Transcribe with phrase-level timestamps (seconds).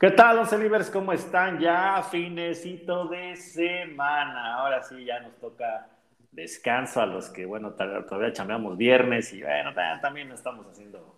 [0.00, 0.90] ¿Qué tal, los Libres?
[0.90, 1.58] ¿Cómo están?
[1.58, 4.54] Ya finecito de semana.
[4.54, 5.88] Ahora sí, ya nos toca
[6.30, 11.16] descanso a los que, bueno, todavía chambeamos viernes y, bueno, también estamos haciendo,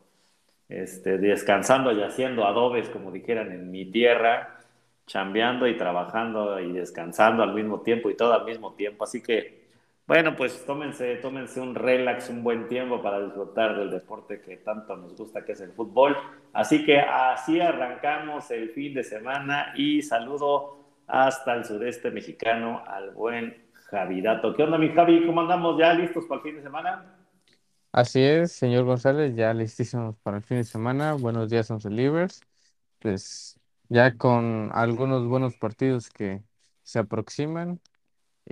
[0.71, 4.61] este, descansando y haciendo adobes, como dijeran en mi tierra,
[5.07, 9.05] chambeando y trabajando y descansando al mismo tiempo y todo al mismo tiempo.
[9.05, 9.60] Así que,
[10.11, 14.97] bueno, pues tómense, tómense un relax, un buen tiempo para disfrutar del deporte que tanto
[14.97, 16.17] nos gusta, que es el fútbol.
[16.53, 23.13] Así que así arrancamos el fin de semana y saludo hasta el sureste mexicano al
[23.13, 24.53] buen Javidato.
[24.53, 25.25] ¿Qué onda, mi Javi?
[25.25, 25.79] ¿Cómo andamos?
[25.79, 27.17] ¿Ya listos para el fin de semana?
[27.93, 31.13] Así es, señor González, ya listísimos para el fin de semana.
[31.13, 32.41] Buenos días, Once Libres.
[32.99, 36.43] Pues ya con algunos buenos partidos que
[36.83, 37.79] se aproximan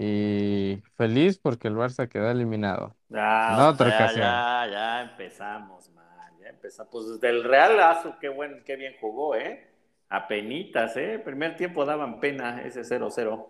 [0.01, 2.95] y feliz porque el Barça queda eliminado.
[3.13, 6.05] Ah, ya, ya, ya, empezamos, man.
[6.41, 6.93] Ya empezamos.
[6.93, 9.69] Pues del Real Azu, qué, buen, qué bien jugó, ¿eh?
[10.09, 11.19] Apenitas, ¿eh?
[11.19, 13.45] Primer tiempo daban pena ese 0-0.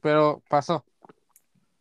[0.00, 0.84] Pero pasó.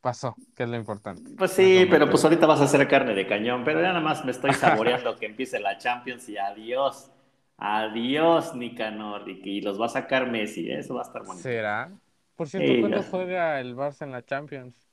[0.02, 1.32] Pasó, que es lo importante.
[1.36, 3.64] Pues sí, pero pues ahorita vas a hacer carne de cañón.
[3.64, 7.10] Pero ya nada más me estoy saboreando que empiece la Champions y adiós.
[7.58, 9.28] Adiós, Nicanor.
[9.28, 10.70] Y, y los va a sacar Messi.
[10.70, 10.78] ¿eh?
[10.78, 11.42] Eso va a estar bonito.
[11.42, 11.92] ¿Será?
[12.36, 14.86] Por cierto, ¿cuándo juega el Barça en la Champions?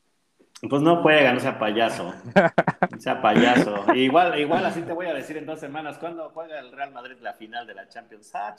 [0.68, 2.14] Pues no juega, no sea payaso.
[2.90, 3.94] No sea payaso.
[3.94, 7.16] Igual, igual así te voy a decir en dos semanas, ¿cuándo juega el Real Madrid
[7.20, 8.34] la final de la Champions?
[8.34, 8.54] Ah,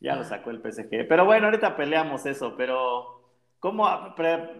[0.00, 1.06] ya lo sacó el PSG.
[1.08, 3.22] Pero bueno, ahorita peleamos eso, pero
[3.60, 3.88] ¿cómo,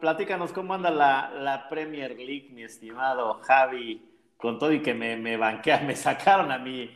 [0.01, 5.17] platícanos cómo anda la, la, Premier League, mi estimado Javi, con todo y que me,
[5.17, 6.91] me banquea, me sacaron a mí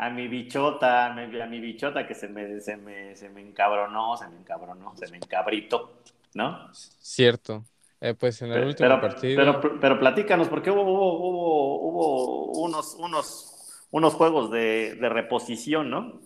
[0.00, 4.26] a mi bichota, a mi, bichota que se me, se me, se me encabronó, se
[4.28, 6.00] me encabronó, se me encabrito,
[6.32, 6.72] ¿no?
[6.72, 7.66] Cierto.
[8.00, 9.36] Eh, pues en el último partido.
[9.36, 16.22] Pero, pero, platícanos, porque hubo, hubo, hubo, unos, unos, unos juegos de, de, reposición, ¿no?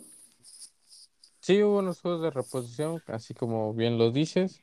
[1.41, 4.63] Sí, hubo unos juegos de reposición, así como bien lo dices.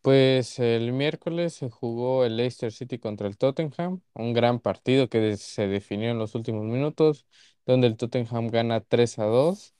[0.00, 5.36] Pues el miércoles se jugó el Leicester City contra el Tottenham, un gran partido que
[5.36, 7.26] se definió en los últimos minutos
[7.68, 9.74] donde el Tottenham gana 3 a 2.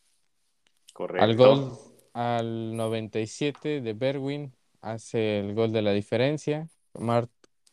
[0.93, 1.25] Correcto.
[1.25, 1.79] Al gol
[2.13, 6.69] al 97 de Berwin hace el gol de la diferencia.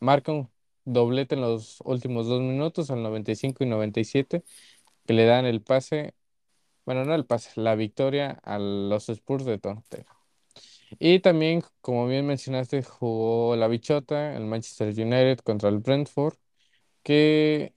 [0.00, 0.50] marca un
[0.84, 4.42] doblete en los últimos dos minutos, al 95 y 97,
[5.06, 6.14] que le dan el pase,
[6.86, 10.06] bueno, no el pase, la victoria a los Spurs de Tottenham.
[10.98, 16.36] Y también, como bien mencionaste, jugó la bichota, el Manchester United contra el Brentford,
[17.02, 17.75] que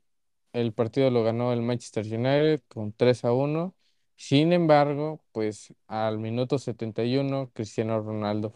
[0.54, 3.76] el partido lo ganó el Manchester United con 3 a 1.
[4.16, 8.54] Sin embargo, pues al minuto 71 Cristiano Ronaldo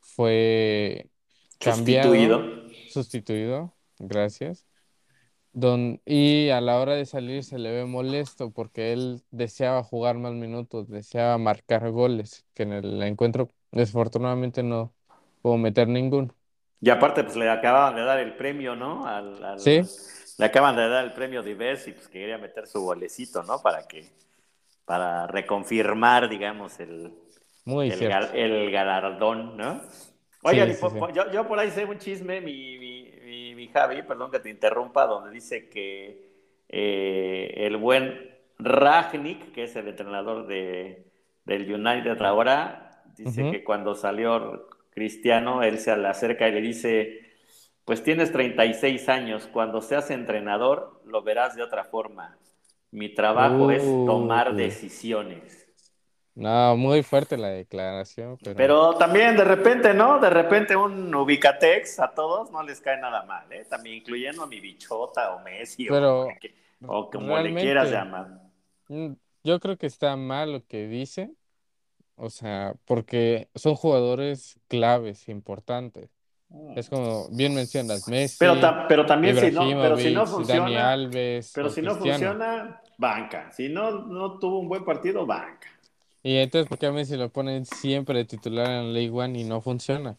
[0.00, 1.08] fue
[1.58, 4.66] cambiado, sustituido, sustituido, gracias.
[5.52, 10.16] Don, y a la hora de salir se le ve molesto porque él deseaba jugar
[10.16, 14.92] más minutos, deseaba marcar goles, que en el encuentro desafortunadamente no
[15.42, 16.34] pudo meter ninguno.
[16.80, 19.06] Y aparte, pues le acababan de dar el premio, ¿no?
[19.06, 19.80] Al, sí
[20.38, 23.60] le acaban de dar el premio Divers y pues quería meter su golecito, ¿no?
[23.62, 24.10] Para que,
[24.84, 27.12] para reconfirmar, digamos, el,
[27.66, 29.80] el, galardón, ¿no?
[30.42, 30.76] Oye,
[31.32, 35.30] Yo, por ahí sé un chisme, mi, mi, mi, Javi, perdón que te interrumpa, donde
[35.30, 36.28] dice que
[36.68, 41.06] eh, el buen Ragnick, que es el entrenador de,
[41.44, 47.23] del United ahora, dice que cuando salió Cristiano, él se le acerca y le dice,
[47.84, 52.36] pues tienes 36 años, cuando seas entrenador lo verás de otra forma.
[52.90, 54.56] Mi trabajo es tomar uh.
[54.56, 55.64] decisiones.
[56.34, 58.38] No, muy fuerte la declaración.
[58.56, 58.94] Pero...
[58.94, 60.18] también de repente, ¿no?
[60.18, 63.64] De repente un Ubicatex a todos no les cae nada mal, ¿eh?
[63.68, 66.28] También incluyendo a mi bichota o Messi o,
[66.86, 68.28] o como le quieras llamar.
[68.88, 69.12] Mm,
[69.44, 71.30] yo creo que está mal lo que dice,
[72.16, 76.10] o sea, porque son jugadores claves, importantes.
[76.76, 78.36] Es como bien mencionas, Messi.
[78.38, 78.54] Pero,
[78.88, 80.92] pero también si no, pero si no funciona.
[80.92, 83.50] Alves, pero si no funciona, banca.
[83.52, 85.68] Si no, no tuvo un buen partido, banca.
[86.22, 89.44] Y entonces, ¿por qué a Messi lo ponen siempre de titular en League One y
[89.44, 90.16] no funciona?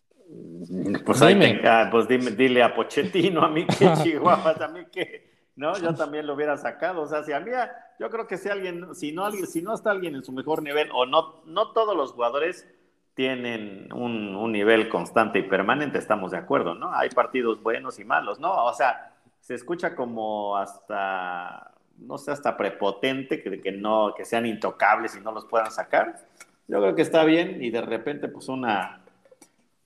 [1.06, 1.62] Pues dime.
[1.64, 5.78] Ah, pues dime, dile a Pochettino, a mí que Chihuahua, también que, ¿no?
[5.78, 7.02] Yo también lo hubiera sacado.
[7.02, 7.52] O sea, si a mí,
[8.00, 10.62] yo creo que si alguien, si no alguien, si no está alguien en su mejor
[10.62, 12.68] nivel, o no, no todos los jugadores
[13.15, 16.94] tienen un, un, nivel constante y permanente, estamos de acuerdo, ¿no?
[16.94, 18.65] Hay partidos buenos y malos, ¿no?
[18.65, 24.45] O sea, se escucha como hasta, no sé, hasta prepotente, que, que, no, que sean
[24.45, 26.25] intocables y no los puedan sacar.
[26.67, 29.01] Yo creo que está bien y de repente, pues una,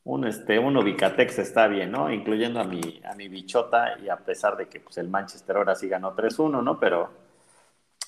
[0.05, 2.11] un, este, un Ubicatex está bien, ¿no?
[2.11, 5.75] Incluyendo a mi, a mi bichota y a pesar de que pues, el Manchester ahora
[5.75, 6.79] sí ganó 3-1, ¿no?
[6.79, 7.11] Pero,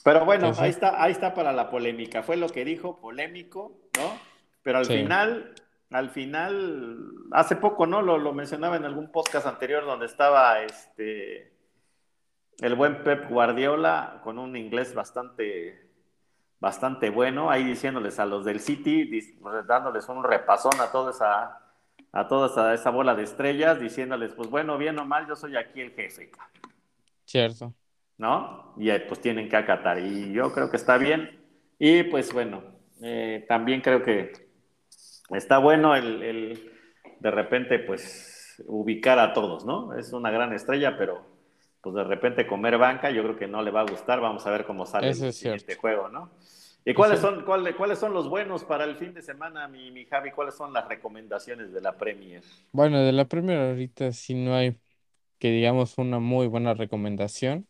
[0.03, 2.23] pero bueno, ahí está, ahí está para la polémica.
[2.23, 4.30] Fue lo que dijo, polémico, ¿no?
[4.63, 5.55] Pero al final,
[5.89, 8.01] al final, hace poco, ¿no?
[8.01, 11.51] Lo, lo, mencionaba en algún podcast anterior donde estaba este
[12.61, 15.89] el buen Pep Guardiola con un inglés bastante,
[16.59, 19.09] bastante bueno, ahí diciéndoles a los del City,
[19.67, 21.59] dándoles un repasón a toda esa,
[22.11, 25.57] a toda esa, esa bola de estrellas, diciéndoles, pues bueno, bien o mal, yo soy
[25.57, 26.29] aquí el jefe.
[27.25, 27.73] Cierto.
[28.17, 28.75] ¿No?
[28.77, 29.97] Y pues tienen que acatar.
[29.97, 31.43] Y yo creo que está bien.
[31.79, 32.61] Y pues bueno,
[33.01, 34.50] eh, también creo que
[35.33, 36.71] está bueno el, el,
[37.19, 39.93] de repente, pues, ubicar a todos, ¿no?
[39.97, 41.29] Es una gran estrella, pero
[41.81, 44.21] pues de repente comer banca, yo creo que no le va a gustar.
[44.21, 46.31] Vamos a ver cómo sale este juego, ¿no?
[46.83, 50.05] ¿Y cuáles son, cuáles, cuáles son los buenos para el fin de semana, mi, mi
[50.05, 50.31] Javi?
[50.31, 52.43] ¿Cuáles son las recomendaciones de la Premier?
[52.71, 54.79] Bueno, de la Premier ahorita sí no hay,
[55.37, 57.67] que digamos, una muy buena recomendación.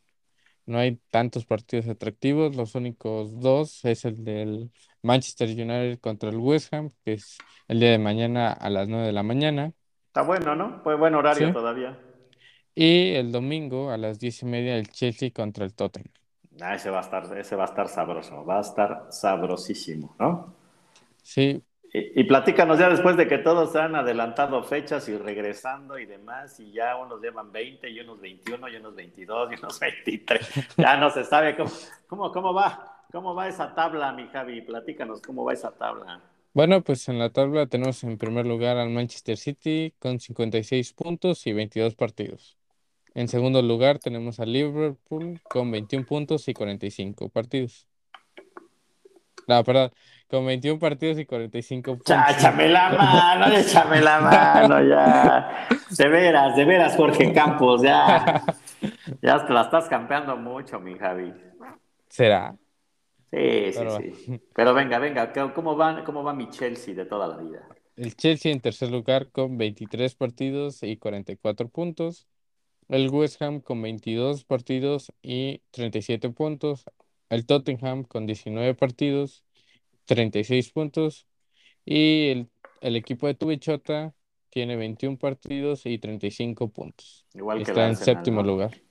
[0.71, 2.55] No hay tantos partidos atractivos.
[2.55, 4.71] Los únicos dos es el del
[5.01, 7.37] Manchester United contra el West Ham, que es
[7.67, 9.73] el día de mañana a las 9 de la mañana.
[10.07, 10.81] Está bueno, ¿no?
[10.81, 11.99] Pues buen horario todavía.
[12.73, 16.13] Y el domingo a las 10 y media el Chelsea contra el Tottenham.
[16.61, 20.53] Ah, ese va a estar, ese va a estar sabroso, va a estar sabrosísimo, ¿no?
[21.23, 21.63] Sí.
[21.93, 26.71] Y, platícanos ya después de que todos han adelantado fechas y regresando y demás, y
[26.71, 30.49] ya unos llevan 20 y unos 21 y unos 22 y unos 23.
[30.77, 31.71] Ya no se sabe cómo,
[32.07, 33.05] cómo, cómo va.
[33.11, 34.61] ¿Cómo va esa tabla, mi Javi?
[34.61, 36.21] Platícanos cómo va esa tabla.
[36.53, 41.45] Bueno, pues en la tabla tenemos en primer lugar al Manchester City con 56 puntos
[41.45, 42.57] y 22 partidos.
[43.13, 47.87] En segundo lugar tenemos al Liverpool con 21 puntos y 45 partidos.
[49.47, 49.91] No, perdón,
[50.31, 52.15] con 21 partidos y 45 puntos.
[52.29, 55.67] Échame la mano, échame la mano, ya.
[55.89, 58.41] De veras, de veras, Jorge Campos, ya.
[59.21, 61.33] Ya te la estás campeando mucho, mi Javi.
[62.07, 62.55] ¿Será?
[63.29, 64.41] Sí, sí, sí.
[64.55, 67.67] Pero venga, venga, ¿cómo va, ¿cómo va mi Chelsea de toda la vida?
[67.97, 72.25] El Chelsea en tercer lugar con 23 partidos y 44 puntos.
[72.87, 76.85] El West Ham con 22 partidos y 37 puntos.
[77.29, 79.43] El Tottenham con 19 partidos,
[80.05, 81.27] 36 puntos.
[81.85, 82.49] Y el,
[82.81, 84.13] el equipo de Tubichota
[84.49, 87.25] tiene 21 partidos y 35 puntos.
[87.33, 88.81] Igual Está en séptimo lugar.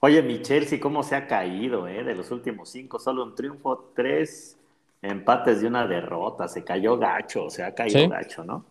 [0.00, 2.04] Oye, mi Chelsea, ¿cómo se ha caído, eh?
[2.04, 4.58] De los últimos cinco, solo un triunfo, tres
[5.00, 6.46] empates y una derrota.
[6.48, 8.66] Se cayó gacho, se ha caído gacho, ¿no?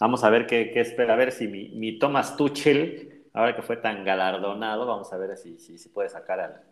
[0.00, 3.62] Vamos a ver qué, qué, espera, a ver si mi, mi Thomas Tuchel, ahora que
[3.62, 6.62] fue tan galardonado, vamos a ver si, si, si puede sacar al,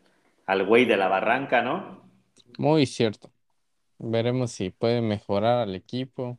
[0.46, 2.02] al güey de la barranca, ¿no?
[2.58, 3.32] Muy cierto.
[3.98, 6.38] Veremos si puede mejorar al equipo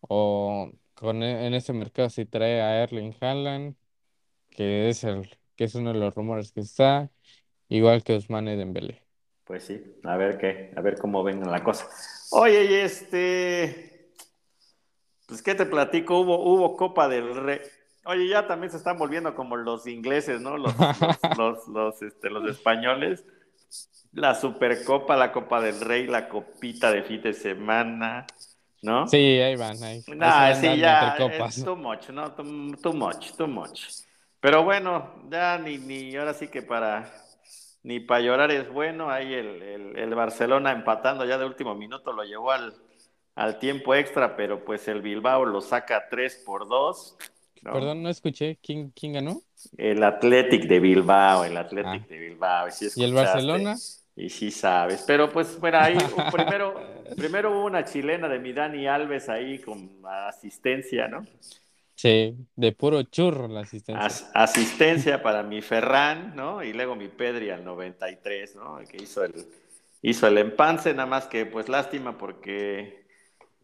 [0.00, 3.76] o con, e, en ese mercado si trae a Erling Haaland,
[4.50, 7.10] que es el que es uno de los rumores que está,
[7.68, 9.02] igual que Ousmane Dembélé.
[9.44, 11.88] Pues sí, a ver qué, a ver cómo venga la cosa.
[12.30, 14.12] Oye, y este,
[15.26, 17.58] pues qué te platico, hubo, hubo Copa del Rey.
[18.04, 20.56] Oye, ya también se están volviendo como los ingleses, ¿no?
[20.56, 20.74] Los,
[21.36, 23.24] los, los, este, los españoles.
[24.12, 28.26] La Supercopa, la Copa del Rey, la copita de fin de semana,
[28.82, 29.06] ¿no?
[29.06, 30.02] Sí, ahí van, ahí.
[30.08, 32.32] No, sí, ya, es too much, ¿no?
[32.32, 33.82] Too, too much, too much.
[34.40, 37.12] Pero bueno, ya ni, ni ahora sí que para
[37.82, 39.10] ni para llorar es bueno.
[39.10, 42.74] Ahí el, el, Barcelona empatando ya de último minuto lo llevó al,
[43.34, 47.16] al, tiempo extra, pero pues el Bilbao lo saca 3 por 2.
[47.68, 47.74] ¿No?
[47.74, 48.58] Perdón, no escuché.
[48.62, 49.42] ¿Quién, quién ganó?
[49.76, 52.06] El Athletic de Bilbao, el Athletic ah.
[52.08, 52.68] de Bilbao.
[52.96, 53.76] ¿Y el Barcelona?
[54.16, 55.96] Y sí sabes, pero pues bueno, ahí
[56.32, 56.74] primero,
[57.16, 61.24] primero hubo una chilena de mi Dani Alves ahí con asistencia, ¿no?
[61.94, 64.30] Sí, de puro churro la asistencia.
[64.34, 66.64] asistencia para mi Ferran, ¿no?
[66.64, 68.78] Y luego mi Pedri al 93, ¿no?
[68.88, 69.46] Que hizo el,
[70.02, 73.07] hizo el empance, nada más que pues lástima porque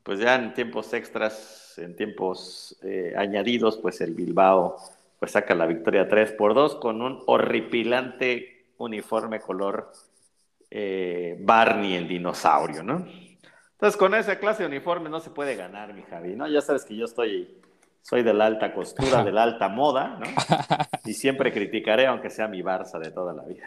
[0.04, 4.76] pues ya en tiempos extras, en tiempos eh, añadidos, pues el Bilbao
[5.18, 9.90] pues saca la victoria 3 por 2 con un horripilante uniforme color
[10.70, 13.06] eh, Barney el dinosaurio, ¿no?
[13.72, 16.46] Entonces con esa clase de uniforme no se puede ganar, mi Javi, ¿no?
[16.46, 17.48] Ya sabes que yo estoy
[18.02, 20.26] soy de la alta costura, de la alta moda, ¿no?
[21.06, 23.66] Y siempre criticaré, aunque sea mi Barça de toda la vida.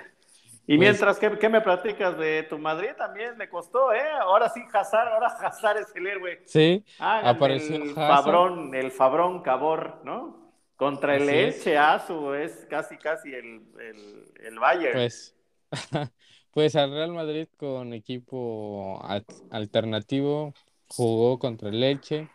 [0.70, 2.90] Y mientras, ¿qué, ¿qué, me platicas de tu Madrid?
[2.98, 4.02] También me costó, ¿eh?
[4.20, 6.44] Ahora sí, Hazard, ahora Hazard es el héroe.
[6.46, 10.52] Sí, apareció el Fabrón, el Fabrón Cabor, ¿no?
[10.76, 14.94] Contra el Elche Azu, es casi, casi el, el, el Bayern.
[14.94, 15.36] Pues,
[16.52, 19.02] pues al Real Madrid con equipo
[19.50, 20.54] alternativo
[20.90, 22.28] jugó contra el Elche.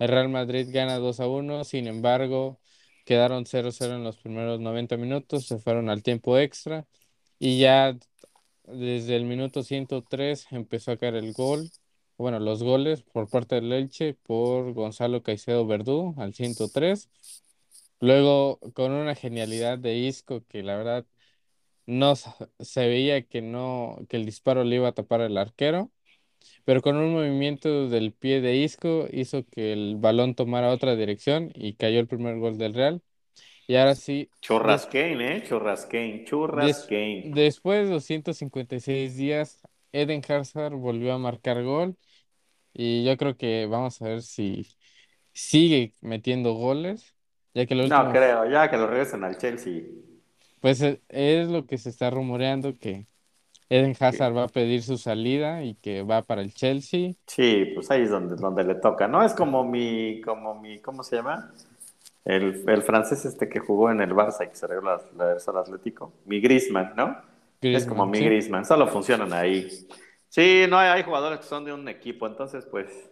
[0.00, 2.58] El Real Madrid gana 2 a 1, sin embargo,
[3.04, 6.84] quedaron 0-0 en los primeros 90 minutos, se fueron al tiempo extra
[7.38, 7.96] y ya
[8.64, 11.70] desde el minuto 103 empezó a caer el gol,
[12.18, 17.10] bueno, los goles por parte del Elche por Gonzalo Caicedo Verdú al 103.
[18.00, 21.06] Luego con una genialidad de Isco que la verdad
[21.86, 25.92] no se veía que no que el disparo le iba a tapar el arquero,
[26.64, 31.50] pero con un movimiento del pie de Isco hizo que el balón tomara otra dirección
[31.54, 33.02] y cayó el primer gol del Real.
[33.68, 34.28] Y ahora sí.
[34.40, 35.42] Churrasquein, ¿eh?
[35.46, 37.34] Churrasquein, Churrasquein.
[37.34, 39.60] después de 256 días,
[39.92, 41.96] Eden Hazard volvió a marcar gol.
[42.72, 44.66] Y yo creo que vamos a ver si
[45.32, 47.14] sigue metiendo goles.
[47.54, 49.82] Ya que No creo, ya que lo regresen al Chelsea.
[50.60, 53.06] Pues eh, es lo que se está rumoreando que
[53.70, 57.12] Eden Hazard va a pedir su salida y que va para el Chelsea.
[57.26, 59.22] Sí, pues ahí es donde, donde le toca, ¿no?
[59.22, 61.52] Es como mi, como mi, ¿cómo se llama?
[62.28, 66.12] El, francés este que jugó en el Barça y que se arregló la, al Atlético.
[66.26, 67.16] Mi Griezmann, ¿no?
[67.62, 69.66] es como mi Griezmann, solo funcionan ahí.
[70.28, 73.10] Sí, no, hay, hay, jugadores que son de un equipo, entonces pues,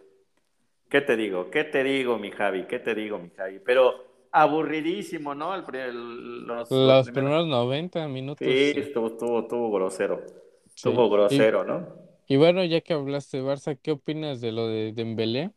[0.87, 1.49] ¿qué te digo?
[1.49, 2.67] ¿Qué te digo, mi Javi?
[2.67, 3.59] ¿Qué te digo, mi Javi?
[3.65, 3.95] Pero
[4.31, 5.55] aburridísimo, ¿no?
[5.55, 7.47] El, los, primeros...
[7.47, 8.47] 90 minutos.
[8.47, 10.21] Sí, estuvo, estuvo, estuvo grosero.
[10.67, 11.87] Estuvo grosero, ¿no?
[12.27, 15.49] Y bueno, ya que hablaste de Barça, ¿qué opinas de lo de Dembélé?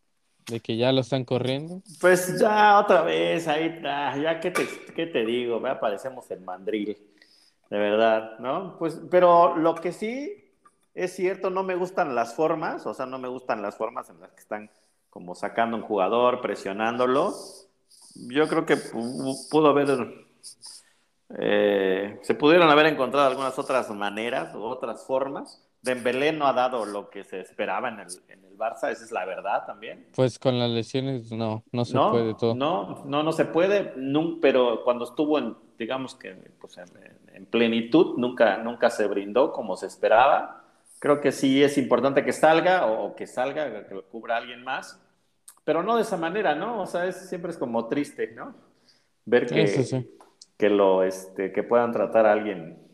[0.46, 1.82] De que ya lo están corriendo.
[2.00, 6.96] Pues ya otra vez, ahí, ya qué te, qué te digo, me aparecemos en mandril,
[7.70, 8.76] de verdad, ¿no?
[8.78, 10.40] Pues, pero lo que sí
[10.94, 14.20] es cierto, no me gustan las formas, o sea, no me gustan las formas en
[14.20, 14.70] las que están
[15.08, 17.34] como sacando un jugador, presionándolo.
[18.14, 20.26] Yo creo que pudo haber,
[21.38, 27.08] eh, se pudieron haber encontrado algunas otras maneras otras formas Dembélé no ha dado lo
[27.08, 30.08] que se esperaba en el, en el Barça, esa es la verdad también.
[30.14, 32.54] Pues con las lesiones no, no se puede todo.
[32.54, 33.94] No, no, no se puede,
[34.42, 39.86] pero cuando estuvo en, digamos que pues en, plenitud, nunca, nunca se brindó como se
[39.86, 40.64] esperaba.
[40.98, 45.00] Creo que sí es importante que salga o, que salga, que lo cubra alguien más,
[45.64, 46.82] pero no de esa manera, ¿no?
[46.82, 48.54] O sea, es, siempre es como triste, ¿no?
[49.24, 50.04] Ver que,
[50.58, 52.89] que, lo, este, que puedan tratar a alguien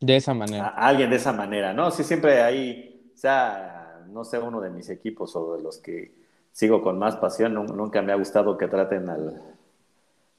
[0.00, 0.68] de esa manera.
[0.68, 1.90] alguien de esa manera, ¿no?
[1.90, 6.12] Sí, siempre hay, o sea, no sé, uno de mis equipos o de los que
[6.52, 9.42] sigo con más pasión, nunca me ha gustado que traten al,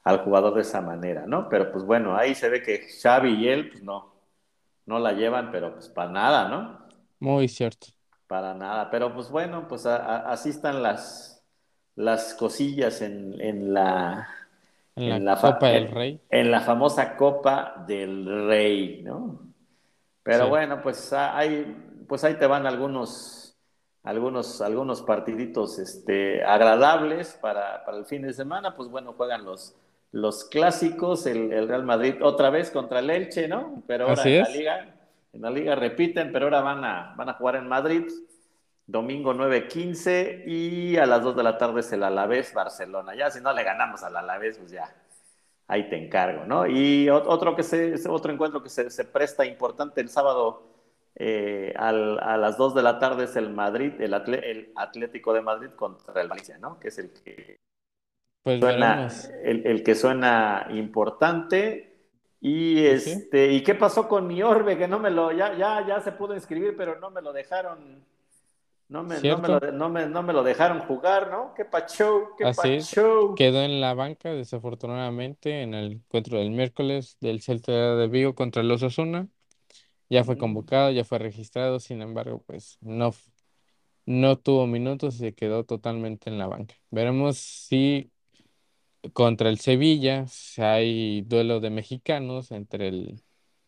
[0.03, 1.49] al jugador de esa manera, ¿no?
[1.49, 4.13] Pero pues bueno, ahí se ve que Xavi y él, pues no,
[4.85, 6.79] no la llevan, pero pues para nada, ¿no?
[7.19, 7.87] Muy cierto.
[8.27, 11.43] Para nada, pero pues bueno, pues así están las,
[11.95, 14.27] las cosillas en, en la...
[14.95, 16.19] En la, Copa del Rey.
[16.29, 19.48] En la famosa Copa del Rey, ¿no?
[20.29, 23.57] Pero bueno, pues ahí, pues ahí te van algunos,
[24.03, 28.75] algunos, algunos partiditos este, agradables para, el fin de semana.
[28.75, 29.75] Pues bueno, juegan los,
[30.11, 33.81] los clásicos, el, Real Madrid otra vez contra el Elche, ¿no?
[33.87, 34.95] Pero ahora en la liga,
[35.33, 38.05] en la liga repiten, pero ahora van a, van a jugar en Madrid.
[38.85, 43.15] Domingo 9.15 y a las 2 de la tarde es el Alavés Barcelona.
[43.15, 44.91] Ya si no le ganamos al Alavés, pues ya,
[45.69, 46.67] ahí te encargo, ¿no?
[46.67, 50.63] Y otro, que se, otro encuentro que se, presta importante el sábado
[51.15, 54.13] eh, a las 2 de la tarde es el Madrid, el,
[54.75, 56.79] Atlético de Madrid contra el Valencia, ¿no?
[56.79, 57.59] Que es el que
[58.43, 59.07] pues suena,
[59.43, 61.85] el, que suena importante.
[62.41, 64.75] Y este, ¿y qué pasó con mi Orbe?
[64.75, 68.03] Que no me lo, ya, ya, ya se pudo inscribir, pero no me lo dejaron
[68.89, 71.53] no me, no me, lo, dejaron jugar, ¿no?
[71.55, 72.79] Qué pacho, qué Así
[73.35, 78.63] Quedó en la banca, desafortunadamente, en el encuentro del miércoles del Celta de Vigo contra
[78.63, 79.27] el Osasuna.
[80.09, 80.39] Ya fue mm.
[80.39, 83.13] convocado, ya fue registrado, sin embargo, pues no,
[84.07, 86.73] no tuvo minutos y se quedó totalmente en la banca.
[86.89, 88.09] Veremos si
[89.13, 93.21] contra el Sevilla si hay duelo de mexicanos entre el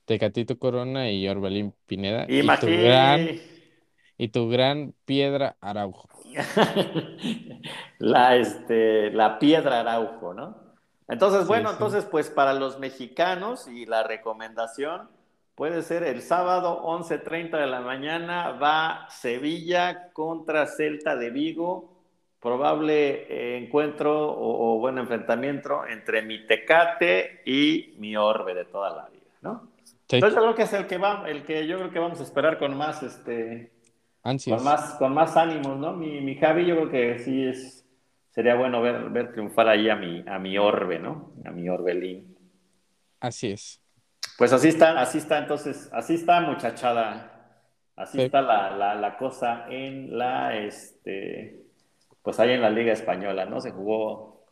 [0.05, 2.25] Tecatito Corona y Orbelín Pineda.
[2.27, 3.50] Imagínate y tu gran
[5.05, 6.09] piedra Araujo.
[7.99, 10.57] la, este, la piedra Araujo, ¿no?
[11.07, 15.09] Entonces, bueno, entonces, pues para los mexicanos y la recomendación
[15.55, 22.01] puede ser el sábado 11.30 de la mañana va Sevilla contra Celta de Vigo,
[22.39, 28.95] probable eh, encuentro o, o, buen enfrentamiento entre mi Tecate y mi Orbe de toda
[28.95, 29.69] la vida, ¿no?
[30.09, 32.23] Entonces yo creo que es el que va, el que yo creo que vamos a
[32.23, 33.71] esperar con más, este,
[34.23, 34.57] Ansias.
[34.57, 35.93] con más, con más ánimos, ¿no?
[35.93, 37.85] Mi, mi Javi, yo creo que sí es,
[38.29, 41.33] sería bueno ver, ver triunfar ahí a mi, a mi Orbe, ¿no?
[41.45, 42.35] A mi Orbelín.
[43.19, 43.81] Así es.
[44.37, 47.27] Pues así está, así está, entonces, así está, muchachada.
[47.95, 48.23] Así Sí.
[48.23, 51.61] está la, la, la cosa en la, este,
[52.23, 53.59] pues ahí en la Liga Española, ¿no?
[53.61, 54.45] Se jugó,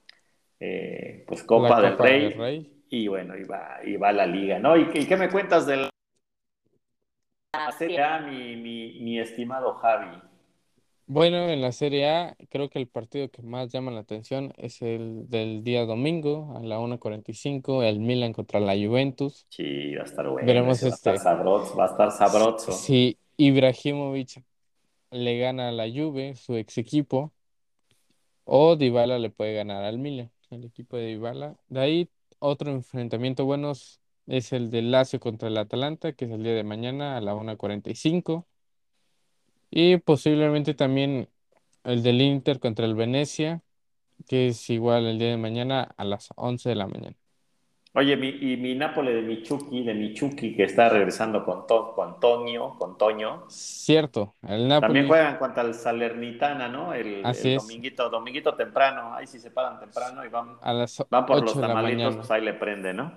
[0.59, 2.83] eh, pues Copa, del, Rey, del Rey.
[2.89, 4.75] y bueno, y va, y va la Liga, ¿no?
[4.77, 5.89] ¿Y, qué- y qué me cuentas de
[7.53, 10.21] la Serie A, mi, mi, mi estimado Javi?
[11.07, 14.81] Bueno, en la Serie A, creo que el partido que más llama la atención es
[14.83, 19.47] el del día domingo a la 1.45, el Milan contra la Juventus.
[19.49, 21.23] Sí, va a estar bueno, Veremos va a estar este.
[21.23, 22.71] sabroso, va a estar sabroso.
[22.71, 24.43] Si Ibrahimovic
[25.11, 27.33] le gana a la Juve, su ex equipo,
[28.43, 31.55] o Dybala le puede ganar al Milan, el equipo de Dybala.
[31.69, 33.73] De ahí, otro enfrentamiento bueno
[34.29, 37.33] es el del Lazio contra el Atalanta, que es el día de mañana a la
[37.33, 38.45] 1.45.
[39.71, 41.29] Y posiblemente también
[41.83, 43.61] el del Inter contra el Venecia,
[44.27, 47.15] que es igual el día de mañana a las 11 de la mañana.
[47.95, 52.19] Oye, mi, y mi Nápoles de Michuki, de Michuki, que está regresando con, to, con
[52.19, 53.45] Toño, con Toño.
[53.49, 56.93] Cierto, el También Napoli, juegan contra el Salernitana, ¿no?
[56.93, 59.15] El, así el es, dominguito, dominguito temprano.
[59.15, 61.73] Ahí sí se paran temprano y van, a las van por los 8 de la
[61.73, 63.11] tamalitos, pues ahí le prende, ¿no?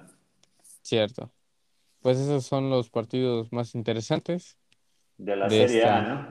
[0.92, 1.32] Cierto.
[2.02, 4.58] Pues esos son los partidos más interesantes
[5.16, 6.02] De la de Serie A.
[6.02, 6.28] ¿no?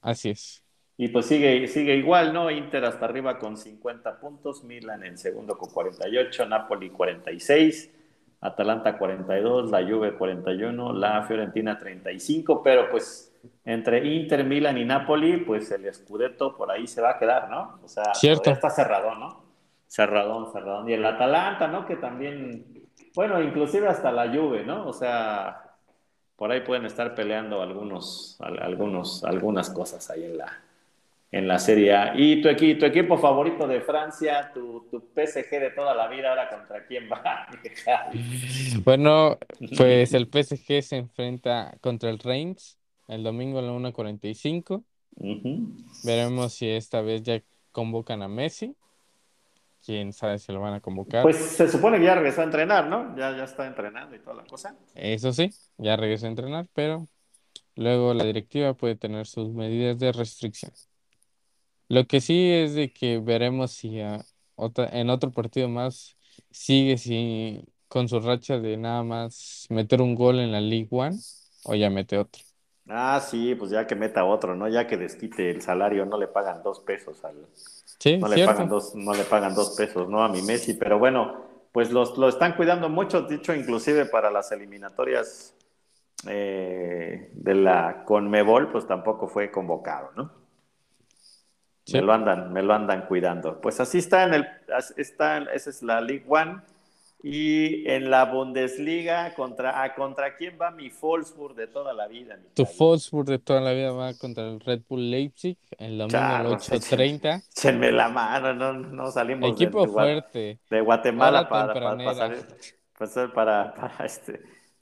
[0.00, 0.64] Así es.
[0.96, 2.50] Y pues sigue, sigue igual, ¿no?
[2.50, 7.92] Inter hasta arriba con 50 puntos, Milan en segundo con 48, Napoli 46,
[8.40, 13.32] Atalanta 42, la Juve 41, la Fiorentina 35, pero pues
[13.64, 17.78] entre Inter, Milan y Napoli, pues el Scudetto por ahí se va a quedar, ¿no?
[17.84, 18.50] O sea, Cierto.
[18.50, 19.44] está cerrado, ¿no?
[19.86, 20.88] Cerradón, cerradón.
[20.88, 21.86] Y el Atalanta, ¿no?
[21.86, 22.79] Que también,
[23.14, 24.86] bueno, inclusive hasta la Juve, ¿no?
[24.88, 25.62] O sea,
[26.36, 30.58] por ahí pueden estar peleando algunos, al- algunos, algunas cosas ahí en la,
[31.32, 32.12] en la Serie A.
[32.16, 36.30] ¿Y tu, equi- tu equipo favorito de Francia, tu, tu PSG de toda la vida,
[36.30, 37.46] ahora contra quién va?
[38.84, 39.38] Bueno,
[39.76, 44.84] pues el PSG se enfrenta contra el Reims el domingo a la 1.45.
[45.16, 45.68] Ujú.
[46.04, 48.74] Veremos si esta vez ya convocan a Messi.
[49.84, 51.22] Quién sabe si lo van a convocar.
[51.22, 53.16] Pues se supone que ya regresó a entrenar, ¿no?
[53.16, 54.74] Ya, ya está entrenando y toda la cosa.
[54.94, 57.08] Eso sí, ya regresó a entrenar, pero
[57.76, 60.72] luego la directiva puede tener sus medidas de restricción.
[61.88, 66.16] Lo que sí es de que veremos si a otra- en otro partido más
[66.50, 71.18] sigue si, con su racha de nada más meter un gol en la League One
[71.64, 72.42] o ya mete otro.
[72.88, 74.68] Ah, sí, pues ya que meta otro, ¿no?
[74.68, 77.46] Ya que desquite el salario, no le pagan dos pesos al,
[78.00, 80.24] Sí, no le pagan dos, no le pagan dos pesos, ¿no?
[80.24, 84.50] A mi Messi, pero bueno, pues los, lo están cuidando mucho, dicho inclusive para las
[84.52, 85.54] eliminatorias
[86.26, 90.32] eh, de la Conmebol, pues tampoco fue convocado, ¿no?
[91.84, 91.96] Sí.
[91.96, 93.60] Me lo andan, me lo andan cuidando.
[93.60, 94.48] Pues así está en el,
[94.96, 96.62] está, esa es la League One.
[97.22, 102.36] Y en la Bundesliga, ¿contra, ah, ¿contra quién va mi Wolfsburg de toda la vida?
[102.36, 102.64] mi Tu?
[102.64, 106.52] Wolfsburg de toda la vida va contra el Red Bull Leipzig el domingo a las
[106.52, 107.42] Charros, échenme, 8.30.
[107.56, 112.46] échenme la mano, no, no salimos Equipo de fuerte, de Guatemala para, para, para salir-
[112.98, 114.40] pues, para, para, este,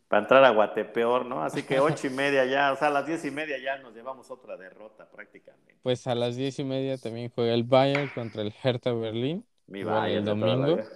[0.09, 1.43] para entrar a Guatepeor, ¿no?
[1.43, 3.95] Así que ocho y media ya, o sea, a las diez y media ya nos
[3.95, 5.75] llevamos otra derrota prácticamente.
[5.83, 9.85] Pues a las diez y media también juega el Bayern contra el Hertha Berlín, Mi
[9.85, 10.77] Bayern el de toda la domingo.
[10.77, 10.89] vida.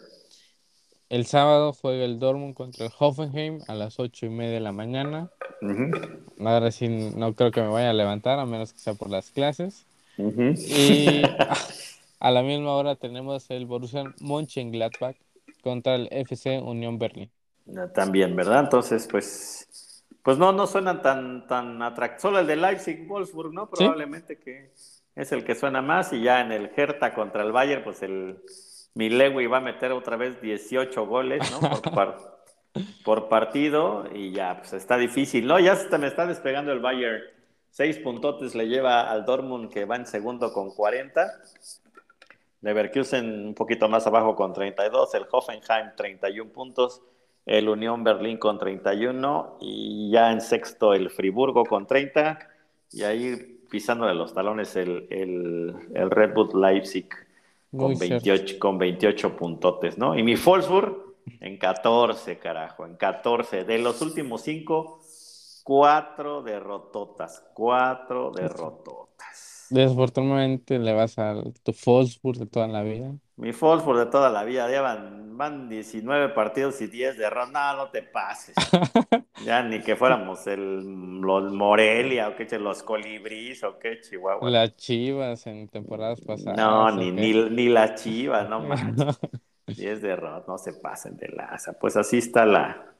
[1.12, 4.72] El sábado juega el Dortmund contra el Hoffenheim a las ocho y media de la
[4.72, 5.29] mañana.
[5.61, 5.90] Ujú,
[6.38, 9.31] Ahora sí no creo que me vaya a levantar, a menos que sea por las
[9.31, 9.85] clases.
[10.16, 11.22] Y
[12.18, 15.16] a la misma hora tenemos el Borussia Mönchengladbach
[15.62, 17.31] contra el FC Unión Berlín.
[17.94, 18.61] También, ¿verdad?
[18.61, 22.22] Entonces, pues, pues no, no suenan tan, tan atractivos.
[22.22, 23.68] Solo el de Leipzig, Wolfsburg, ¿no?
[23.68, 24.70] Sí, Probablemente que
[25.14, 26.11] es el que suena más.
[26.14, 28.38] Y ya en el Hertha contra el Bayern, pues el
[28.94, 31.61] Milewi va a meter otra vez 18 goles, ¿no?
[31.70, 32.18] Por, par-
[33.05, 34.05] por partido.
[34.14, 35.59] Y ya, pues está difícil, ¿no?
[35.59, 37.22] Ya se me está despegando el Bayern.
[37.70, 41.26] Seis puntotes le lleva al Dortmund, que va en segundo con 40.
[42.61, 47.02] Leverkusen un poquito más abajo con 32, el Hoffenheim 31 puntos,
[47.44, 52.38] el Unión Berlín con 31 y ya en sexto el Friburgo con 30
[52.92, 57.09] y ahí pisándole los talones el, el, el Red Bull Leipzig
[57.76, 58.28] con cierto.
[58.28, 60.16] 28, con 28 puntotes, ¿no?
[60.16, 63.64] Y mi Wolfsburg en 14, carajo, en 14.
[63.64, 65.00] De los últimos cinco,
[65.62, 69.66] cuatro derrototas, cuatro derrototas.
[69.70, 73.14] Desafortunadamente le vas a tu Wolfsburg de toda la vida.
[73.37, 77.53] Mi Wolfsburg de toda la vida, llevan van 19 partidos y 10 derrotas.
[77.53, 78.55] No, no te pases.
[79.45, 84.51] ya ni que fuéramos el, los Morelia o qué, los Colibris o qué, Chihuahua.
[84.51, 86.57] Las Chivas en temporadas pasadas.
[86.57, 89.18] No, ni, ni, ni las Chivas, no manches.
[89.66, 91.73] 10 derrotas, no se pasen de laza.
[91.79, 92.92] Pues así está la,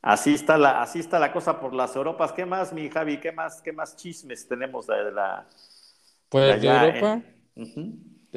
[0.00, 2.32] Así está la, así está la cosa por las Europas.
[2.32, 3.18] ¿Qué más, mi Javi?
[3.18, 5.44] ¿Qué más, qué más chismes tenemos de la?
[6.28, 7.22] Pues de, Europa,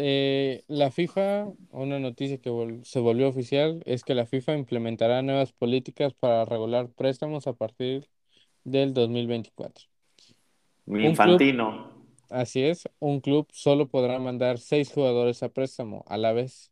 [0.04, 2.50] eh, la FIFA, una noticia que
[2.84, 8.10] se volvió oficial es que la FIFA implementará nuevas políticas para regular préstamos a partir
[8.64, 9.86] del 2024.
[10.86, 11.92] Mi infantino.
[12.30, 16.72] así es, un club solo podrá mandar seis jugadores a préstamo a la vez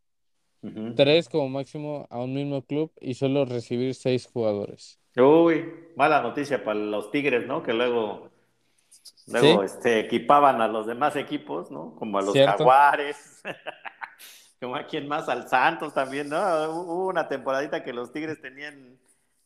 [0.96, 4.98] tres como máximo a un mismo club y solo recibir seis jugadores.
[5.16, 5.64] Uy,
[5.96, 7.62] mala noticia para los Tigres, ¿no?
[7.62, 8.30] Que luego,
[9.30, 11.94] luego este, equipaban a los demás equipos, ¿no?
[11.96, 13.42] Como a los Jaguares,
[14.60, 16.38] como a quien más, al Santos también, ¿no?
[16.70, 18.98] Hubo una temporadita que los Tigres tenían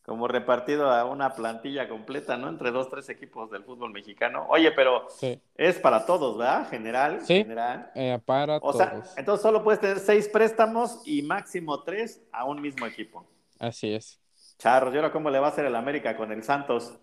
[0.05, 2.47] como repartido a una plantilla completa, ¿no?
[2.47, 4.45] Entre dos, tres equipos del fútbol mexicano.
[4.49, 5.07] Oye, pero
[5.55, 6.69] es para todos, ¿verdad?
[6.69, 7.21] General.
[7.21, 7.91] Sí, general.
[7.95, 8.77] Eh, para o todos.
[8.77, 13.25] Sea, entonces solo puedes tener seis préstamos y máximo tres a un mismo equipo.
[13.59, 14.19] Así es.
[14.59, 16.93] Charros, ¿y ahora cómo le va a hacer el América con el Santos?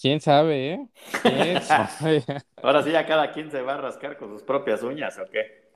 [0.00, 0.88] ¿Quién sabe, eh?
[1.22, 2.24] ¿Quién sabe?
[2.62, 5.68] ahora sí ya cada quien se va a rascar con sus propias uñas, ¿o qué?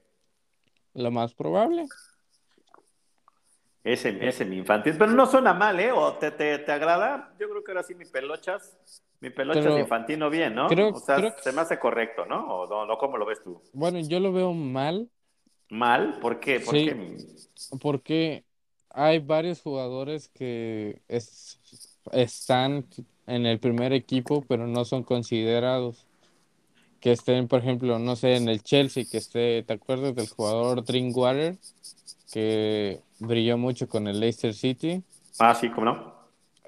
[0.94, 1.86] Lo más probable.
[3.82, 5.90] Ese, ese mi infantil, pero no suena mal, ¿eh?
[5.90, 7.34] ¿O te, te, te agrada?
[7.40, 8.78] Yo creo que ahora sí mi pelochas,
[9.18, 10.68] mi pelochas pero, infantino bien, ¿no?
[10.68, 12.46] Creo, o sea, creo se me hace correcto, ¿no?
[12.46, 13.60] ¿O no, no, cómo lo ves tú?
[13.72, 15.10] Bueno, yo lo veo mal.
[15.68, 16.20] ¿Mal?
[16.20, 16.60] ¿Por qué?
[16.60, 17.16] ¿Por sí, qué?
[17.80, 18.44] Porque
[18.90, 21.58] hay varios jugadores que es,
[22.12, 22.86] están
[23.26, 26.06] en el primer equipo, pero no son considerados.
[27.00, 30.84] Que estén, por ejemplo, no sé, en el Chelsea, que esté, ¿te acuerdas del jugador
[30.84, 31.56] Drinkwater?
[32.32, 35.02] Que brilló mucho con el Leicester City.
[35.38, 36.12] Ah, sí, ¿cómo no?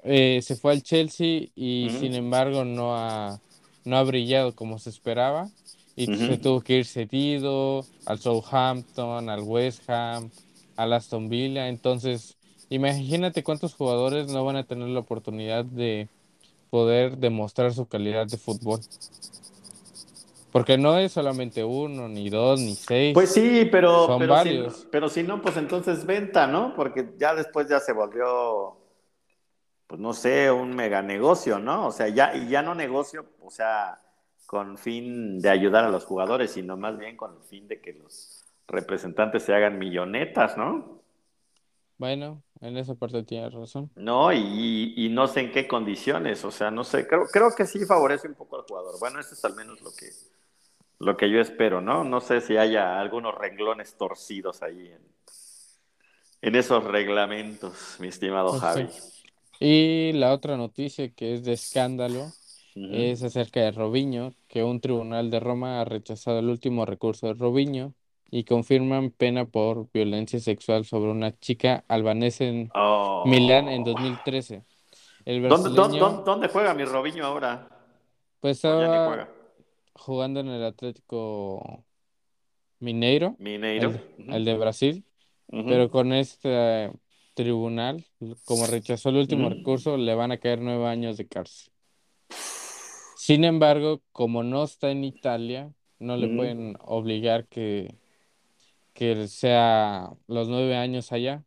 [0.03, 3.39] Eh, se fue al Chelsea y sin embargo no ha,
[3.85, 5.49] no ha brillado como se esperaba
[5.95, 10.29] y se tuvo que ir cedido al Southampton, al West Ham,
[10.75, 11.69] al Aston Villa.
[11.69, 12.35] Entonces,
[12.69, 16.09] imagínate cuántos jugadores no van a tener la oportunidad de
[16.75, 18.81] poder demostrar su calidad de fútbol.
[20.51, 23.13] Porque no es solamente uno, ni dos, ni seis.
[23.13, 24.75] Pues sí, pero, son pero, varios.
[24.75, 26.75] Si, pero si no, pues entonces venta, ¿no?
[26.75, 28.75] Porque ya después ya se volvió,
[29.87, 31.87] pues no sé, un mega negocio, ¿no?
[31.87, 34.01] O sea, ya, y ya no negocio, o sea,
[34.45, 37.93] con fin de ayudar a los jugadores, sino más bien con el fin de que
[37.93, 41.04] los representantes se hagan millonetas, ¿no?
[41.97, 43.89] Bueno, en esa parte tienes razón.
[43.95, 47.65] No, y, y, no sé en qué condiciones, o sea, no sé, creo, creo que
[47.65, 48.99] sí favorece un poco al jugador.
[48.99, 50.09] Bueno, eso es al menos lo que,
[50.99, 52.03] lo que yo espero, ¿no?
[52.03, 55.01] No sé si haya algunos renglones torcidos ahí en,
[56.41, 58.89] en esos reglamentos, mi estimado Pues Javi.
[59.59, 62.31] Y la otra noticia que es de escándalo
[62.75, 67.33] es acerca de Robinho, que un tribunal de Roma ha rechazado el último recurso de
[67.33, 67.93] Robinho
[68.31, 73.23] y confirman pena por violencia sexual sobre una chica albanesa en Oh.
[73.25, 74.63] Milán en 2013.
[75.25, 77.69] El ¿Dónde, dónde, brasileño dónde- dónde juega mi Robinho ahora?
[78.39, 79.29] pues ¿O ya ni estaba juega?
[79.95, 81.83] jugando en el Atlético
[82.79, 83.93] Mineiro, Mineiro.
[84.27, 85.03] el, de Brasil,
[85.49, 86.91] pero con este
[87.33, 88.05] tribunal,
[88.45, 89.55] como rechazó el último Ujú.
[89.55, 91.71] recurso, le van a caer nueve años de cárcel.
[93.15, 96.35] Sin embargo, como no está en Italia, no le Ujú.
[96.35, 97.95] pueden obligar que,
[98.95, 101.43] que sea los nueve años allá.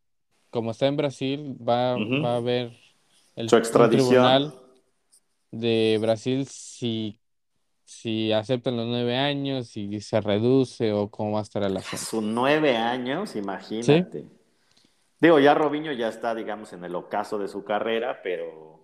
[0.51, 2.23] Como está en Brasil, va, Ujú.
[2.23, 2.73] va a haber
[3.35, 4.07] el, Su extradición.
[4.07, 4.55] tribunal
[5.51, 7.21] de Brasil si,
[7.85, 11.97] si aceptan los nueve años, si se reduce o cómo va a estar asunto.
[11.97, 14.27] Sus nueve años, imagínate.
[15.21, 18.81] Digo, ya Robinho ya está, digamos, en el ocaso de su carrera, pero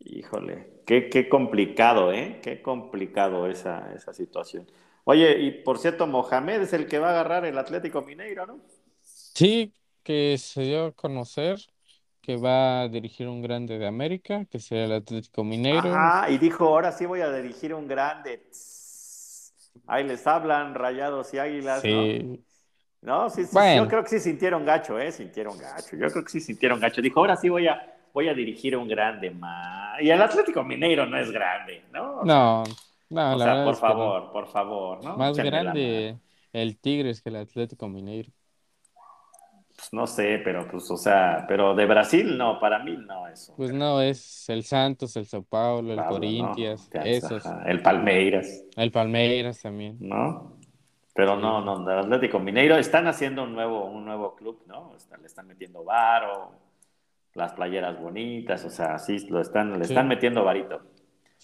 [0.00, 2.40] híjole, qué, qué complicado, ¿eh?
[2.42, 4.66] Qué complicado esa, esa situación.
[5.04, 8.60] Oye, y por cierto, Mohamed es el que va a agarrar el Atlético Mineiro, ¿no?
[9.34, 11.58] Sí, que se dio a conocer
[12.20, 15.78] que va a dirigir un grande de América, que será el Atlético Mineiro.
[15.78, 18.42] Ajá, y dijo, ahora sí voy a dirigir un grande.
[19.86, 21.90] Ahí les hablan rayados y águilas, ¿no?
[21.90, 22.44] Sí,
[23.00, 23.84] No, sí, sí, Bueno.
[23.84, 25.10] yo creo que sí sintieron gacho, ¿eh?
[25.12, 25.96] Sintieron gacho.
[25.96, 27.00] Yo creo que sí sintieron gacho.
[27.00, 30.02] Dijo, ahora sí voy a, voy a dirigir un grande más.
[30.02, 32.24] Y el Atlético Mineiro no es grande, ¿no?
[32.24, 32.64] No,
[33.10, 33.74] no, o sea, por no.
[33.74, 35.16] favor, por favor, ¿no?
[35.16, 36.18] Más la grande
[36.52, 38.30] el Tigres que el Atlético Mineiro.
[39.76, 43.52] Pues no sé, pero pues, o sea, pero de Brasil no, para mí no es.
[43.56, 47.00] Pues no, es el Santos, el Sao Paulo, el Pablo, Corinthians, ¿no?
[47.02, 47.46] esos.
[47.46, 49.96] Ajá, El Palmeiras, El Palmeiras también.
[50.00, 50.58] ¿no?
[51.14, 51.42] Pero Sí.
[51.42, 54.90] no, no, el Atlético Mineiro están haciendo un nuevo, un nuevo club, ¿no?
[55.20, 56.52] Le están metiendo varo,
[57.34, 59.92] las playeras bonitas, o sea, sí, lo están, le Sí.
[59.92, 60.80] están metiendo varito.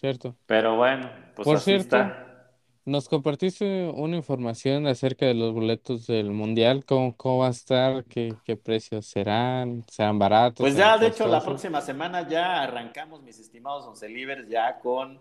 [0.04, 0.36] ¿Cierto?
[0.44, 2.50] Pero bueno, pues Por así cierto, está.
[2.84, 8.04] Nos compartiste una información acerca de los boletos del Mundial, cómo, cómo va a estar,
[8.04, 13.22] qué, qué precios serán, serán baratos, Pues ya, de hecho, la próxima semana ya arrancamos,
[13.22, 15.18] mis estimados oncelivers, ya con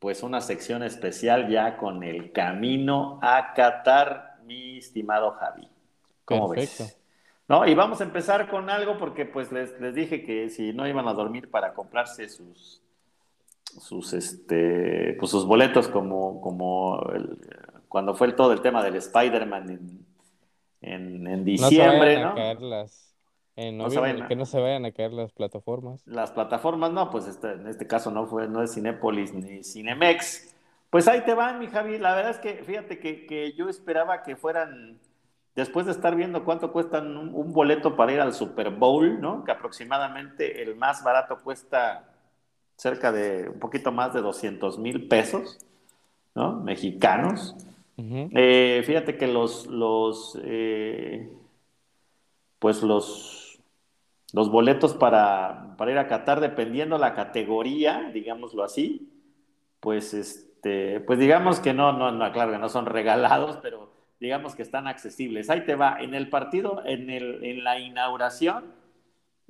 [0.00, 5.68] pues una sección especial, ya con el camino a Qatar, mi estimado Javi.
[6.24, 6.82] ¿Cómo Perfecto.
[6.82, 6.98] ves?
[7.46, 10.88] No, y vamos a empezar con algo porque pues les, les dije que si no
[10.88, 12.83] iban a dormir para comprarse sus
[13.80, 17.38] sus este pues sus boletos como como el-
[17.88, 20.06] cuando fue el, todo el tema del Spider-Man en,
[20.80, 23.14] en, en No se diciembre, vayan a caer las,
[23.56, 26.02] en No se noviembre, vayan a- que no se vayan a caer las plataformas.
[26.06, 30.54] Las plataformas no, pues este- en este caso no fue, no es Cinépolis ni Cinemex.
[30.90, 31.98] Pues ahí te van, mi Javi.
[31.98, 34.98] La verdad es que fíjate que, que yo esperaba que fueran,
[35.54, 39.44] después de estar viendo cuánto cuestan un, un boleto para ir al Super Bowl, ¿no?
[39.44, 42.10] Que aproximadamente el más barato cuesta
[42.76, 45.58] cerca de un poquito más de 200 mil pesos,
[46.34, 46.60] ¿no?
[46.60, 47.56] Mexicanos.
[47.96, 51.30] Eh, fíjate que los, los eh,
[52.58, 53.60] pues los,
[54.32, 59.12] los boletos para, para ir a Qatar, dependiendo la categoría, digámoslo así,
[59.80, 64.54] pues este, pues digamos que no, no, no, claro que no son regalados, pero digamos
[64.54, 65.50] que están accesibles.
[65.50, 68.64] Ahí te va, en el partido, en, el, en la inauguración,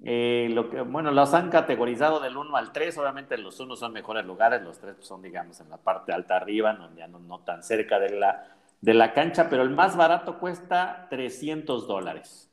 [0.05, 3.93] eh, lo que, bueno, los han categorizado del 1 al 3, obviamente los unos son
[3.93, 7.40] mejores lugares, los tres son, digamos, en la parte alta arriba, no, ya no, no
[7.40, 8.45] tan cerca de la,
[8.81, 12.51] de la cancha, pero el más barato cuesta 300 dólares,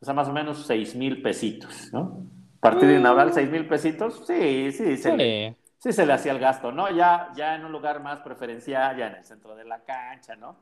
[0.00, 2.26] o sea, más o menos 6 mil pesitos, ¿no?
[2.60, 2.96] Partido Mm.
[3.00, 6.70] inaugural, 6 mil pesitos, sí, sí, se le, Sí, sí se le hacía el gasto,
[6.72, 6.90] ¿no?
[6.90, 10.56] Ya, ya en un lugar más preferencial, ya en el centro de la cancha, ¿no?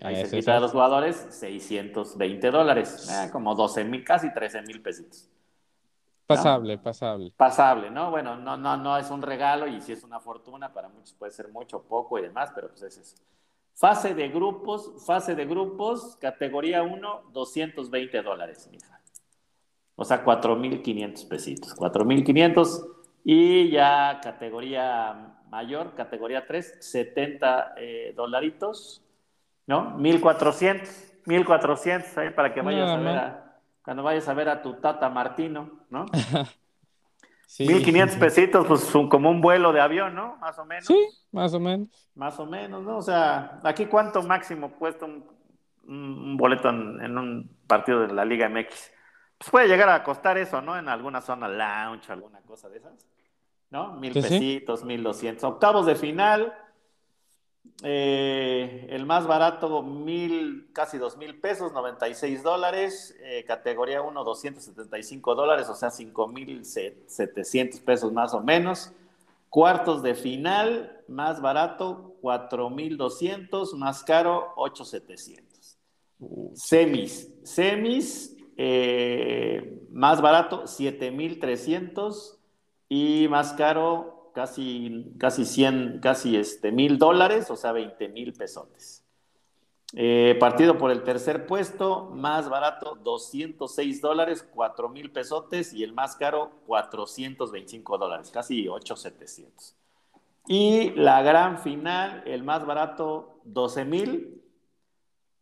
[0.00, 4.62] Ahí ese cerquita de es- los jugadores, 620 dólares, eh, como 12 mil, casi 13
[4.62, 5.28] mil pesitos.
[6.26, 7.32] Pasable, pasable.
[7.36, 8.10] Pasable, ¿no?
[8.10, 11.32] Bueno, no, no, no es un regalo y si es una fortuna, para muchos puede
[11.32, 13.16] ser mucho, poco y demás, pero pues es eso.
[13.74, 19.00] Fase de grupos, fase de grupos, categoría 1, 220 dólares, mija.
[19.96, 22.86] O sea, 4.500 pesitos, 4.500
[23.24, 29.02] y ya categoría mayor, categoría 3, 70 eh, dolaritos,
[29.66, 29.98] ¿no?
[29.98, 33.45] 1.400, 1.400 ahí para que vayas Nada a ver a,
[33.86, 36.04] cuando vayas a ver a tu tata Martino, ¿no?
[37.46, 40.36] Sí, 1500 pesitos, pues un- como un vuelo de avión, ¿no?
[40.38, 40.84] Más o menos.
[40.84, 40.98] Sí,
[41.30, 42.08] más o menos.
[42.16, 42.96] Más o menos, ¿no?
[42.96, 48.48] O sea, aquí cuánto máximo cuesta un, boleto en, en un partido de la Liga
[48.48, 48.90] MX.
[49.38, 50.76] Pues puede llegar a costar eso, ¿no?
[50.76, 53.06] En alguna zona lounge, alguna cosa de esas.
[53.70, 53.92] ¿No?
[53.94, 54.22] Mil sí.
[54.22, 55.44] pesitos, mil doscientos.
[55.44, 56.52] Octavos de final.
[57.82, 63.16] Eh, el más barato, mil, casi dos mil pesos, 96 dólares.
[63.22, 68.92] Eh, categoría 1, 275 dólares, o sea, cinco mil setecientos pesos más o menos.
[69.50, 75.78] Cuartos de final, más barato, 4,200, más caro, 8,700.
[76.54, 82.38] Semis, semis, eh, más barato, 7,300
[82.88, 89.02] y más caro, casi, casi 100, casi este, mil dólares, o sea, 20 mil pesotes.
[89.94, 95.94] Eh, partido por el tercer puesto, más barato, 206 dólares, 4 mil pesotes, y el
[95.94, 99.74] más caro, 425 dólares, casi 8,700.
[100.48, 104.42] Y la gran final, el más barato, 12 mil.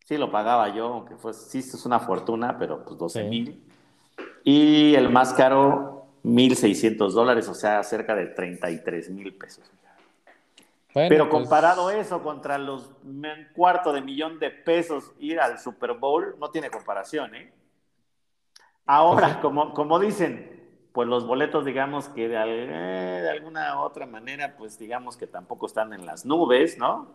[0.07, 3.28] Sí lo pagaba yo, aunque fue, sí es una fortuna, pero pues 12 Sí.
[3.28, 3.64] mil.
[4.44, 5.93] Y el más caro,
[6.25, 9.71] 1.600 dólares, o sea, cerca de 33 mil pesos.
[10.95, 15.59] Bueno, Pero pues, comparado eso contra los un cuarto de millón de pesos ir al
[15.59, 17.53] Super Bowl, no tiene comparación, ¿eh?
[18.87, 20.51] Ahora, como, como dicen,
[20.93, 25.67] pues los boletos, digamos que de, eh, de alguna otra manera, pues digamos que tampoco
[25.67, 27.09] están en las nubes, ¿no?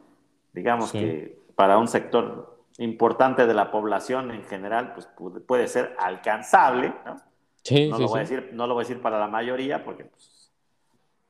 [0.51, 0.99] Digamos Sí.
[0.99, 6.93] que para un sector importante de la población en general, pues puede, puede ser alcanzable,
[7.05, 7.15] ¿no?
[7.63, 9.83] Sí, No, sí, lo voy a decir, no lo voy a decir para la mayoría,
[9.83, 10.51] porque pues,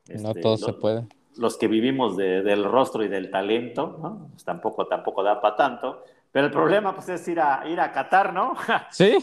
[0.08, 1.08] No este, todo se puede.
[1.38, 4.30] los que vivimos de- del rostro y del talento, ¿no?
[4.32, 6.04] Pues tampoco, tampoco da para tanto.
[6.32, 8.54] Pero el problema, pues, es ir a, ir a Qatar, ¿no?
[8.92, 9.18] Sí,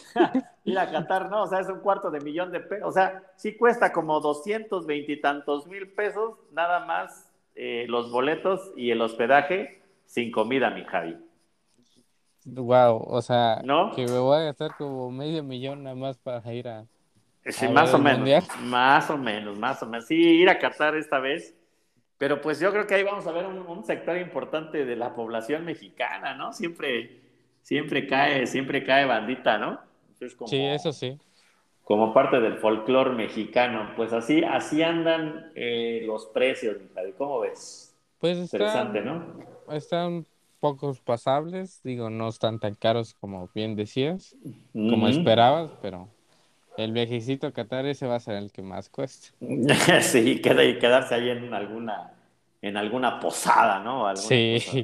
[0.65, 1.45] ir a Qatar, ¿no?
[1.45, 2.89] O sea, es un cuarto de millón de pesos.
[2.89, 8.73] O sea, sí cuesta como 220 y tantos mil pesos, nada más eh, los boletos
[8.77, 11.17] y el hospedaje sin comida, mi Javi.
[12.45, 13.91] wow, o sea, ¿No?
[13.95, 16.87] que me voy a gastar como medio millón nada más para ir a...
[17.49, 18.19] Sí, más o menos.
[18.21, 18.45] Mundial.
[18.55, 20.07] Más o menos, más o menos.
[20.07, 21.55] Sí, ir a Qatar esta vez.
[22.19, 25.15] Pero pues yo creo que ahí vamos a ver un, un sector importante de la
[25.15, 26.53] población mexicana, ¿no?
[26.53, 27.21] Siempre,
[27.63, 29.81] siempre cae, siempre cae bandita, ¿no?
[30.39, 31.19] Como, Sí, eso sí.
[31.85, 33.93] como parte del folclore mexicano.
[33.97, 37.13] Pues así, así andan eh, los precios, Javi.
[37.13, 37.95] ¿Cómo ves?
[38.19, 39.73] Pues Interesante, están, ¿no?
[39.75, 40.27] están
[40.61, 44.37] pocos pasables, digo, no están tan caros como bien decías,
[44.73, 46.09] como esperabas, pero
[46.77, 49.29] el viajecito a Qatar ese va a ser el que más cuesta.
[50.03, 52.13] Sí, queda, y quedarse ahí en alguna,
[52.63, 54.07] en alguna posada, ¿no?
[54.07, 54.61] Alguna Sí.
[54.65, 54.83] cosa,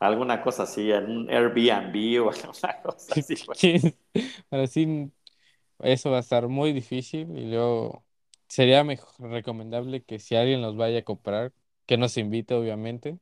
[0.00, 3.36] alguna cosa así, en un Airbnb o alguna cosa así.
[3.46, 3.58] pues.
[3.58, 3.80] Sí,
[4.50, 5.12] Ahora sí,
[5.80, 8.04] eso va a estar muy difícil y luego
[8.48, 11.52] sería mejor, recomendable que si alguien los vaya a comprar,
[11.86, 13.18] que nos invite obviamente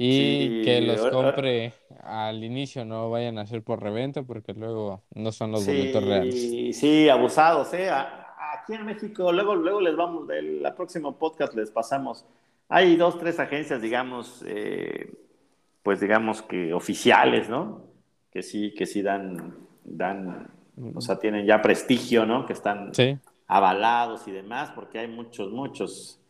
[0.00, 5.02] y que Sí, los compre al inicio, no vayan a hacer por reventa porque luego
[5.14, 6.34] no son los boletos reales.
[6.40, 7.90] Sí, sí, abusados, ¿eh?
[7.90, 12.24] Aquí en México, luego, luego les vamos, el la próximo podcast les pasamos.
[12.68, 15.12] Hay dos, tres agencias, digamos, eh,
[15.82, 17.82] pues digamos que oficiales, ¿no?
[18.30, 20.50] Que sí, que sí dan, dan,
[20.94, 22.46] o sea, tienen ya prestigio, ¿no?
[22.46, 26.20] Que están Sí, avalados y demás, porque hay muchos, muchos,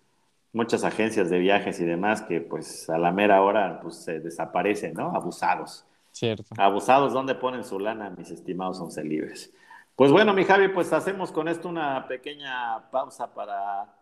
[0.52, 4.94] muchas agencias de viajes y demás que pues a la mera hora pues se desaparecen,
[4.94, 5.14] ¿no?
[5.14, 5.84] Abusados.
[6.12, 6.54] cierto.
[6.56, 9.52] Abusados, ¿dónde ponen su lana, mis estimados once libres?
[9.96, 13.92] Pues bueno, mi Javi, pues hacemos con esto una pequeña pausa para,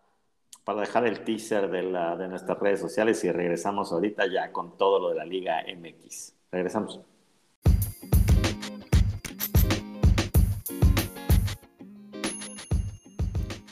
[0.63, 4.77] para dejar el teaser de, la, de nuestras redes sociales y regresamos ahorita ya con
[4.77, 6.35] todo lo de la Liga MX.
[6.53, 7.01] Regresamos.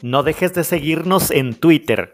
[0.01, 2.14] No dejes de seguirnos en Twitter.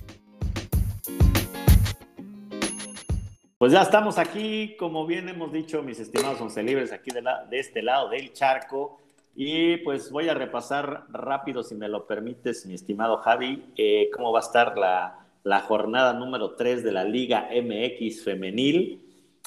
[3.61, 7.45] Pues ya estamos aquí, como bien hemos dicho, mis estimados once libres, aquí de, la,
[7.45, 8.97] de este lado del charco.
[9.35, 14.31] Y pues voy a repasar rápido, si me lo permites, mi estimado Javi, eh, cómo
[14.31, 18.99] va a estar la, jornada número 3 de la Liga MX femenil.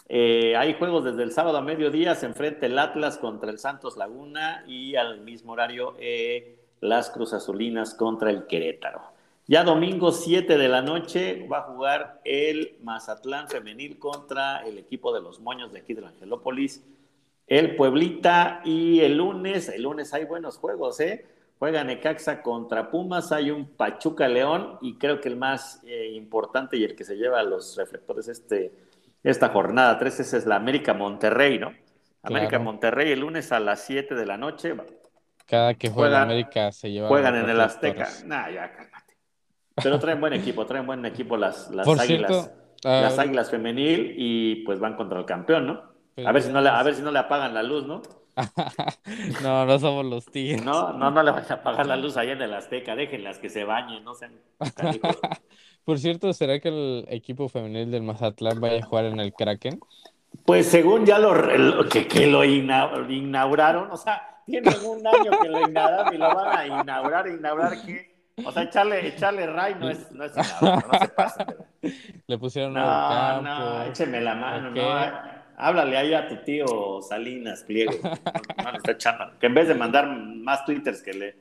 [0.09, 3.96] Eh, hay juegos desde el sábado a mediodía, se enfrenta el Atlas contra el Santos
[3.96, 9.13] Laguna y al mismo horario eh, las Cruz Azulinas contra el Querétaro.
[9.46, 15.12] Ya domingo 7 de la noche va a jugar el Mazatlán femenil contra el equipo
[15.14, 16.83] de los Moños de aquí de la Angelópolis,
[17.46, 21.26] el Pueblita y el lunes, el lunes hay buenos juegos, ¿eh?
[21.59, 26.78] Juega Necaxa contra Pumas, hay un Pachuca León y creo que el más eh, importante
[26.78, 28.72] y el que se lleva los reflectores este,
[29.22, 31.74] esta jornada 3 ese es la América Monterrey, ¿no?
[32.22, 32.64] América Claro.
[32.64, 34.74] Monterrey el lunes a las 7 de la noche.
[35.46, 38.09] Cada que juega Juegan- América se lleva Juegan en el Azteca.
[38.24, 38.72] Nah, ya.
[39.82, 42.30] Pero traen buen equipo, traen buen equipo las, las Por águilas.
[42.30, 42.52] cierto,
[42.84, 45.82] ah, las águilas femenil y pues van contra el campeón, ¿no?
[46.14, 48.02] Pues, A ver si no le, a ver si no le apagan la luz, ¿no?
[49.42, 50.64] no, no somos los tigres.
[50.64, 53.48] No, no, no le vayan a apagar la luz allá en el Azteca, déjenlas que
[53.48, 54.32] se bañen, no sean.
[55.84, 59.80] Por cierto, ¿será que el equipo femenil del Mazatlán vaya a jugar en el Kraken?
[60.44, 65.30] Pues según ya lo, lo- que, que lo ina- inauguraron, o sea, tienen un año
[65.40, 68.13] que lo inauguraron y lo van a inaugurar, inaugurar que,
[68.44, 71.47] o sea, echarle, echarle ray no es, no es inaugurar, no se pasa.
[72.27, 73.90] Le pusieron No, no, campo.
[73.90, 74.77] écheme la mano, Ok.
[74.77, 75.35] no.
[75.57, 77.92] Háblale ahí a tu tío Salinas Pliego.
[78.03, 79.38] No, no le está echando.
[79.38, 81.37] Que en vez de mandar más twitters, que le,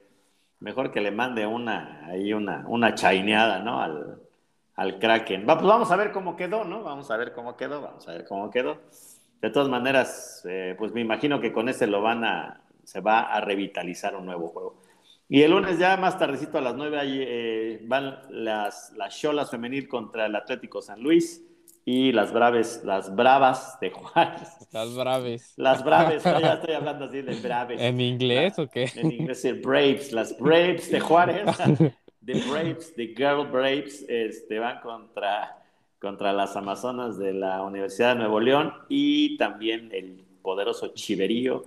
[0.59, 3.81] mejor que le mande una, ahí una, una chaineada, ¿no?
[3.81, 4.19] Al,
[4.75, 5.47] al Kraken.
[5.49, 6.83] Va, pues vamos a ver cómo quedó, ¿no?
[6.83, 8.77] Vamos a ver cómo quedó, vamos a ver cómo quedó.
[9.41, 13.21] De todas maneras, eh, pues me imagino que con ese lo van a, se va
[13.21, 14.75] a revitalizar un nuevo juego.
[15.33, 19.49] Y el lunes ya más tardecito a las 9 ahí, eh, van las, las Cholas
[19.49, 21.43] femenil contra el Atlético San Luis
[21.83, 24.47] y las Braves, las Bravas de Juárez.
[24.71, 25.53] Las Braves.
[25.57, 27.81] Las Braves, no, ya estoy hablando así de Braves.
[27.81, 28.91] ¿En inglés o qué?
[28.95, 31.57] En inglés es Braves, las Braves de Juárez.
[32.23, 35.57] The Braves, The Girl Braves, este, van contra,
[35.99, 41.63] contra las Amazonas de la Universidad de Nuevo León y también el poderoso Chiverío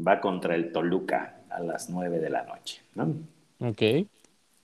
[0.00, 2.82] va contra el Toluca a las 9 de la noche.
[2.94, 3.14] ¿no?
[3.60, 4.06] Ok.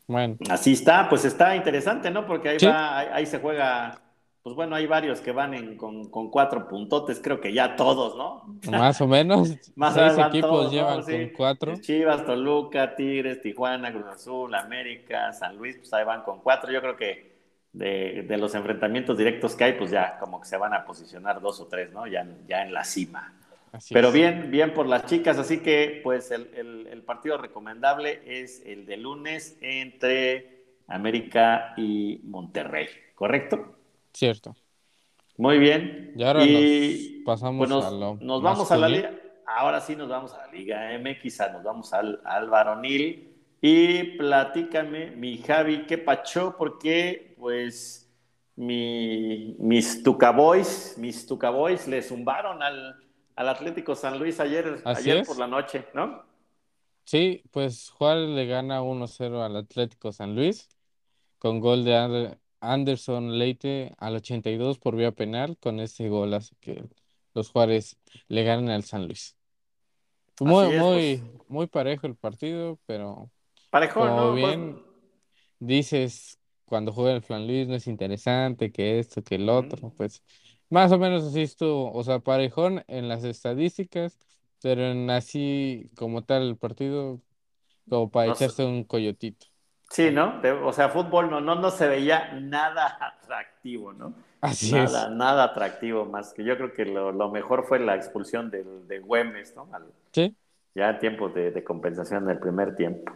[0.07, 2.27] Bueno, Así está, pues está interesante, ¿no?
[2.27, 2.67] Porque ahí Sí.
[2.67, 4.01] va, ahí, ahí se juega
[4.47, 8.45] pues bueno, hay varios que van con, cuatro puntotes, creo que ya todos, ¿no?
[8.71, 9.57] Más o menos.
[9.75, 11.77] Más seis equipos llevan con cuatro.
[11.81, 16.71] Chivas, Toluca, Tigres, Tijuana, Cruz Azul, América, San Luis, pues ahí van con cuatro.
[16.71, 17.33] Yo creo que
[17.73, 21.59] de, los enfrentamientos directos que hay, pues ya como que se van a posicionar dos
[21.59, 22.07] o tres, ¿no?
[22.07, 23.35] Ya, ya en la cima.
[23.91, 26.49] Pero bien, bien por las chicas, así que pues el,
[26.91, 33.77] el partido recomendable es el de lunes entre América y Monterrey, ¿correcto?
[34.13, 34.55] Cierto.
[35.37, 36.13] Muy bien.
[36.17, 39.13] Y ahora nos pasamos pues a lo Nos vamos a la liga.
[39.47, 43.33] Ahora sí nos vamos a la Liga MX, nos vamos al, al varonil.
[43.61, 46.57] Y platícame, mi Javi, ¿qué pachó?
[46.59, 48.11] Porque, pues,
[48.57, 52.97] mi, mis Tucaboys, mis Tucaboys le zumbaron al,
[53.37, 56.25] al Atlético San Luis ayer, ayer por la noche, ¿no?
[57.05, 60.69] Sí, pues Juárez le gana 1-0 al Atlético San Luis
[61.39, 66.83] con gol de Anderson Leite al 82 por vía penal con ese gol así que
[67.35, 69.37] los Juárez le ganan al San Luis.
[70.41, 71.49] Muy, muy, pues.
[71.49, 73.31] muy parejo el partido, pero
[73.71, 74.83] parejo, como bien
[75.59, 80.23] dices, cuando juega el Flan Luis no es interesante que esto, que el otro, pues
[80.71, 84.19] más o menos así estuvo, o sea, parejón en las estadísticas,
[84.63, 87.21] pero en así como tal el partido,
[87.89, 89.47] como para echarse un coyotito.
[89.91, 90.41] Sí, ¿no?
[90.65, 94.15] o sea, fútbol no, no, no se veía nada atractivo, ¿no?
[94.41, 95.11] Así nada, es.
[95.13, 99.55] Nada atractivo, más que yo creo que lo, mejor fue la expulsión del, de Güemes,
[99.55, 99.69] ¿no?
[100.13, 100.37] sí.
[100.75, 103.11] Ya tiempo de, de compensación del primer tiempo.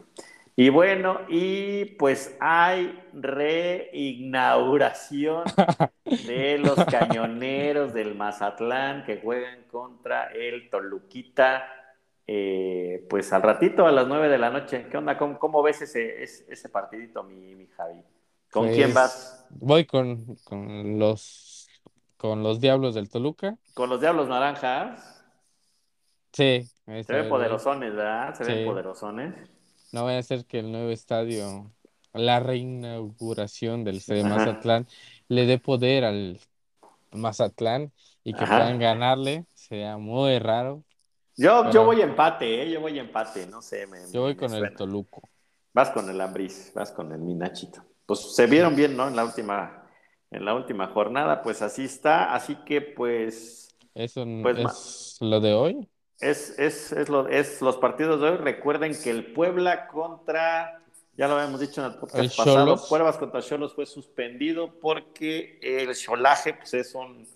[0.61, 5.45] Y bueno, y pues hay reinauguración
[6.05, 11.65] de los cañoneros del Mazatlán que juegan contra el Toluquita
[12.27, 14.87] eh, pues al ratito a las 9 de la noche.
[14.91, 15.17] ¿Qué onda?
[15.17, 18.05] ¿Cómo, ves ese, ese, partidito, mi, mi, Javi?
[18.53, 19.47] ¿Con quién pues, vas?
[19.49, 20.37] Voy con,
[20.99, 21.71] los
[22.19, 23.57] con los Diablos del Toluca.
[23.73, 25.25] ¿Con los Diablos Naranjas?
[26.35, 26.69] Sí.
[26.85, 28.35] Se ven poderosones, ¿verdad?
[28.35, 29.51] Se ven poderosones.
[29.93, 31.71] No vaya a ser que el nuevo estadio,
[32.13, 34.87] la reinauguración del estadio Mazatlán,
[35.29, 36.41] le dé poder al
[37.13, 39.47] Mazatlán y que puedan ganarle.
[39.55, 40.85] Sea muy raro.
[41.37, 42.71] Yo, yo voy empate, ¿eh?
[42.71, 43.87] yo voy empate, no sé.
[43.87, 45.23] Me, yo voy con el Toluco.
[45.73, 47.83] Vas con el Ambris, vas con el Minachito.
[48.05, 49.09] Pues se vieron bien, ¿no?
[49.09, 49.89] En la última,
[50.31, 52.35] en la última jornada, pues así está.
[52.35, 53.69] Así que, pues.
[53.95, 55.89] ¿Eso pues, es lo de hoy?
[56.21, 58.37] Es, es, es, lo, es los partidos de hoy.
[58.37, 60.83] Recuerden que el Puebla contra,
[61.17, 65.95] ya lo habíamos dicho en el podcast pasado, Puebla contra Cholos fue suspendido porque el
[65.95, 67.27] cholaje pues, es un,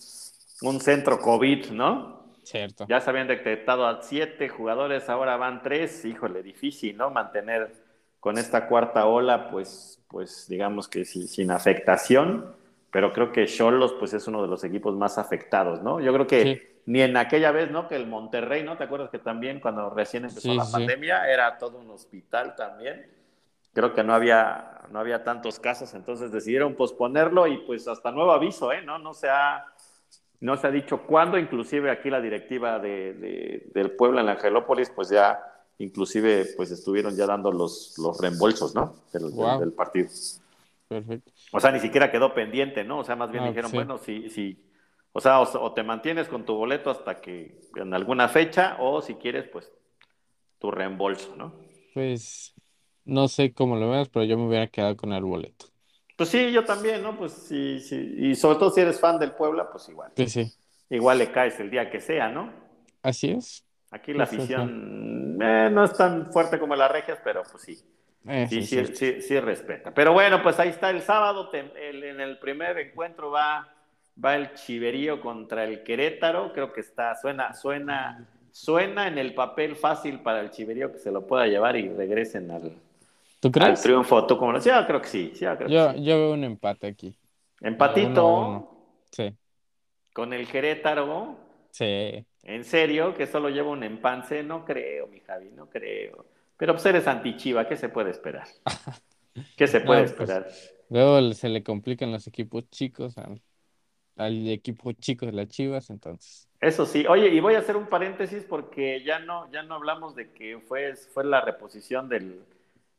[0.62, 2.24] un centro COVID, ¿no?
[2.42, 2.84] Cierto.
[2.86, 6.04] Ya se habían detectado a siete jugadores, ahora van tres.
[6.04, 7.08] Híjole, difícil, ¿no?
[7.08, 7.72] Mantener
[8.20, 12.54] con esta cuarta ola, pues, pues digamos que sin afectación.
[12.90, 16.00] Pero creo que Cholos, pues, es uno de los equipos más afectados, ¿no?
[16.00, 17.88] Yo creo que ni en aquella vez, ¿no?
[17.88, 18.76] Que el Monterrey, ¿no?
[18.76, 23.10] ¿Te acuerdas que también cuando recién empezó la pandemia era todo un hospital también?
[23.72, 28.32] Creo que no había, no había tantos casos, entonces decidieron posponerlo y pues hasta nuevo
[28.32, 28.82] aviso, ¿eh?
[28.82, 29.64] No, no se ha
[30.40, 35.08] no se ha dicho cuándo, inclusive aquí la directiva de, del Puebla en Angelópolis, pues
[35.08, 35.40] ya
[35.78, 38.94] inclusive pues estuvieron ya dando los, los reembolsos, ¿no?
[39.10, 40.08] Del, partido.
[40.86, 41.32] Perfecto.
[41.50, 42.98] O sea, ni siquiera quedó pendiente, ¿no?
[42.98, 44.62] O sea, más bien ah, dijeron, bueno, si, si,
[45.16, 49.14] o sea, o, te mantienes con tu boleto hasta que en alguna fecha, o si
[49.14, 49.72] quieres, pues
[50.58, 51.54] tu reembolso, ¿no?
[51.94, 52.52] Pues
[53.04, 55.66] no sé cómo lo veas, pero yo me hubiera quedado con el boleto.
[56.16, 57.16] Pues sí, yo también, ¿no?
[57.16, 58.14] Pues sí, sí.
[58.18, 60.10] Y sobre todo si eres fan del Puebla, pues igual.
[60.16, 60.52] Sí, sí.
[60.90, 62.52] Igual le caes el día que sea, ¿no?
[63.00, 63.64] Así es.
[63.92, 67.78] Aquí la afición eh, no es tan fuerte como las regias, pero pues sí.
[68.26, 69.94] Eh, sí, sí, sí, sí, respeta.
[69.94, 73.73] Pero bueno, pues ahí está el sábado, en el primer encuentro va,
[74.22, 76.52] va el Chiverío contra el Querétaro.
[76.52, 81.10] Creo que está, suena, suena, suena en el papel fácil para el Chiverío que se
[81.10, 82.72] lo pueda llevar y regresen al,
[83.40, 83.78] ¿Tú crees?
[83.78, 84.86] Al triunfo, ¿tú como lo decías?
[84.86, 85.32] Creo que sí.
[85.34, 86.04] sí creo yo, que sí.
[86.04, 87.14] yo veo un empate aquí.
[87.60, 88.70] Empatito.
[89.10, 89.34] Sí.
[90.12, 91.36] Con el Querétaro.
[91.70, 92.24] Sí.
[92.42, 93.14] ¿En serio?
[93.14, 94.42] ¿Que solo lleva un empance?
[94.42, 96.24] No creo, mi Javi, no creo.
[96.56, 98.46] Pero pues eres antichiva, ¿qué se puede esperar?
[99.56, 100.48] ¿Qué se puede pues, esperar?
[100.88, 103.42] luego se le complican los equipos chicos al,
[104.16, 106.48] al, equipo chico de las Chivas, entonces.
[106.60, 107.06] Eso sí.
[107.06, 110.58] Oye, y voy a hacer un paréntesis porque ya no, ya no hablamos de que
[110.58, 112.40] fue, fue la reposición del,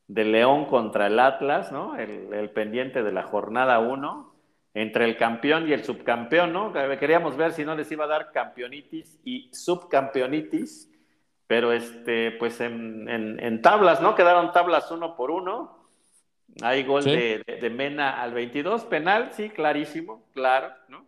[0.08, 1.96] de León contra el Atlas, ¿no?
[1.98, 4.34] El, pendiente de la jornada 1,
[4.74, 6.74] entre el campeón y el subcampeón, ¿no?
[6.74, 10.92] Queríamos ver si no les iba a dar campeonitis y subcampeonitis,
[11.48, 14.16] pero este, pues en, tablas, ¿no?
[14.16, 15.75] Quedaron tablas uno por uno.
[16.62, 17.12] Hay gol Sí.
[17.12, 21.06] de, de- de Mena al 22, penal, sí, clarísimo, claro, ¿no?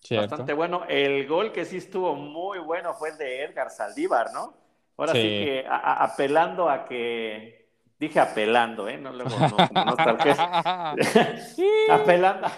[0.00, 0.28] Cierto.
[0.30, 0.84] Bastante bueno.
[0.88, 4.54] El gol que sí estuvo muy bueno fue el de Edgar Saldívar, ¿no?
[4.96, 5.28] Ahora sí, Sí.
[5.44, 7.58] que a- a- apelando a que.
[7.98, 8.96] Dije apelando, ¿eh?
[8.96, 10.42] No, luego no, no el queso.
[11.90, 12.48] apelando.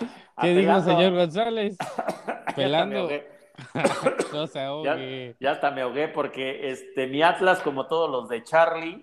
[0.41, 1.77] ¿Qué dijo apelando- señor González?
[2.29, 2.99] Ya hasta me Pelando.
[3.01, 3.29] ahogué.
[4.33, 5.37] No se Ya, ahogue.
[5.41, 9.01] ya hasta me ahogué porque este, mi Atlas, como todos los de Charlie,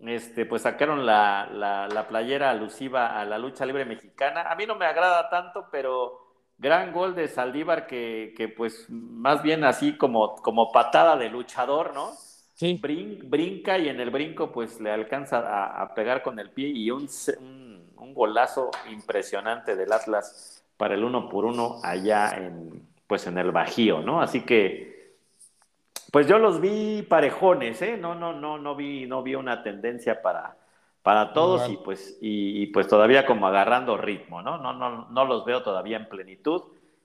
[0.00, 4.42] este, pues sacaron la, la, la playera alusiva a la lucha libre mexicana.
[4.50, 6.26] A mí no me agrada tanto, pero
[6.58, 11.94] gran gol de Saldívar que, que pues más bien así como, como patada de luchador,
[11.94, 12.12] ¿no?
[12.54, 16.50] Sí, Brin- brinca y en el brinco pues le alcanza a, a pegar con el
[16.50, 17.08] pie y un,
[17.40, 23.38] un, un golazo impresionante del Atlas para el uno por uno allá en pues en
[23.38, 24.20] el Bajío, ¿no?
[24.20, 24.97] Así que
[26.12, 27.96] pues yo los vi parejones, ¿eh?
[27.96, 30.56] No, no, no, no vi, no vi una tendencia para,
[31.02, 31.72] para todos Igual.
[31.72, 34.58] y pues, y, y, pues todavía como agarrando ritmo, ¿no?
[34.58, 36.62] No, no, no los veo todavía en plenitud.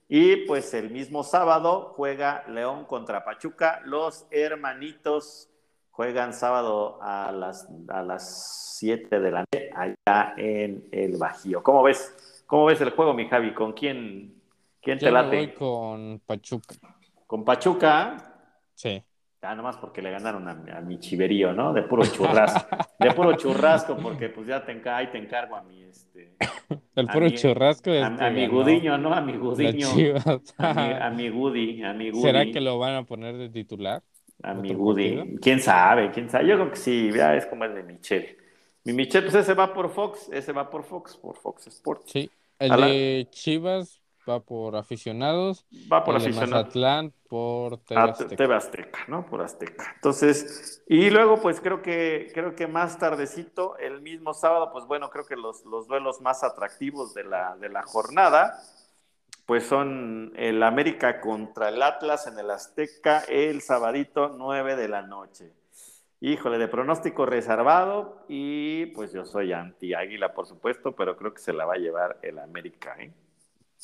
[0.08, 3.80] Y pues el mismo sábado juega León contra Pachuca.
[3.84, 5.48] Los hermanitos
[5.90, 11.62] juegan sábado a las, a las 7 de la noche allá en el Bajío.
[11.62, 12.42] ¿Cómo ves?
[12.46, 13.54] ¿Cómo ves el juego, mi Javi?
[13.54, 14.42] ¿Con quién,
[14.82, 15.36] quién te yo late?
[15.36, 16.74] voy con Pachuca.
[17.26, 18.33] Con Pachuca.
[18.74, 19.02] Sí.
[19.42, 21.74] Ah, nomás porque le ganaron a, a mi chiverío, ¿no?
[21.74, 22.76] De puro churrasco.
[22.98, 26.34] De puro churrasco, porque pues ya te, enca- ahí te encargo a mi, este,
[26.96, 29.12] El puro mí- churrasco a, este a mi Gudiño, ¿no?
[29.12, 29.88] A mi Gudiño.
[30.56, 32.22] A mi, a mi Gudi, a mi Gudi.
[32.22, 34.02] ¿Será que lo van a poner de titular?
[34.42, 35.36] A mi Gudi.
[35.42, 36.10] ¿Quién sabe?
[36.10, 36.46] ¿Quién sabe?
[36.48, 38.38] Yo creo que sí, ya es como el de Michelle.
[38.84, 42.10] Mi Michelle, pues ese va por Fox, ese va por Fox, por Fox Sports.
[42.10, 42.30] Sí.
[42.58, 45.66] El de Chivas va por aficionados.
[45.92, 46.64] Va por el de aficionado.
[46.64, 48.36] Mazatlán por TV Ah, Azteca.
[48.36, 49.26] TV Azteca, ¿no?
[49.26, 49.92] Por Azteca.
[49.96, 55.10] Entonces, y luego, pues creo que, creo que más tardecito, el mismo sábado, pues bueno,
[55.10, 58.58] creo que los, los duelos más atractivos de la, de la jornada,
[59.46, 65.02] pues son el América contra el Atlas en el Azteca el sabadito 9 de la
[65.02, 65.52] noche.
[66.20, 71.52] Híjole, de pronóstico reservado y pues yo soy anti-águila, por supuesto, pero creo que se
[71.52, 73.12] la va a llevar el América, ¿eh?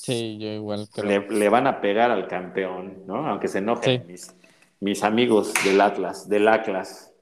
[0.02, 1.04] Sí, yo igual creo.
[1.20, 3.26] le, le van a pegar al campeón, ¿no?
[3.28, 4.06] Aunque se enojen Sí.
[4.06, 4.34] mis,
[4.80, 7.12] mis amigos del Atlas, del Atlas.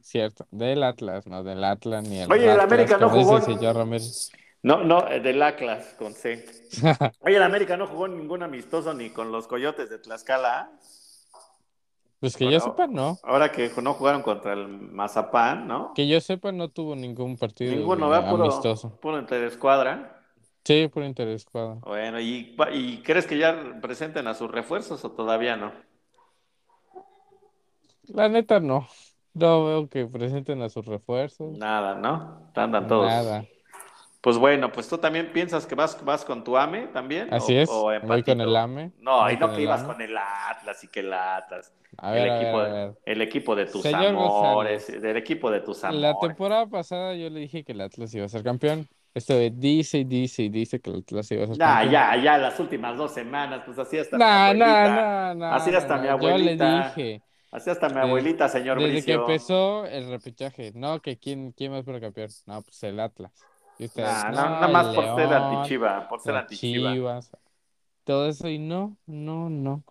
[0.00, 0.46] Cierto.
[0.50, 3.38] Del Atlas, no del Atlas ni el Oye, el América no jugó-.
[4.64, 6.44] No, no, eh, del Atlas, con C.
[7.20, 10.58] Oye, el América no jugó ningún amistoso ni con los Coyotes de Tlaxcala.
[10.58, 10.70] ¿ah?
[12.18, 13.16] Pues que Bueno, yo sepa, no.
[13.22, 15.92] Ahora que no jugaron contra el Mazapán, ¿no?
[15.94, 18.28] Que yo sepa, no tuvo ningún partido Ninguno, ¿verdad?
[18.30, 18.98] Puro, amistoso.
[19.00, 20.15] puro interescuadra.
[20.66, 21.76] Sí, por interés cuadra.
[21.82, 25.72] Bueno, ¿y, ¿y crees que ya presenten a sus refuerzos o todavía no?
[28.08, 28.86] La neta, no.
[29.34, 31.56] No veo que presenten a sus refuerzos.
[31.58, 32.50] Nada, ¿no?
[32.54, 33.06] Andan todos.
[33.06, 33.44] Nada.
[34.20, 37.32] Pues bueno, pues tú también piensas que vas, vas con tu AME también.
[37.32, 37.68] Así o- es.
[37.70, 38.90] o Voy con el AME.
[38.98, 39.92] No, y no que el ibas AME.
[39.92, 41.72] con el Atlas y que el Atlas.
[41.98, 42.94] A ver, el, a ver, equipo, a ver.
[43.04, 45.02] el equipo de tus Señor amores, González.
[45.02, 46.00] del equipo de tus amores.
[46.02, 48.88] La temporada pasada yo le dije que el Atlas iba a ser campeón.
[49.16, 52.36] Este dice y dice y dice que el Atlas iba a ser Ya, ya, ya,
[52.36, 54.90] las últimas dos semanas, pues así hasta Nah, mi abuelita.
[54.90, 56.18] nah, nah, Así hasta mi nah.
[56.20, 56.88] Yo le abuelita.
[56.94, 57.22] dije.
[57.50, 59.20] Así hasta mi Desde- abuelita, señor Desde que Bricio.
[59.22, 62.28] empezó el repechaje, no, que quién, quién más para campeón.
[62.44, 63.32] No, pues el Atlas.
[63.78, 66.92] Y ustedes, no, na- nada más por ser León, antichiva, por ser las antichiva.
[66.92, 67.30] Chivas,
[68.04, 69.82] todo eso y no, no, no.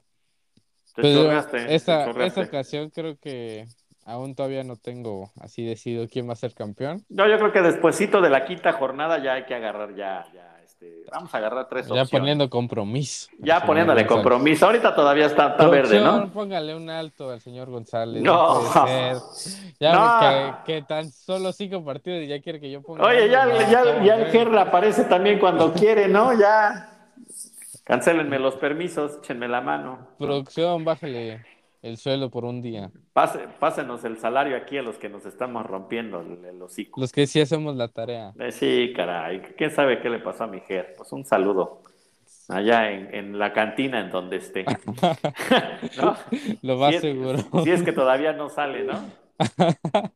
[0.96, 3.66] Te Pero esta, esta ocasión creo que
[4.06, 7.04] aún todavía no tengo así decidido quién va a ser campeón.
[7.10, 10.58] No, yo creo que despuesito de la quinta jornada ya hay que agarrar ya, ya,
[10.64, 12.10] este, vamos a agarrar tres Ya opciones.
[12.12, 13.30] poniendo compromiso.
[13.40, 14.24] Ya poniéndole González.
[14.24, 14.66] compromiso.
[14.68, 16.30] Ahorita todavía está, está verde, ¿no?
[16.32, 18.22] Póngale un alto al señor González.
[18.24, 18.62] No.
[18.62, 19.22] No.
[19.80, 20.64] Ya No.
[20.66, 23.06] que, que tan solo cinco partidos y ya quiere que yo ponga.
[23.06, 24.32] Oye, ya, ya, estamos ya el.
[24.32, 26.32] Gerra aparece también cuando quiere, ¿no?
[26.40, 26.92] Ya.
[27.84, 30.08] Cancelenme los permisos, échenme la mano.
[30.18, 31.44] Producción, bájale
[31.86, 32.92] el sueldo por un día.
[33.14, 37.00] Pase- pásenos el salario aquí a los que nos estamos rompiendo el, hocico.
[37.00, 38.34] Los que sí hacemos la tarea.
[38.40, 39.42] Eh, sí, caray.
[39.58, 40.94] ¿Quién sabe qué le pasó a mi Ger?
[40.98, 41.82] Pues un saludo.
[42.50, 44.66] Allá en, en la cantina en donde esté.
[45.98, 46.16] ¿No?
[46.62, 47.38] Lo más Si es- seguro.
[47.64, 49.00] Si es que todavía no sale, ¿no?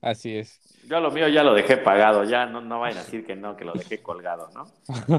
[0.00, 0.60] Así es.
[0.88, 3.56] Yo lo mío ya lo dejé pagado, ya no, no vayan a decir que no,
[3.56, 4.66] que lo dejé colgado, ¿no?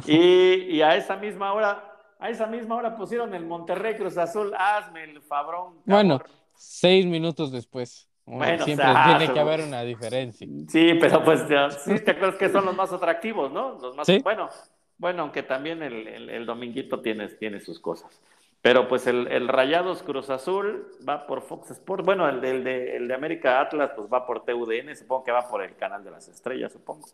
[0.08, 1.91] Y, y a esa misma hora,
[2.22, 5.74] a esa misma hora pusieron el Monterrey Cruz Azul, hazme el fabrón.
[5.74, 5.84] cabrón.
[5.86, 6.22] Bueno,
[6.55, 8.07] seis minutos después.
[8.26, 10.47] Bueno, Siempre o sea, tiene que haber una diferencia.
[10.69, 13.78] Sí, pero pues ya, sí te acuerdas que son los más atractivos, ¿no?
[13.82, 14.19] Los más, Sí.
[14.24, 14.47] bueno,
[14.97, 18.22] bueno, aunque también el, el, el dominguito tiene, tiene sus cosas.
[18.61, 22.05] Pero pues el, el, Rayados Cruz Azul va por Fox Sports.
[22.05, 24.95] Bueno, el de, de, el de América Atlas pues va por TUDN.
[24.95, 27.07] Supongo que va por el canal de las estrellas, supongo.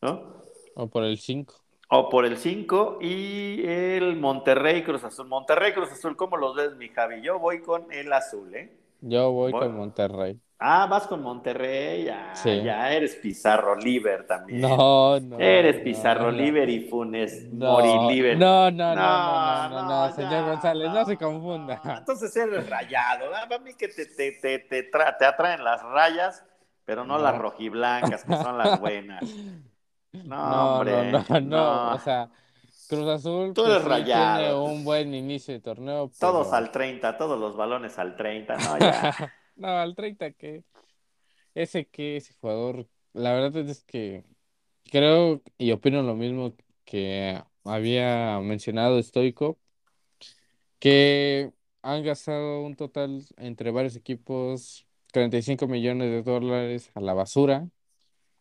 [0.00, 0.42] ¿No?
[0.74, 1.54] O por el 5.
[1.94, 5.28] O por el 5 y el Monterrey Cruz Azul.
[5.28, 7.20] Monterrey Cruz Azul, ¿cómo los ves, mi Javi?
[7.20, 8.72] Yo voy con el azul, ¿eh?
[9.02, 10.40] Yo voy, con Monterrey.
[10.58, 14.62] Ah, vas con Monterrey, ya, ya eres Pizarro Liver también.
[14.62, 15.38] No, no.
[15.38, 18.38] Eres Pizarro Liver y Funes no, Mori Liver.
[18.38, 21.78] No, no, no, no, no, señor González, no, se confunda.
[21.98, 23.26] Entonces eres rayado.
[23.34, 26.42] A mí que te, te, te, te, te atraen las rayas,
[26.86, 29.22] pero no, las rojiblancas, que son las buenas.
[30.12, 32.30] No, hombre, no, no, no, o sea,
[32.88, 34.36] Cruz Azul Tú eres rayado.
[34.36, 36.08] tiene un buen inicio de torneo.
[36.08, 36.32] Pero...
[36.32, 39.34] Todos al 30, todos los balones al 30, no, ya.
[39.56, 40.64] no, al 30 que
[41.54, 44.24] ese que ese jugador, la verdad es que
[44.90, 46.54] creo y opino lo mismo
[46.84, 49.58] que había mencionado Stoico,
[50.78, 51.52] que
[51.82, 57.68] han gastado un total entre varios equipos 35 millones de dólares a la basura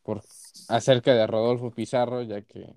[0.03, 0.21] por
[0.67, 2.75] acerca de Rodolfo Pizarro, ya que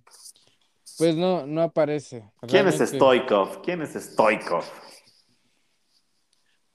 [0.98, 2.24] pues no, no aparece.
[2.46, 3.62] ¿Quién es Stoikov?
[3.62, 4.64] ¿Quién es Stoikov?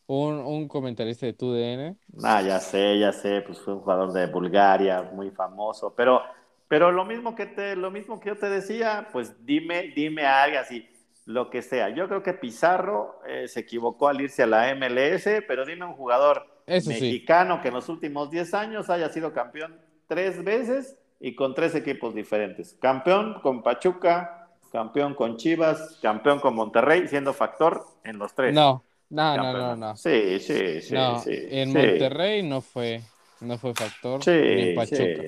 [0.07, 1.97] Un, un comentarista de TUDN.
[2.23, 6.21] Ah, ya sé, ya sé, pues fue un jugador de Bulgaria, muy famoso, pero,
[6.67, 10.43] pero lo mismo que te, lo mismo que yo te decía, pues dime, dime a
[10.43, 10.89] alguien así,
[11.25, 11.89] lo que sea.
[11.89, 15.93] Yo creo que Pizarro eh, se equivocó al irse a la MLS, pero dime un
[15.93, 19.79] jugador mexicano que en los últimos 10 años haya sido campeón
[20.09, 22.75] tres veces y con tres equipos diferentes.
[22.81, 28.53] Campeón con Pachuca, campeón con Chivas, campeón con Monterrey, siendo factor en los tres.
[28.53, 29.95] No, no, no, no, no.
[29.95, 30.95] Sí, sí, sí.
[30.95, 33.01] en Monterrey no fue,
[33.39, 35.23] no fue factor ni en Pachuca.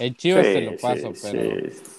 [0.00, 1.40] En Chivas te lo paso, pero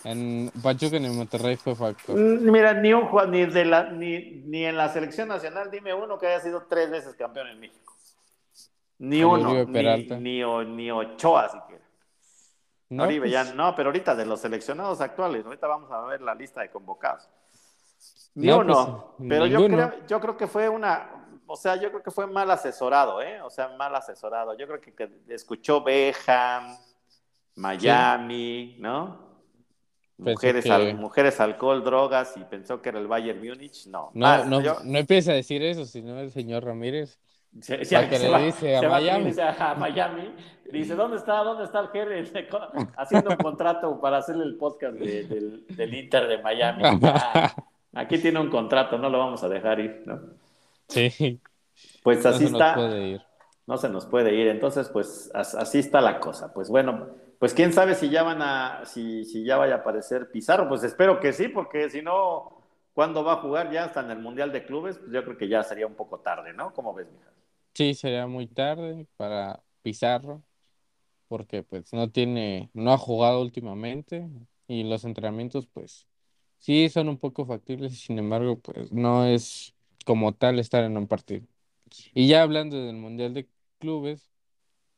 [0.06, 2.18] en Pachuca ni en Monterrey fue factor.
[2.18, 6.18] Mm, mira, ni un ni de la, ni, ni en la selección nacional, dime uno
[6.18, 7.94] que haya sido tres veces campeón en México.
[9.00, 11.69] Ni uno, ni, ni, ni, Ochoa siquiera.
[12.90, 16.22] No, Oribe, ya, pues no, pero ahorita de los seleccionados actuales, ahorita vamos a ver
[16.22, 17.30] la lista de convocados.
[18.36, 21.10] Ni uno, pues, pero yo creo, yo creo que fue una,
[21.46, 23.42] o sea, yo creo que fue mal asesorado, ¿eh?
[23.42, 24.56] O sea, mal asesorado.
[24.56, 26.78] Yo creo que, que escuchó Beham,
[27.56, 29.30] Miami, ¿no?
[30.18, 30.66] Mujeres,
[30.96, 33.88] mujeres, alcohol, drogas y pensó que era el Bayern Múnich.
[33.88, 37.18] No, no, no, no empieza a decir eso, sino el señor Ramírez.
[37.62, 39.26] Se, se, que le dice a Miami.
[39.26, 40.34] Dice a Miami.
[40.72, 42.32] Dice, ¿dónde está, dónde está el Jerry?
[42.98, 46.84] Haciendo un contrato para hacerle el podcast del, del, Inter de Miami.
[47.92, 50.20] Ah, aquí tiene un contrato, no lo vamos a dejar ir, ¿no?
[50.88, 51.42] Sí.
[52.04, 52.76] Pues así no se está.
[52.76, 53.22] Nos puede ir.
[53.66, 54.48] No se nos puede ir.
[54.48, 56.54] Entonces, pues así está la cosa.
[56.54, 57.08] Pues bueno,
[57.40, 60.70] pues quién sabe si ya van a, si, si ya vaya a aparecer Pizarro.
[60.70, 62.62] Pues espero que sí, porque si no,
[62.94, 65.00] ¿cuándo va a jugar ya hasta en el Mundial de Clubes?
[65.00, 66.74] Pues yo creo que ya sería un poco tarde, ¿no?
[66.74, 67.32] ¿Cómo ves, mija?
[67.74, 70.44] Sí, sería muy tarde para Pizarro,
[71.28, 74.30] porque pues no tiene, no ha jugado últimamente
[74.68, 76.08] y los entrenamientos pues
[76.60, 79.74] sí son un poco factibles, sin embargo pues no es
[80.06, 81.46] como tal estar en un partido.
[82.14, 83.48] Y ya hablando del Mundial de
[83.80, 84.30] Clubes,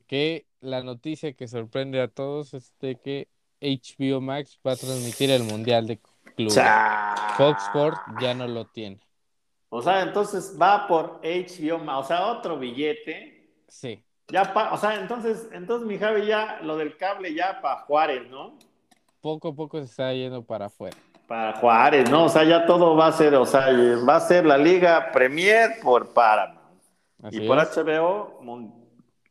[0.08, 3.28] que la noticia que sorprende a todos es de que
[3.62, 6.00] HBO Max va a transmitir el Mundial de
[6.36, 6.60] Clubes.
[7.38, 9.00] Fox Sports ya no lo tiene.
[9.74, 13.48] O sea, entonces va por HBO, o sea, otro billete.
[13.70, 14.04] Sí.
[14.28, 18.58] Ya o sea, entonces, entonces mi Javi ya, lo del cable ya para Juárez, ¿no?
[19.22, 20.98] Poco a poco se está yendo para afuera.
[21.26, 22.26] Para Juárez, ¿no?
[22.26, 23.68] O sea, ya todo va a ser, o sea,
[24.06, 26.60] va a ser la Liga Premier por Paramount.
[27.32, 28.42] y por HBO,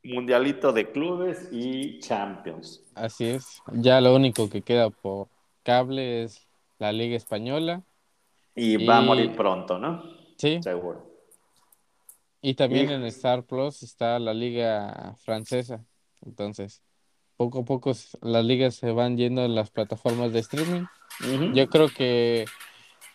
[0.02, 2.82] Mundialito de Clubes y Champions.
[2.94, 3.60] Así es.
[3.72, 5.28] Ya lo único que queda por
[5.62, 7.82] cable es la Liga Española.
[8.54, 8.86] Y, y...
[8.86, 10.18] va a morir pronto, ¿no?
[10.40, 10.58] Sí.
[10.62, 11.06] Seguro.
[12.40, 15.84] Y también en Star Plus está la liga francesa.
[16.24, 16.82] Entonces,
[17.36, 20.86] poco a poco las ligas se van yendo en las plataformas de streaming.
[21.52, 22.46] Yo creo que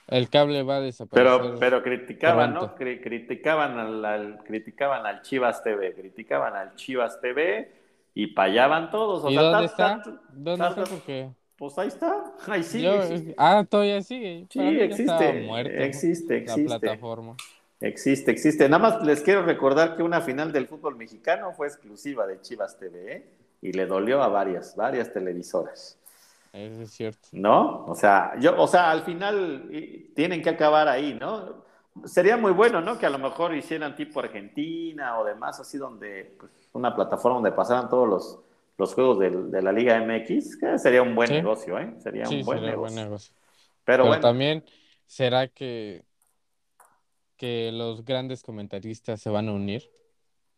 [0.08, 1.42] el cable va a desaparecer.
[1.42, 2.76] Pero, pero criticaban, ¿no?
[2.76, 7.72] criticaban al, criticaban al Chivas TV, criticaban al Chivas TV
[8.14, 9.32] y payaban todos.
[9.32, 10.04] ¿Y dónde está?
[10.32, 10.84] ¿Dónde está?
[10.84, 11.32] Porque...
[11.58, 13.34] Pues ahí está, ahí sigue.
[13.38, 14.48] ah, todavía sigue.
[14.50, 15.86] Sí, existe.
[15.86, 16.70] existe, existe.
[16.70, 17.36] La plataforma.
[17.82, 18.70] Existe, existe.
[18.70, 22.78] Nada más les quiero recordar que una final del fútbol mexicano fue exclusiva de Chivas
[22.78, 23.30] TV ¿eh?
[23.62, 25.98] y le dolió a varias, varias televisoras.
[26.54, 27.28] Eso es cierto.
[27.34, 27.86] ¿No?
[27.86, 29.70] O sea, yo, o sea, al final
[30.16, 31.66] tienen que acabar ahí, ¿no?
[32.06, 32.98] Sería muy bueno, ¿no?
[32.98, 37.52] Que a lo mejor hicieran tipo Argentina o demás, así donde, pues, una plataforma donde
[37.52, 38.40] pasaran todos los
[38.78, 41.94] los juegos de, la Liga MX, que sería un buen negocio, ¿eh?
[42.00, 43.34] Sería un buen negocio.
[43.84, 44.22] Pero, bueno.
[44.22, 44.64] también,
[45.06, 46.04] ¿será que
[47.38, 49.84] que los grandes comentaristas se van a unir,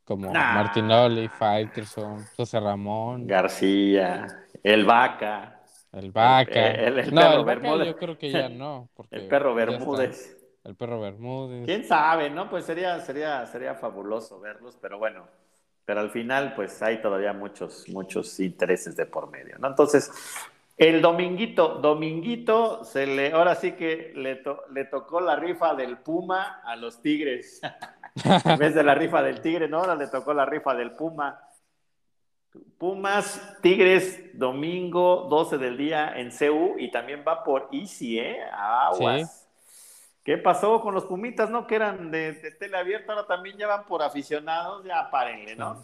[0.04, 0.54] como Nah.
[0.54, 4.28] Martinoli, Faitelson, José Ramón, García,
[4.64, 6.72] el Vaca, el Vaca.
[6.72, 7.88] el- el no, perro el Vaca Bermúdez.
[7.88, 9.56] yo creo que ya no, porque el perro.
[9.56, 10.38] Bermúdez.
[10.64, 11.66] El perro Bermúdez.
[11.66, 12.50] ¿Quién sabe, no?
[12.50, 15.28] Pues sería, sería, sería fabuloso verlos, pero bueno,
[15.88, 19.70] pero al final, pues hay todavía muchos, muchos intereses de por medio, ¿no?
[19.70, 20.12] Entonces,
[20.76, 25.98] el dominguito, dominguito, se le, ahora sí que le, to- le tocó la rifa del
[26.00, 27.62] Puma a los Tigres.
[28.44, 29.78] en vez de la rifa del Tigre, ¿no?
[29.80, 31.40] Ahora le tocó la rifa del Puma.
[32.78, 38.40] Pumas, Tigres, domingo 12 del día en CU y también va por Easy, ¿eh?
[38.52, 39.47] Aguas.
[40.28, 41.66] ¿Qué pasó con los Pumitas, no?
[41.66, 45.82] Que eran de, de tele abierta, ahora también ya van por aficionados, ya párenle, ¿no?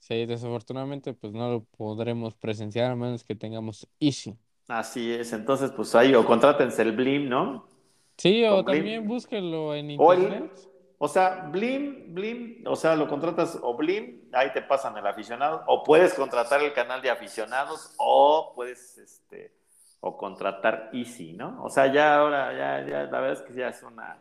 [0.00, 4.36] Sí, desafortunadamente pues no lo podremos presenciar a menos que tengamos Easy.
[4.66, 7.68] Así es, entonces pues ahí, o contrátense el Blim, ¿no?
[8.16, 8.76] Sí, o Con Blim.
[8.78, 10.52] también búsquenlo en O el- internet.
[10.98, 15.62] O sea, Blim, Blim, o sea, lo contratas o Blim, ahí te pasan el aficionado,
[15.68, 19.52] o puedes contratar el canal de aficionados, o puedes, este,
[20.00, 21.62] o contratar Easy, ¿no?
[21.62, 24.16] O sea, ya ahora, ya, ya, la verdad es que ya es una,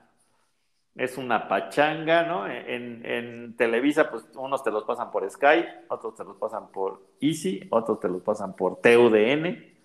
[0.96, 2.48] es una pachanga, ¿no?
[2.48, 7.02] En, en Televisa, pues unos te los pasan por Sky, otros te los pasan por
[7.22, 9.78] Easy, otros te los pasan por TUDN.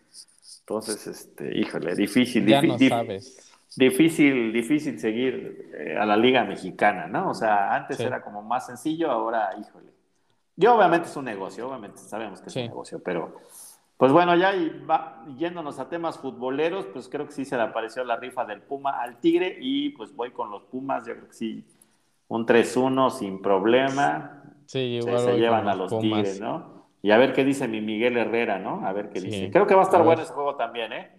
[0.60, 3.52] Entonces, este, híjole, difícil, Ya difí- no sabes.
[3.76, 7.30] difícil, difícil seguir eh, a la Liga Mexicana, ¿no?
[7.30, 8.04] O sea, antes Sí.
[8.04, 9.90] era como más sencillo, ahora, híjole.
[10.56, 12.60] Y obviamente es un negocio, obviamente sabemos que es Sí.
[12.60, 13.40] un negocio, pero
[14.02, 17.62] pues bueno, ya y va- yéndonos a temas futboleros, pues creo que sí se le
[17.62, 21.28] apareció la rifa del Puma al Tigre y pues voy con los Pumas, yo creo
[21.28, 21.64] que sí,
[22.26, 26.22] un 3-1 sin problema, Sí, se, igual se con llevan a los Pumas.
[26.24, 26.88] Tigres, ¿no?
[27.00, 28.84] Y a ver qué dice mi Miguel Herrera, ¿no?
[28.84, 29.26] A ver qué Sí.
[29.26, 29.50] dice.
[29.52, 31.12] Creo que va a estar A bueno ese juego también, ¿eh?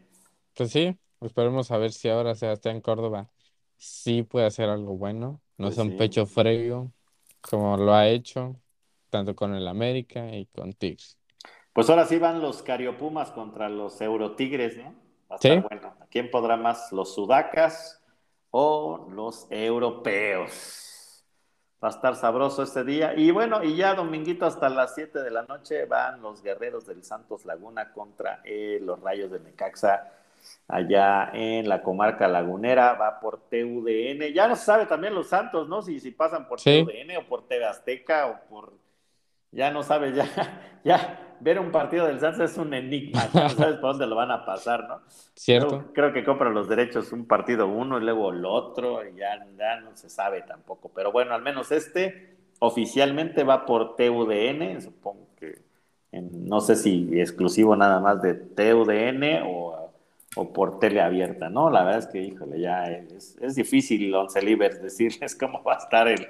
[0.56, 3.30] Pues sí, esperemos a ver si ahora Sebastián Córdoba
[3.78, 5.42] sí puede hacer algo bueno.
[5.58, 5.98] No Pues es un sí.
[5.98, 6.92] pecho frío
[7.42, 8.60] como lo ha hecho,
[9.10, 11.18] tanto con el América y con Tigres.
[11.74, 14.94] Pues ahora sí van los Cariopumas contra los Eurotigres, ¿no?
[15.32, 15.60] Va a estar Sí.
[15.70, 15.94] bueno.
[16.12, 16.92] ¿Quién podrá más?
[16.92, 18.00] ¿Los Sudacas
[18.52, 21.24] o los europeos?
[21.84, 23.14] Va a estar sabroso este día.
[23.16, 27.04] Y bueno, y ya dominguito hasta las 7 de la noche van los guerreros del
[27.04, 30.12] Santos Laguna contra eh, los Rayos de Necaxa
[30.68, 32.94] allá en la comarca lagunera.
[32.94, 34.32] Va por TUDN.
[34.34, 35.82] Ya no se sabe también los Santos, ¿no?
[35.82, 36.86] Si, si pasan por Sí.
[36.86, 38.72] TUDN o por TV Azteca o por
[39.52, 40.26] ya no sabes, ya,
[40.84, 44.32] ya ver un partido del Santos es un enigma, no sabes por dónde lo van
[44.32, 45.02] a pasar, ¿no?
[45.36, 45.70] ¿Cierto?
[45.70, 49.46] Creo, creo que compran los derechos un partido uno y luego el otro, y ya,
[49.58, 50.91] ya no se sabe tampoco.
[50.96, 55.62] Pero bueno, al menos este oficialmente va por TUDN, supongo que
[56.12, 59.91] en- no sé si exclusivo nada más de TUDN o,
[60.36, 61.70] o por tele abierta, ¿no?
[61.70, 65.78] La verdad es que, híjole, ya es, es difícil, Once Libres, decirles cómo va a
[65.78, 66.28] estar el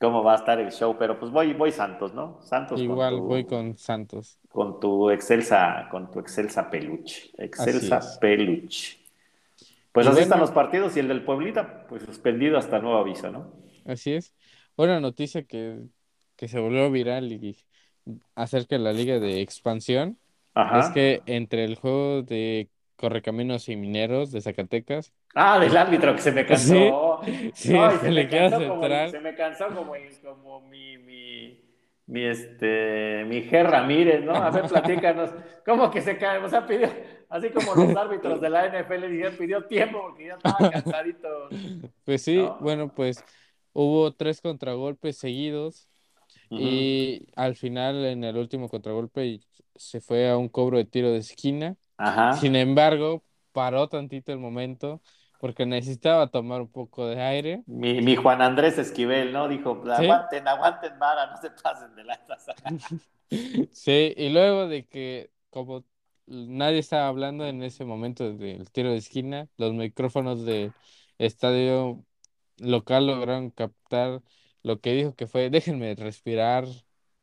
[0.00, 2.40] cómo va a estar el show, pero pues voy, voy Santos, ¿no?
[2.42, 4.38] Santos con Igual tu- voy con Santos.
[4.48, 7.30] con tu excelsa, con tu excelsa peluche.
[7.38, 8.98] Excelsa peluche.
[9.92, 10.22] Pues Y así bueno.
[10.22, 13.52] están los partidos y el del Pueblita, pues suspendido hasta nuevo aviso, ¿no?
[13.84, 14.34] Así es.
[14.76, 15.80] Una noticia que,
[16.36, 17.56] que se volvió viral y
[18.34, 20.18] acerca de la liga de expansión
[20.54, 20.78] Ajá.
[20.80, 26.22] es que entre el juego de Correcaminos y Mineros de Zacatecas Ah, del árbitro que
[26.22, 27.20] se me cansó.
[27.54, 29.94] sí, No, se se, le me cansó como, se me cansó como,
[30.60, 31.60] mi, mi,
[32.06, 33.64] mi, este, mi G.
[33.64, 34.40] Ramírez, ¿no?
[34.42, 35.30] A ver, platícanos.
[35.64, 36.38] ¿Cómo que se cae?
[36.38, 36.88] O sea, pidió,
[37.28, 41.28] así como los árbitros de la NFL dijeron, pidió tiempo porque ya estaba cansadito.
[42.04, 42.58] Pues sí, ¿no?
[42.58, 43.24] bueno, pues
[43.72, 45.88] hubo tres contragolpes seguidos
[46.54, 49.40] y al final en el último contragolpe
[49.76, 51.76] se fue a un cobro de tiro de esquina.
[51.96, 52.34] Ajá.
[52.34, 53.22] Sin embargo,
[53.52, 55.00] paró tantito el momento
[55.40, 57.62] porque necesitaba tomar un poco de aire.
[57.66, 59.46] Mi, mi Juan Andrés Esquivel, ¿no?
[59.46, 62.46] Dijo, aguanten, aguanten, Mara, no se pasen de lanzas.
[63.72, 65.84] Sí, y luego de que como
[66.26, 70.72] nadie estaba hablando en ese momento del tiro de esquina, los micrófonos del
[71.18, 72.04] estadio
[72.58, 74.22] local lograron captar
[74.62, 76.66] lo que dijo que fue, déjenme respirar,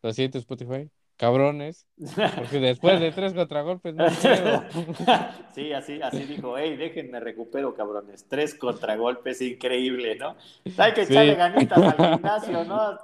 [0.02, 0.90] lo siento Spotify,
[1.22, 1.88] cabrones,
[2.36, 4.66] porque después de tres contragolpes no puedo.
[5.54, 8.26] Sí, así, así dijo, hey, déjenme recupero, cabrones.
[8.28, 10.36] Tres contragolpes, increíble, ¿no?
[10.78, 11.14] Hay que Sí.
[11.14, 12.98] echarle ganitas al gimnasio, ¿no?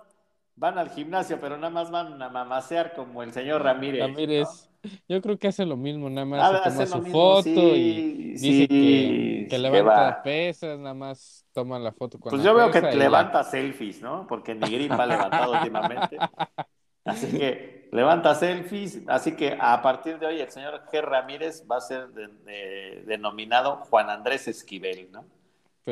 [0.55, 4.01] Van al gimnasio, pero nada más van a mamasear como el señor Ramírez.
[4.01, 4.07] ¿no?
[4.07, 4.69] Ramírez,
[5.07, 7.79] yo creo que hace lo mismo, nada más Ah, se toma su mismo, foto sí,
[7.79, 10.23] y dice sí, que, que levanta va.
[10.23, 14.25] pesas, nada más toma la foto con Pues la yo veo que levanta selfies, ¿no?
[14.27, 16.17] Porque ni Green va levantado últimamente.
[17.05, 19.01] Así que levanta selfies.
[19.07, 21.01] Así que a partir de hoy el señor G.
[21.01, 25.25] Ramírez va a ser de- de- denominado Juan Andrés Esquivel, ¿no?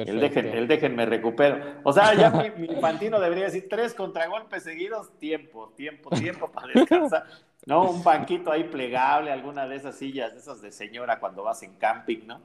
[0.04, 1.82] El, dejen, el déjenme recupero.
[1.84, 6.68] O sea, ya mi, mi, Infantino debería decir tres contragolpes seguidos, tiempo, tiempo, tiempo para
[6.68, 7.26] descansar.
[7.66, 11.64] No, un banquito ahí plegable, alguna de esas sillas, de esas de señora cuando vas
[11.64, 12.41] en camping, ¿no?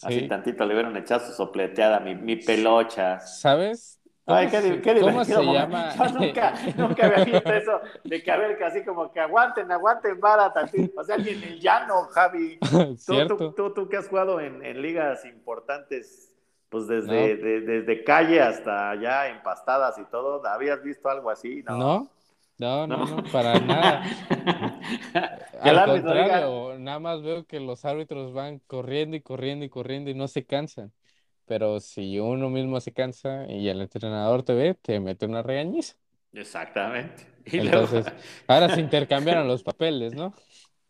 [0.00, 3.18] Así tantito le hubieran echado su sopleteada, mi, mi pelocha.
[3.20, 3.97] ¿Sabes?
[4.28, 5.94] Ay, qué, qué ¿Cómo se llama?
[5.96, 9.70] Yo nunca, nunca había visto eso de que a ver, que así como que aguanten,
[9.72, 11.00] aguanten vara tantito.
[11.00, 12.58] O sea, ni en el llano, Javi.
[13.06, 16.30] ¿Tú, tú, tú, tú, que has jugado en, en ligas importantes,
[16.68, 21.62] pues desde, desde calle hasta allá empastadas y todo, ¿habías visto algo así?
[21.66, 21.78] No.
[21.78, 22.10] ¿No?
[22.58, 24.02] No, no, no, para nada.
[25.60, 30.14] Al contrario, nada más veo que los árbitros van corriendo y corriendo y corriendo y
[30.14, 30.92] no se cansan.
[31.48, 35.96] Pero si uno mismo se cansa y el entrenador te ve, te mete una regañiza.
[36.32, 37.26] Exactamente.
[37.46, 38.06] Entonces,
[38.46, 40.34] ahora se intercambiaron los papeles, ¿no?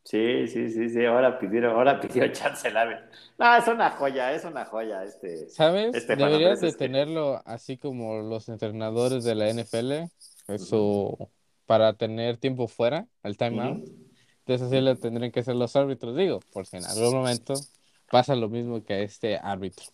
[0.04, 2.70] Sí, sí, sí, sí, ahora pidieron, ahora pidió chance
[3.36, 5.50] No, es una joya, es una joya este.
[5.50, 5.94] ¿Sabes?
[5.94, 10.08] Este Deberías de tenerlo así como los entrenadores de la NFL,
[10.46, 11.30] eso
[11.66, 13.86] para tener tiempo fuera, al timeout.
[14.46, 17.52] Entonces así lo tendrían que hacer los árbitros, digo, porque en algún momento
[18.10, 19.84] pasa lo mismo que a este árbitro.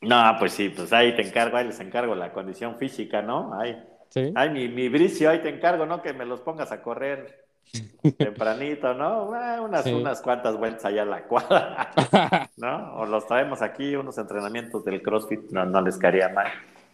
[0.00, 3.58] No, pues sí, pues ahí te encargo, ahí les encargo la condición física, ¿no?
[3.58, 3.76] Ahí,
[4.10, 4.32] ¿Sí?
[4.34, 6.02] Ay, mi, mi bricio, ahí te encargo, ¿no?
[6.02, 7.46] Que me los pongas a correr
[8.18, 9.34] tempranito, ¿no?
[9.34, 11.90] Eh, unas, unas cuantas vueltas allá a la cuadra,
[12.56, 12.94] ¿no?
[12.96, 16.48] O los traemos aquí, unos entrenamientos del CrossFit, no, no les caería mal,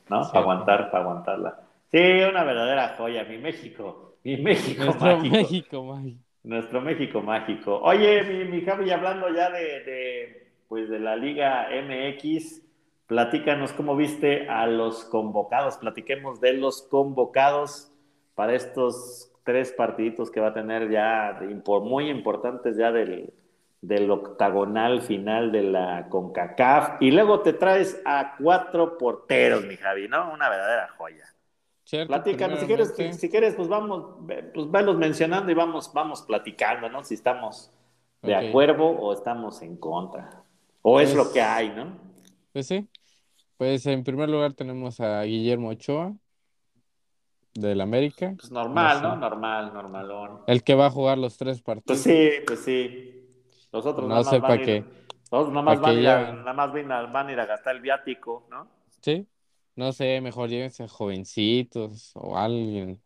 [0.09, 0.23] ¿no?
[0.33, 1.61] Para aguantar, para aguantarla.
[1.91, 4.17] Sí, una verdadera joya, mi México.
[4.25, 6.23] Mi México Nuestro México mágico.
[6.45, 7.79] Nuestro México mágico.
[7.83, 12.63] Oye, mi, mi Javi, hablando ya de, pues de la Liga MX,
[13.13, 15.77] platícanos cómo viste a los convocados.
[15.77, 17.93] Platiquemos de los convocados
[18.35, 21.39] para estos tres partiditos que va a tener ya
[21.83, 23.35] muy importantes ya del,
[23.83, 27.03] del octagonal final de la CONCACAF.
[27.03, 30.33] Y luego te traes a cuatro porteros, mi Javi, ¿no?
[30.33, 31.27] Una verdadera joya.
[32.07, 34.17] Platícanos, si quieres, si, quieres, pues vamos,
[34.55, 37.05] pues velos mencionando y vamos, vamos platicando, ¿no?
[37.05, 37.71] Si estamos
[38.23, 40.43] de acuerdo o estamos en contra.
[40.81, 41.99] O es lo pues que hay, ¿no?
[42.55, 42.89] Pues sí.
[43.57, 46.15] Pues en primer lugar tenemos a Guillermo Ochoa,
[47.55, 48.35] del América.
[48.39, 49.17] Pues normal, ¿no?
[49.17, 50.41] Normal, normalón.
[50.47, 51.85] El que va a jugar los tres partidos.
[51.87, 53.19] Pues sí, pues sí.
[53.71, 54.85] Los otros no sé para qué.
[55.31, 56.03] Los nada más, van,
[56.45, 56.73] nada más
[57.13, 58.69] van a ir a gastar el viático, ¿no?
[59.01, 59.27] Sí,
[59.77, 63.01] no sé, mejor llévense jovencitos o alguien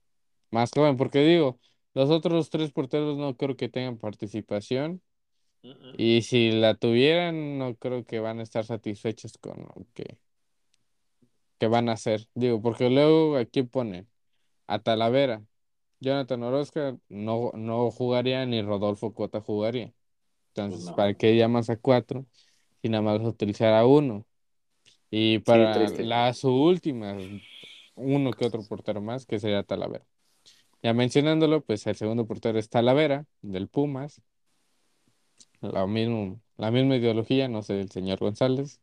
[0.51, 1.61] más joven, porque digo,
[1.95, 5.01] los otros tres porteros no creo que tengan participación.
[5.97, 10.19] Y si la tuvieran, no creo que van a estar satisfechos con lo que,
[11.59, 12.29] que van a hacer.
[12.35, 14.09] Digo, porque luego aquí ponen
[14.67, 15.43] a Talavera,
[16.01, 19.93] Jonathan Orozca no, no jugaría ni Rodolfo Cota jugaría.
[20.55, 22.27] Pues Entonces, ¿para qué llamas a cuatro
[22.83, 24.27] y nada más utilizar a uno?
[25.11, 27.17] Y para la su última,
[27.95, 30.05] uno que otro portero más, que sería Talavera.
[30.83, 34.21] Ya mencionándolo, pues el segundo portero es Talavera, del Pumas.
[35.61, 38.81] La, mismo, la misma ideología, no sé, del señor González.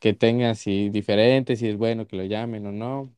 [0.00, 3.14] Que tenga así diferente, si es bueno que lo llamen o no.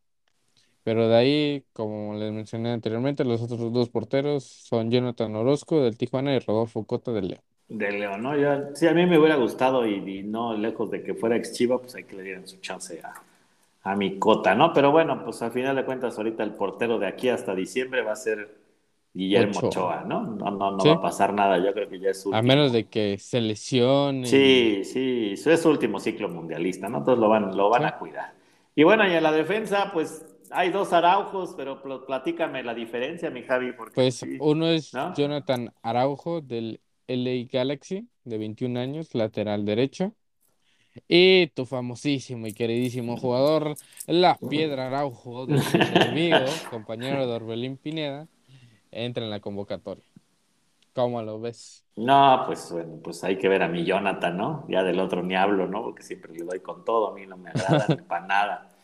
[0.84, 5.96] Pero de ahí, como les mencioné anteriormente, los otros dos porteros son Jonathan Orozco del
[5.96, 7.42] Tijuana y Rodolfo Cota del León.
[7.68, 8.36] De León, ¿no?
[8.36, 11.80] Yo, sí, a mí me hubiera gustado y, no lejos de que fuera ex Chiva,
[11.80, 13.00] pues hay que le dieran su chance
[13.84, 14.72] a, mi cota, ¿no?
[14.72, 18.12] Pero bueno, pues al final de cuentas, ahorita el portero de aquí hasta diciembre va
[18.12, 18.61] a ser
[19.14, 20.22] Guillermo Ochoa, ¿no?
[20.22, 22.72] No, no, no va a pasar nada, yo creo que ya es su A menos
[22.72, 24.26] de que se lesione.
[24.26, 26.98] Sí, sí, es su último ciclo mundialista, ¿no?
[26.98, 28.32] Entonces lo van, lo van a cuidar.
[28.74, 33.42] Y bueno, y en la defensa, pues hay dos Araujos, pero platícame la diferencia, mi
[33.42, 33.72] Javi.
[33.72, 40.14] Porque pues uno es Jonathan Araujo del LA Galaxy, de 21 años, lateral derecho.
[41.08, 43.74] Y tu famosísimo y queridísimo jugador,
[44.06, 45.58] La Piedra Araujo, de
[46.08, 46.36] amigo,
[46.70, 48.28] compañero de Orbelín Pineda,
[48.92, 50.04] entra en la convocatoria.
[50.94, 51.84] ¿Cómo lo ves?
[51.96, 54.66] No, pues bueno, pues hay que ver a mi Jonathan, ¿no?
[54.68, 55.82] Ya del otro ni hablo, ¿no?
[55.82, 58.68] Porque siempre le doy con todo, a mí no me agrada ni para nada.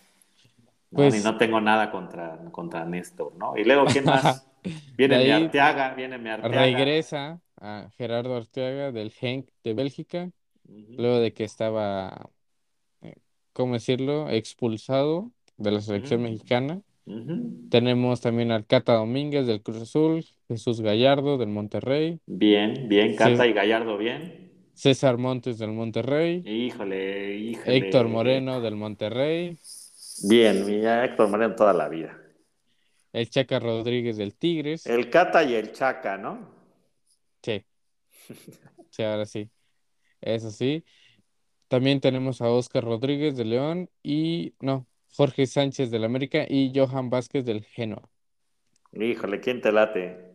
[0.91, 1.15] Pues...
[1.15, 3.55] Ni no tengo nada contra, contra Néstor, ¿no?
[3.59, 4.49] Y luego, ¿quién más?
[4.97, 6.63] Viene mi Arteaga, viene mi Arteaga.
[6.63, 10.31] Regresa a Gerardo Arteaga del Genk de Bélgica,
[10.67, 12.31] luego de que estaba,
[13.03, 13.17] eh,
[13.53, 16.81] ¿cómo decirlo?, expulsado de la selección mexicana.
[17.71, 22.21] Tenemos también al Cata Domínguez del Cruz Azul, Jesús Gallardo del Monterrey.
[22.27, 24.53] Bien, bien, Cata y Gallardo, bien.
[24.75, 26.43] César Montes del Monterrey.
[26.47, 27.77] Híjole, híjole.
[27.77, 29.59] Héctor Moreno del Monterrey.
[30.29, 32.17] Bien, mira, Héctor Moreno toda la vida.
[33.13, 34.87] El Chaca Rodríguez del Tigres.
[34.87, 36.49] El Cata y el Chaca, ¿no?
[37.43, 37.65] Sí.
[38.91, 39.49] Sí, ahora sí.
[40.21, 40.85] Eso sí.
[41.69, 47.11] También tenemos a Oscar Rodríguez de León y, no, Jorge Sánchez del América y Johan
[47.11, 48.09] Vázquez del Genoa.
[48.93, 50.29] Híjole, ¿quién te late?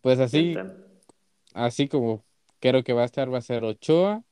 [0.00, 0.56] Pues así,
[1.54, 2.24] así como
[2.60, 4.22] creo que va a estar, va a ser Ochoa,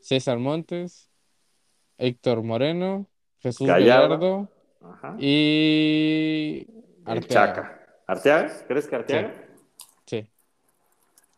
[0.00, 1.10] César Montes,
[1.98, 3.06] Héctor Moreno,
[3.40, 4.48] Jesús Gallardo
[5.18, 6.66] y
[7.04, 7.54] Arteaga.
[7.54, 7.86] Chaca.
[8.06, 8.52] ¿Arteaga?
[8.66, 9.34] ¿Crees que Arteaga?
[10.06, 10.28] Sí.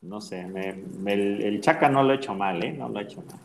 [0.03, 2.73] No sé, el, Chaca no lo he hecho mal, ¿eh?
[2.73, 3.39] No lo he hecho mal.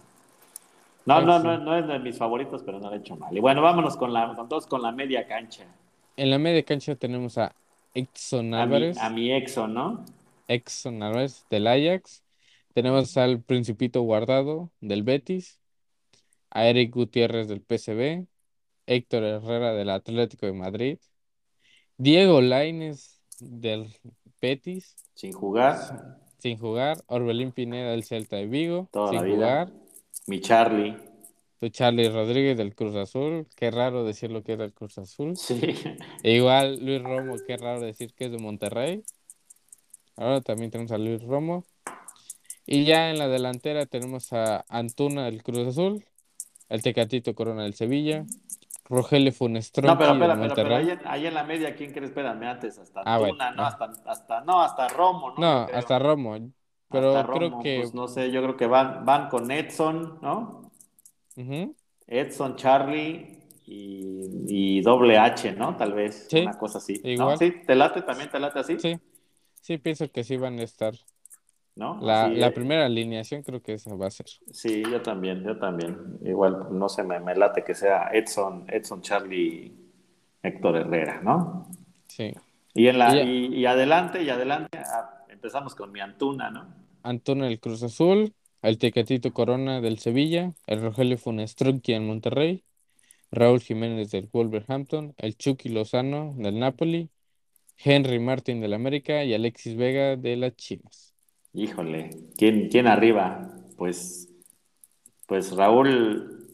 [1.06, 3.36] No, no, no, no es de mis favoritos, pero no lo he hecho mal.
[3.36, 5.66] Y bueno, vámonos con la, con todos con la media cancha.
[6.16, 7.56] En la media cancha tenemos a
[7.94, 8.98] Exxon Álvarez.
[8.98, 10.06] A mi, a Exxon, ¿no?
[10.48, 12.24] Exxon Álvarez del Ajax.
[12.74, 15.60] Tenemos al Principito Guardado del Betis.
[16.50, 18.28] A Eric Gutiérrez del PCB.
[18.86, 21.00] Héctor Herrera del Atlético de Madrid.
[21.98, 23.96] Diego Laines del
[24.42, 24.96] Betis.
[25.16, 26.20] Sin jugar.
[26.38, 26.98] Sin jugar.
[27.08, 28.90] Orbelín Pineda del Celta de Vigo.
[29.10, 29.72] sin jugar.
[30.28, 30.98] Mi Charlie.
[31.60, 33.48] Tu Charlie Rodríguez del Cruz Azul.
[33.56, 35.36] Qué raro decir lo que era el Cruz Azul.
[35.38, 35.76] Sí.
[36.24, 39.04] E igual Luis Romo, qué raro decir que es de Monterrey.
[40.18, 41.64] Ahora también tenemos a Luis Romo.
[42.66, 46.06] Y ya en la delantera tenemos a Antuna del Cruz Azul,
[46.70, 48.26] el Tecatito Corona del Sevilla,
[48.86, 49.88] Rogelio Funestro.
[49.88, 52.10] No, pero espera, pero, pero ahí, en, la media, ¿quién crees?
[52.10, 55.38] Espérame antes, hasta ah, Antuna, no, hasta, hasta, no, hasta Romo, ¿no?
[55.38, 56.38] No, hasta Romo.
[56.92, 57.80] Pero creo que.
[57.80, 60.72] Pues, no sé, yo creo que van, van con Edson, ¿no?
[62.08, 65.78] Edson, Charlie y, doble H, ¿no?
[65.78, 67.00] Tal vez, una cosa así.
[67.04, 67.38] Igual.
[67.38, 68.30] Sí, ¿te late también?
[68.30, 68.80] ¿Te late así?
[68.80, 68.98] Sí,
[69.62, 70.94] sí, pienso que sí van a estar.
[71.74, 71.98] ¿No?
[72.02, 74.26] La, la primera alineación creo que esa va a ser.
[74.52, 76.20] Sí, yo también, yo también.
[76.22, 79.74] Igual, no sé, me, me late que sea Edson, Edson, Charlie,
[80.44, 81.70] Héctor Herrera, ¿no?
[82.08, 82.34] Sí.
[82.74, 86.81] Y, en la, y, adelante, y adelante, ah, empezamos con mi Antuna, ¿no?
[87.04, 92.64] Antuna del Cruz Azul, el Tecatito Corona del Sevilla, el Rogelio Funestrucchi en Monterrey,
[93.32, 97.10] Raúl Jiménez del Wolverhampton, el Chucky Lozano del Napoli,
[97.78, 101.14] Henry Martin del América y Alexis Vega de las Chinas.
[101.54, 103.56] Híjole, ¿quién, quién arriba?
[103.78, 104.30] Pues,
[105.28, 106.48] pues Raúl,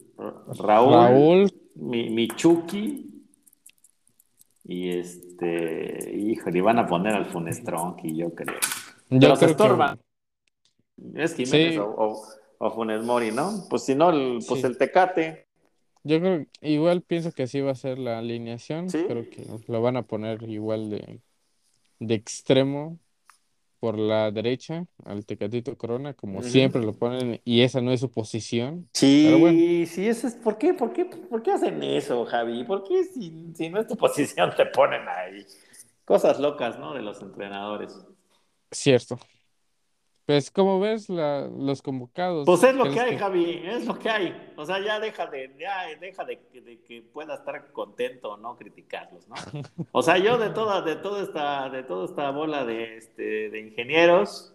[0.58, 3.08] Raúl, Mi, mi Chucky
[4.64, 8.60] y este, híjole, van a poner al Funestronqui, yo creo.
[9.10, 9.98] Yo creo
[11.16, 12.24] es Jiménez o,
[12.58, 13.66] o, Funes Mori, ¿no?
[13.70, 15.48] Pues si no, el, pues el Tecate.
[16.04, 18.88] Yo creo, igual pienso que así va a ser la alineación.
[18.88, 21.22] Creo que lo van a poner igual de,
[22.00, 22.98] de extremo
[23.80, 28.10] por la derecha al Tecatito Corona, como siempre lo ponen, y esa no es su
[28.10, 28.90] posición.
[28.94, 32.64] Sí, sí, eso es, ¿por qué, por qué, por qué hacen eso, Javi?
[32.64, 35.46] ¿Por qué si, si no es tu posición te ponen ahí?
[36.06, 36.94] Cosas locas, ¿no?
[36.94, 37.96] De los entrenadores.
[38.72, 39.20] Cierto.
[40.28, 42.46] Pues como ves la, los convocados.
[42.46, 44.52] Pues es lo que hay, Javi, es lo que hay.
[44.58, 46.38] O sea, ya deja de, ya deja de,
[46.86, 49.36] que pueda estar contento o no criticarlos, ¿no?
[49.94, 53.60] O sea, yo de toda, de toda esta, de toda esta bola de, este, de
[53.62, 54.54] ingenieros,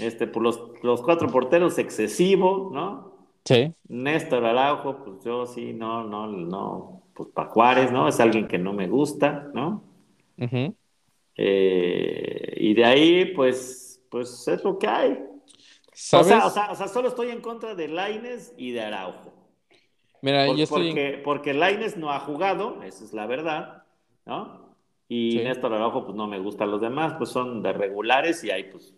[0.00, 3.12] este, por los, los cuatro porteros excesivo, ¿no?
[3.44, 3.72] Sí.
[3.86, 8.08] Néstor Araujo, pues yo sí, no, no, no, pues para Juárez, ¿no?
[8.08, 9.84] Es alguien que no me gusta, ¿no?
[11.36, 15.12] eh, y de ahí, pues pues es lo que hay.
[16.12, 19.32] O sea, o, sea, solo estoy en contra de Laines y de Araujo.
[20.20, 20.88] Mira, yo estoy...
[20.88, 23.84] Porque, porque Laines no ha jugado, esa es la verdad,
[24.26, 24.74] ¿no?
[25.08, 28.64] Y Néstor Araujo, pues no me gustan los demás, pues son de regulares y hay,
[28.64, 28.94] pues...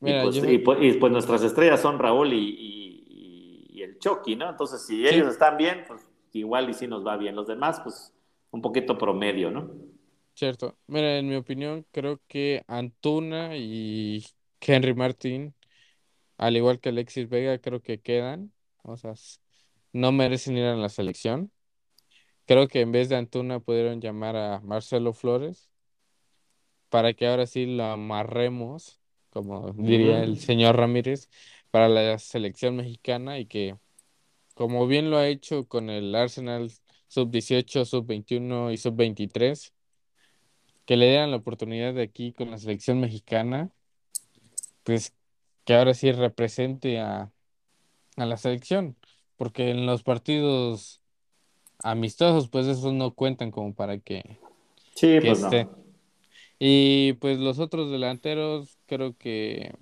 [0.00, 4.50] Pues, y, pues, y, pues, nuestras estrellas son Raúl y, y el Chucky, ¿no?
[4.50, 7.34] Entonces, si ellos están bien, pues igual y si nos va bien.
[7.34, 8.12] Los demás, pues
[8.50, 9.70] un poquito promedio, ¿no?
[10.34, 10.76] Cierto.
[10.86, 14.24] Mira, en mi opinión, creo que Antuna y
[14.66, 15.54] Henry Martin,
[16.38, 18.52] al igual que Alexis Vega, creo que quedan.
[18.82, 19.14] O sea,
[19.92, 21.52] no merecen ir a la selección.
[22.46, 25.70] Creo que en vez de Antuna pudieron llamar a Marcelo Flores
[26.88, 29.00] para que ahora sí lo amarremos,
[29.30, 31.30] como diría el señor Ramírez,
[31.70, 33.76] para la selección mexicana y que,
[34.54, 36.70] como bien lo ha hecho con el Arsenal
[37.08, 39.72] sub-18, sub-21 y sub-23,
[40.84, 43.70] que le dieran la oportunidad de aquí con la selección mexicana
[44.84, 45.14] pues
[45.64, 47.30] que ahora sí represente a,
[48.16, 48.96] la selección,
[49.36, 51.00] porque en los partidos
[51.82, 54.38] amistosos, pues esos no cuentan como para que,
[54.94, 55.68] sí, pues esté.
[56.58, 59.74] Y pues los otros delanteros creo que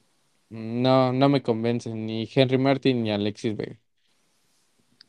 [0.49, 3.79] no, no me convencen, ni Henry Martin ni Alexis Vega.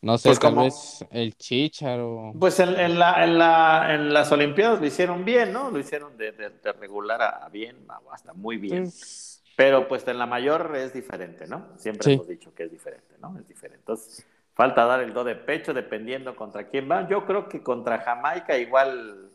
[0.02, 2.34] No sé, pues tal vez el Chicharo.
[2.40, 5.70] Pues en, en, la, en, la, en las Olimpiadas lo hicieron bien, ¿no?
[5.70, 7.78] Lo hicieron de, de, regular a, bien,
[8.12, 8.84] hasta muy bien.
[8.86, 9.31] Pues,
[9.62, 11.68] pero pues en la mayor es diferente, ¿no?
[11.78, 13.38] Siempre hemos dicho que es diferente, ¿no?
[13.38, 13.78] Es diferente.
[13.80, 17.08] Entonces, falta dar el do de pecho dependiendo contra quién va.
[17.08, 19.30] Yo creo que contra Jamaica igual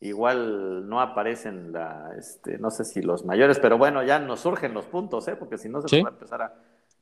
[0.00, 4.74] igual no aparecen la, este, no sé si los mayores, pero bueno, ya nos surgen
[4.74, 5.34] los puntos, ¿eh?
[5.34, 6.54] porque si no se va a empezar a,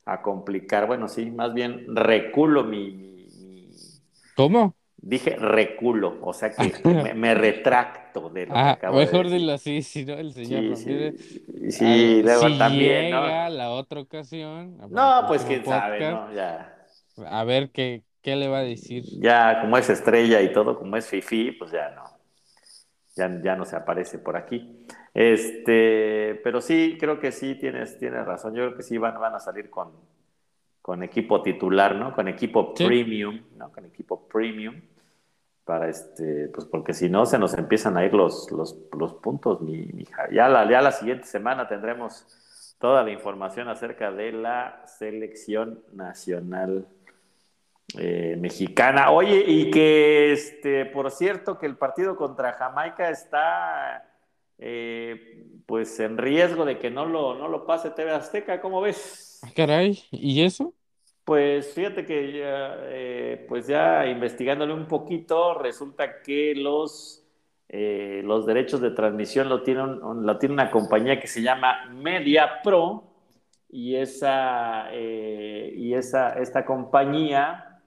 [0.04, 0.86] a, complicar.
[0.86, 3.76] Bueno, sí, más bien reculo mi, mi,
[4.36, 4.76] ¿Cómo?
[5.08, 6.72] Dije reculo, o sea que
[7.14, 9.40] me, retracto de lo que Ah, acabo de mejor decir.
[9.40, 11.14] dilo así, si no el señor Sí, Ramírez.
[11.16, 13.48] sí, sí, ah, luego si también, ¿no?
[13.50, 14.78] la otra ocasión.
[14.80, 16.32] a No, pues próximo quién sabe, ¿no?
[16.34, 16.76] Ya,
[17.26, 19.04] A ver qué, qué le va a decir.
[19.20, 22.04] ya como es estrella y todo, como es Fifi, pues ya no.
[23.16, 24.86] Ya, ya no se aparece por aquí.
[25.14, 28.54] Este, pero sí, creo que sí tienes, tienes razón.
[28.54, 29.92] Yo creo que sí van, van a salir con,
[30.82, 32.14] con equipo titular, ¿no?
[32.14, 32.84] Con equipo Sí.
[32.84, 33.72] premium, ¿no?
[33.72, 34.80] Con equipo premium.
[35.66, 39.60] Para este, pues porque si no se nos empiezan a ir los, los, los puntos,
[39.60, 40.06] mi.
[40.32, 42.24] Ya la, ya la siguiente semana tendremos
[42.78, 46.86] toda la información acerca de la selección nacional
[47.98, 49.10] eh, mexicana.
[49.10, 54.08] Oye, y que, este, por cierto, que el partido contra Jamaica está,
[54.58, 58.60] eh, pues, en riesgo de que no lo, no lo pase TV Azteca.
[58.60, 59.40] ¿Cómo ves?
[59.42, 60.74] Ah, Caray, ¿y eso?
[61.26, 67.26] Pues fíjate que ya, eh, pues ya investigándole un poquito, resulta que los,
[67.68, 72.62] eh, los derechos de transmisión lo tiene, lo tiene una compañía que se llama Media
[72.62, 73.02] Pro
[73.68, 77.82] y esa, eh, y esa esta compañía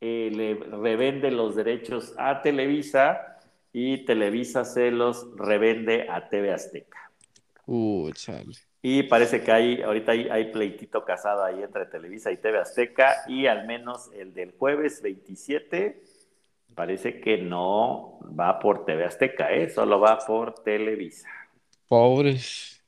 [0.00, 3.38] le revende los derechos a Televisa
[3.72, 7.12] y Televisa se los revende a TV Azteca.
[7.66, 8.71] Uh, chale.
[8.84, 13.22] Y parece que hay, ahorita hay, hay pleitito casado ahí entre Televisa y TV Azteca
[13.28, 16.02] y al menos el del jueves 27
[16.74, 19.70] parece que no va por TV Azteca, ¿eh?
[19.70, 21.28] solo va por Televisa.
[21.86, 22.82] Pobres.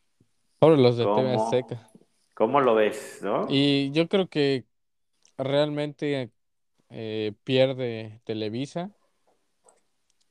[0.59, 1.35] Pobres los de TV.
[1.35, 1.91] Azteca.
[2.35, 3.21] ¿Cómo lo ves?
[3.23, 3.47] ¿no?
[3.49, 4.65] Y yo creo que
[5.39, 6.33] realmente
[6.91, 8.91] eh, pierde Televisa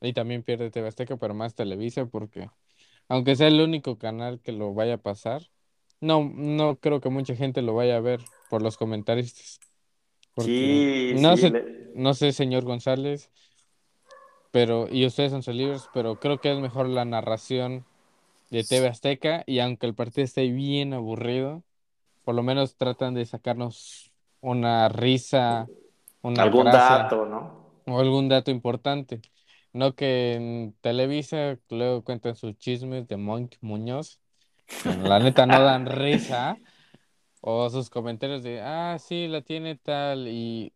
[0.02, 2.50] y también pierde TV Azteca, pero más Televisa porque
[3.08, 5.42] aunque sea el único canal que lo vaya a pasar,
[6.04, 9.60] no, no creo que mucha gente lo vaya a ver por los comentaristas.
[10.36, 13.30] Sí, no sí, sé, le- no sé, señor González,
[14.50, 17.86] pero y ustedes son libres, pero creo que es mejor la narración
[18.50, 21.64] de TV Azteca y aunque el partido esté bien aburrido,
[22.24, 25.72] por lo menos tratan de sacarnos una risa,
[26.22, 27.40] una algún gracia dato, ¿no?
[27.86, 29.22] o algún dato importante.
[29.72, 34.20] No que en Televisa luego cuentan sus chismes de Monk Muñoz,
[35.02, 36.56] la neta no dan risa,
[37.40, 40.72] o sus comentarios de, ah, sí, la tiene tal, y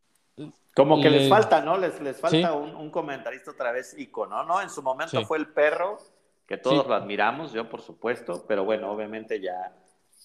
[0.75, 1.77] Como que les le- falta, ¿no?
[1.79, 2.57] Les, les falta Sí.
[2.57, 4.61] un, un comentarista otra vez ícono, ¿no?
[4.61, 5.25] En su momento Sí.
[5.25, 5.99] fue el perro,
[6.47, 6.89] que todos Sí.
[6.89, 9.73] lo admiramos, yo por supuesto, pero bueno, obviamente ya,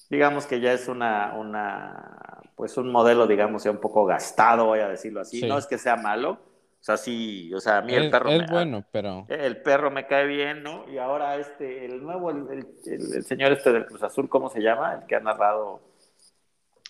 [0.09, 4.79] digamos que ya es una, una, pues un modelo, digamos, ya un poco gastado, voy
[4.79, 5.39] a decirlo así.
[5.39, 5.47] Sí.
[5.47, 6.39] No es que sea malo,
[6.83, 9.89] o sea, sí, o sea, a mí el perro es me, bueno, pero el perro
[9.89, 10.83] me cae bien, ¿no?
[10.91, 14.95] Y ahora este, el nuevo, el, el- señor este del Cruz Azul, ¿cómo se llama?
[14.95, 15.79] El que ha narrado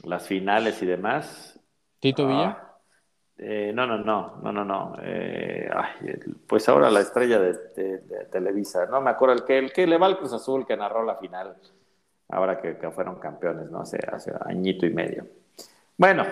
[0.03, 1.59] las finales y demás.
[1.99, 2.77] Tito Villa, Ah,
[3.37, 4.95] eh, no, no, no, no, no, no.
[5.03, 6.15] Eh, ay,
[6.47, 9.85] pues ahora la estrella de, de- de Televisa, no me acuerdo el que, el que
[9.85, 11.55] le va al Cruz Azul, que narró la final,
[12.29, 13.81] ahora que, que fueron campeones, ¿no?
[13.81, 15.27] Hace, hace añito y medio.
[15.97, 16.25] Bueno,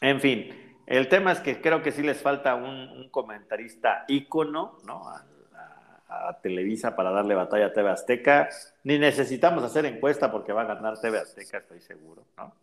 [0.00, 4.78] en fin, el tema es que creo que sí les falta un, un comentarista ícono,
[4.86, 5.08] ¿no?
[5.08, 5.16] A,
[6.08, 8.48] a- a Televisa para darle batalla a TV Azteca.
[8.84, 12.54] Ni necesitamos hacer encuesta porque va a ganar TV Azteca, estoy seguro, ¿no?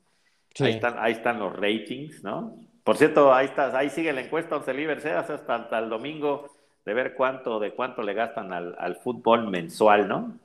[0.53, 2.55] sí, Ahí están, ahí están los ratings, ¿no?
[2.83, 5.11] Por cierto, ahí está, ahí sigue la encuesta 11 Libres, ¿eh?
[5.13, 6.49] hasta, hasta el domingo
[6.85, 10.37] de ver cuánto, de cuánto le gastan al, al fútbol mensual, ¿no?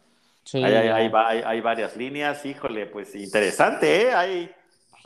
[0.44, 4.12] sí, Ahí, hay va- hay- hay varias líneas, híjole, pues interesante, ¿eh?
[4.14, 4.50] Hay,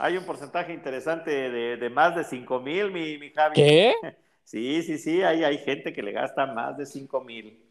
[0.01, 3.55] hay un porcentaje interesante de, de más de 5 mil, mi, mi Javi.
[3.55, 3.95] ¿Qué?
[4.43, 7.65] Sí, sí, sí, hay, hay gente que le gasta más de 5 mil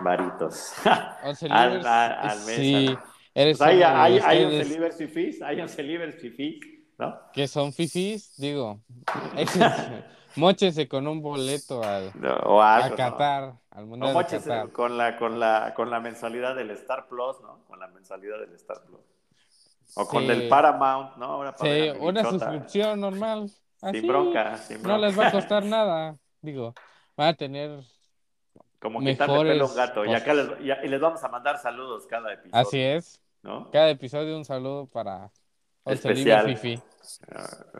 [0.00, 0.72] varitos.
[0.86, 2.98] Al- libres, al- al mes, sí, al-
[3.34, 6.60] eres Pues hay, hay, hay ustedes 11 Libres fifís, hay 11 Libres fifís,
[6.98, 7.18] ¿no?
[7.34, 8.80] que son fifís, digo,
[10.36, 12.96] móchense con un boleto al, No, o algo, a ¿no?
[12.96, 14.70] Qatar, al O Mundial de Qatar.
[14.72, 17.64] con la, con, la, con la mensualidad del Star Plus, ¿no?
[17.68, 19.00] Con la mensualidad del Star Plus.
[19.96, 20.30] O con Sí.
[20.30, 21.26] el Paramount, ¿no?
[21.26, 22.30] Ahora para Sí, una bichota.
[22.46, 23.50] suscripción normal,
[23.82, 24.98] así, Sin bronca, sin bronca.
[24.98, 26.74] no les va a costar nada, digo,
[27.16, 27.80] van a tener,
[28.80, 30.04] Como quitarle pelo a un gato.
[30.04, 32.66] Y acá les, y- y les vamos a mandar saludos cada episodio.
[32.66, 33.70] así es, ¿no?
[33.70, 35.30] cada episodio un saludo para
[35.86, 36.44] Especial.
[36.46, 36.80] Fifi,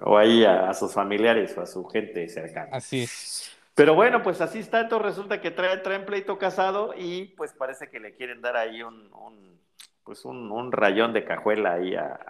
[0.02, 2.68] O ahí a, a sus familiares o a su gente cercana.
[2.72, 4.80] así es, Pero bueno, pues así está.
[4.80, 8.82] Entonces resulta que trae, traen pleito casado y pues parece que le quieren dar ahí
[8.82, 9.58] un, un,
[10.04, 12.20] pues un, un rayón de cajuela ahí a,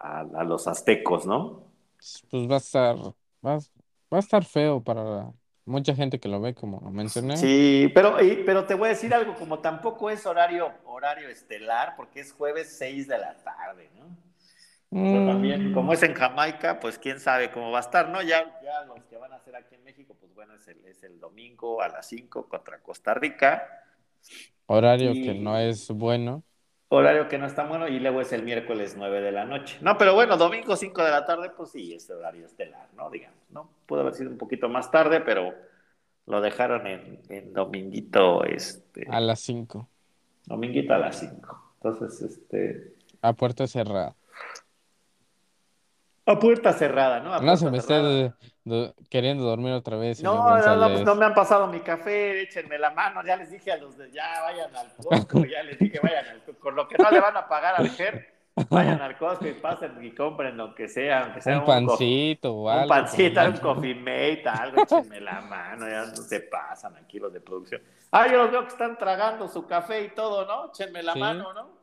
[0.00, 1.64] a- los aztecos, ¿no?
[2.30, 2.96] pues va a estar,
[3.44, 3.58] va,
[4.12, 5.32] va a estar feo para
[5.64, 7.52] mucha gente que lo ve, como mencioné.
[7.54, 11.94] Sí, pero, y- pero te voy a decir algo, como tampoco es horario, horario estelar,
[11.96, 14.16] porque es jueves 6 de la tarde, ¿no?
[15.06, 18.22] Sea, también, Mm, como es en Jamaica, pues quién sabe cómo va a estar, ¿no?
[18.22, 21.02] Ya, ya los que van a hacer aquí en México, pues bueno, es el, es
[21.04, 23.68] el domingo a las 5 contra Costa Rica,
[24.66, 26.44] horario y- que no es bueno.
[26.88, 29.78] Horario que no está bueno, y luego es el miércoles 9 de la noche.
[29.80, 33.10] No, pero bueno, domingo 5 de la tarde, pues sí, es horario estelar, ¿no?
[33.10, 33.68] Digamos, ¿no?
[33.86, 35.52] Pudo haber sido un poquito más tarde, pero
[36.26, 39.88] lo dejaron en, en dominguito, este, A las 5,
[40.46, 41.74] dominguito a las 5.
[41.82, 44.14] Entonces, este, a puerta cerrada.
[46.26, 47.32] a puerta cerrada, ¿no?
[47.34, 48.08] A No se puerta me cerrada.
[48.14, 48.32] de-
[49.08, 52.78] queriendo dormir otra vez, No, no, no, pues no me han pasado mi café, échenme
[52.78, 56.00] la mano, ya les dije a los de, ya vayan al Costco, ya les dije
[56.02, 58.34] vayan al Costco, con lo que no le van a pagar al Ger,
[58.70, 62.62] vayan al Costco y pasen y compren lo que sea, aunque sea Un pancito o
[62.64, 62.88] un algo.
[62.88, 67.32] pancito, por- un coffee mate, algo, échenme la mano, ya no se pasan aquí los
[67.32, 67.80] de producción.
[68.10, 70.70] Ah, yo los veo que están tragando su café y todo, ¿no?
[70.70, 71.20] Échenme la Sí.
[71.20, 71.76] mano, ¿no?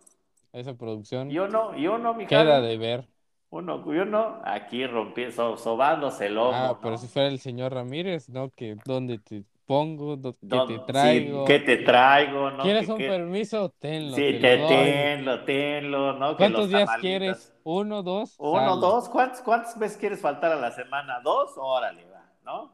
[0.51, 3.07] Esa producción Yo no, yo no, mi queda de ver.
[3.53, 6.97] Uno, uno, aquí rompiendo, sobándose el lomo, Ah, pero ¿no?
[6.97, 8.49] si fuera el señor Ramírez, ¿no?
[8.49, 11.45] Que dónde te pongo, Do- que Don- te sí, traigo.
[11.45, 12.49] ¿qué te traigo?
[12.49, 12.63] ¿no?
[12.63, 13.69] ¿Quieres Que- un que- permiso?
[13.77, 16.31] Tenlo, Sí, te te, lo tenlo, tenlo, ¿no?
[16.31, 17.53] Que ¿Cuántos días tamalitos- quieres?
[17.63, 18.33] ¿Uno, dos?
[18.39, 18.81] Uno, Sale.
[18.81, 21.19] dos, ¿cuántas, ¿cuántas veces quieres faltar a la semana?
[21.23, 21.51] ¿Dos?
[21.55, 22.71] Órale, va, ¿no?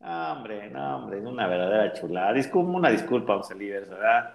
[0.00, 2.32] Ah, hombre, no, hombre, es una verdadera chulada.
[2.32, 4.34] Disculpa, una disculpa, Oncelivers, ¿verdad?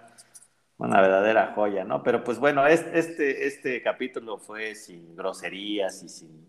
[0.78, 2.02] Una verdadera joya, ¿no?
[2.02, 6.48] Pero pues bueno, es- este, este capítulo fue sin groserías y sin,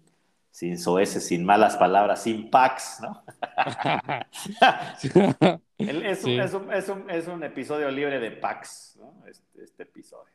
[0.52, 3.24] sin soeces, sin malas palabras, sin packs, ¿no?
[5.78, 6.38] Es, un, Sí.
[6.40, 9.26] es, un, es, un, es un episodio libre de packs, ¿no?
[9.28, 10.32] Este, este episodio.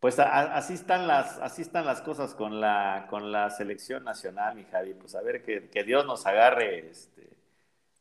[0.00, 4.54] Pues a- así están las, así están las cosas con la, con la selección nacional,
[4.54, 4.94] mi Javi.
[4.94, 7.28] Pues a ver que, que Dios nos agarre este,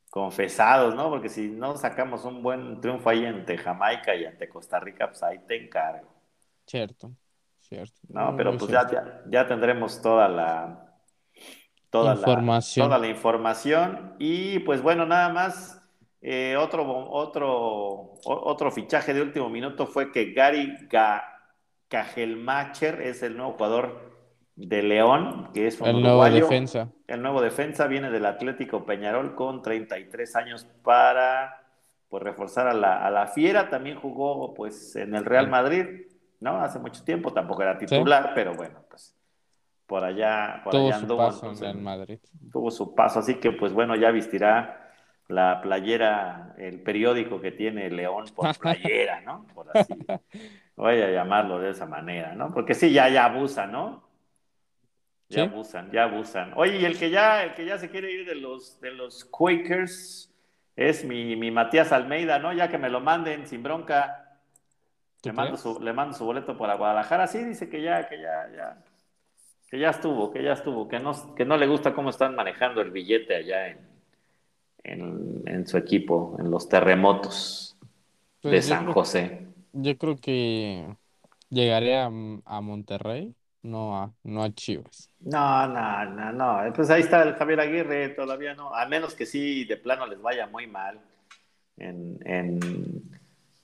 [0.09, 1.09] confesados, ¿no?
[1.09, 5.23] Porque si no sacamos un buen triunfo ahí ante Jamaica y ante Costa Rica, pues
[5.23, 6.07] ahí te encargo.
[6.65, 7.15] Cierto,
[7.59, 7.99] cierto.
[8.09, 10.83] No, Muy, pero pues ya, ya, ya tendremos toda la
[11.89, 12.89] toda Información.
[12.89, 15.81] la toda la información y pues bueno nada más
[16.21, 21.23] eh, otro otro otro fichaje de último minuto fue que Gary Ga-
[21.87, 24.16] Cajelmacher es el nuevo jugador
[24.57, 26.43] de León que es un El nuevo uruguayo.
[26.43, 26.89] defensa.
[27.07, 31.63] El nuevo defensa viene del Atlético Peñarol con 33 años para
[32.09, 33.69] pues, reforzar a la, a la Fiera.
[33.69, 36.07] También jugó pues en el Real Madrid,
[36.41, 36.59] ¿no?
[36.61, 39.15] Hace mucho tiempo, tampoco era titular, pero bueno, pues
[39.85, 41.17] por allá, por Tuvo allá su anduvo.
[41.17, 42.19] paso en entonces, Madrid.
[42.51, 44.83] tuvo su paso, así que pues bueno, ya vestirá
[45.29, 49.45] la playera, el periódico que tiene León por playera, ¿no?
[49.53, 49.93] Por así,
[50.75, 52.51] voy a llamarlo de esa manera, ¿no?
[52.53, 54.06] Porque sí, ya, ya abusan, ¿no?
[55.29, 55.49] Ya Sí.
[55.51, 56.53] abusan, ya abusan.
[56.55, 59.25] Oye, y el que ya, el que ya se quiere ir de los, de los
[59.25, 60.31] Quakers
[60.75, 62.53] es mi, mi Matías Almeida, ¿no?
[62.53, 64.39] Ya que me lo manden sin bronca.
[65.21, 67.27] ¿Tú Le mando, su, le mando su boleto para Guadalajara.
[67.27, 68.77] Sí, dice que ya, que ya, ya,
[69.69, 72.79] que ya estuvo, que ya estuvo, que no, que no le gusta cómo están manejando
[72.81, 73.79] el billete allá en,
[74.83, 77.75] en, en su equipo, en los terremotos
[78.41, 79.47] Pues de San creo- José.
[79.73, 80.87] Yo creo que
[81.49, 83.33] llegaré a, a Monterrey,
[83.67, 85.11] no a, no a Chivas.
[85.19, 86.73] No, no, no, no.
[86.73, 88.73] Pues ahí está el Javier Aguirre, todavía no.
[88.73, 90.99] A menos que sí, de plano les vaya muy mal
[91.77, 92.59] en, en,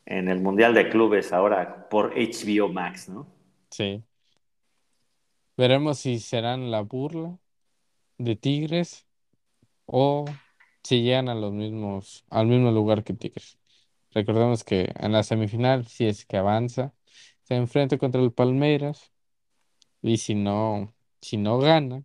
[0.05, 3.27] en el Mundial de Clubes ahora por HBO Max, ¿no?
[3.71, 4.03] Sí.
[5.57, 7.37] Veremos si serán la burla
[8.17, 9.07] de Tigres
[9.85, 10.25] o
[10.83, 13.59] si llegan a los mismos, al mismo lugar que Tigres.
[14.11, 16.93] Recordemos que en la semifinal, si es que avanza,
[17.43, 19.12] se enfrenta contra el Palmeiras
[20.03, 22.03] y si no, si no gana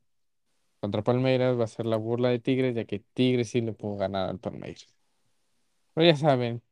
[0.80, 3.96] contra Palmeiras va a ser la burla de Tigres, ya que Tigres sí le pudo
[3.96, 4.86] ganar al Palmeiras.
[5.92, 6.62] Pero ya saben,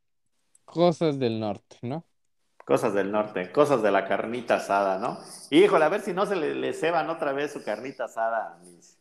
[0.65, 2.07] cosas del norte, ¿no?
[2.65, 5.19] Cosas del norte, cosas de la carnita asada, ¿no?
[5.51, 8.59] Híjole, a ver si no se le, le ceban otra vez su carnita asada a
[8.59, 8.97] mis,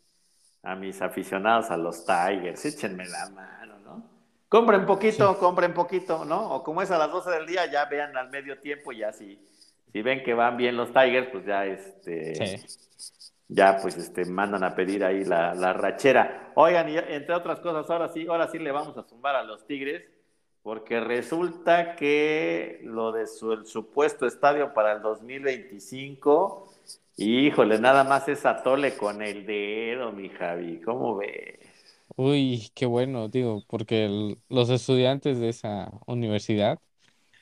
[0.64, 2.66] a mis aficionados a los Tigers.
[2.66, 4.04] Échenme la mano, ¿no?
[4.50, 6.56] Compren poquito, compren poquito, ¿no?
[6.56, 9.14] O como es a las 12 del día, ya vean al medio tiempo y ya
[9.96, 12.58] si, ven que van bien los Tigers, pues ya este...
[12.58, 12.76] Sí.
[13.48, 16.52] ya pues este mandan a pedir ahí la, la rachera.
[16.56, 19.66] Oigan, y entre otras cosas, ahora sí, ahora sí le vamos a zumbar a los
[19.68, 20.04] Tigres,
[20.64, 26.74] porque resulta que lo de su el supuesto estadio para el 2025,
[27.18, 31.60] híjole, nada más es atole con el dedo, mi Javi, ¿cómo ves?
[32.18, 36.80] Uy, qué bueno, digo, porque el- los estudiantes de esa universidad,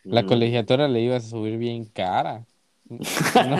[0.03, 2.45] la colegiatura le iba a subir bien cara.
[2.89, 3.57] No,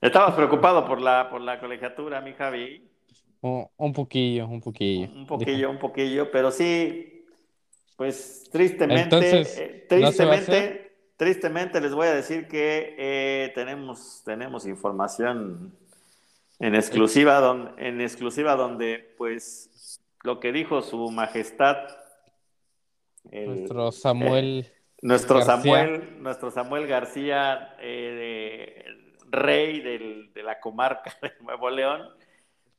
[0.00, 2.86] Estabas preocupado por la, por la colegiatura, mi Javi.
[3.40, 5.08] Un, un poquillo, un poquillo.
[5.12, 7.24] Un poquillo, un poquillo, pero sí,
[7.96, 12.94] pues tristemente, Entonces, eh, ¿no se va a tristemente, tristemente les voy a decir que
[12.98, 15.74] eh, tenemos, tenemos información
[16.58, 21.76] en exclusiva, don- en exclusiva donde, pues, lo que dijo su majestad,
[23.30, 24.66] el- Nuestro Samuel.
[25.06, 25.56] Nuestro García.
[25.56, 32.02] Samuel, nuestro Samuel García, eh, de- rey del- de la comarca de Nuevo León,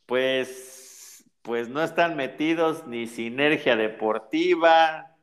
[0.06, 5.16] pues, pues no están metidos ni Sinergia Deportiva,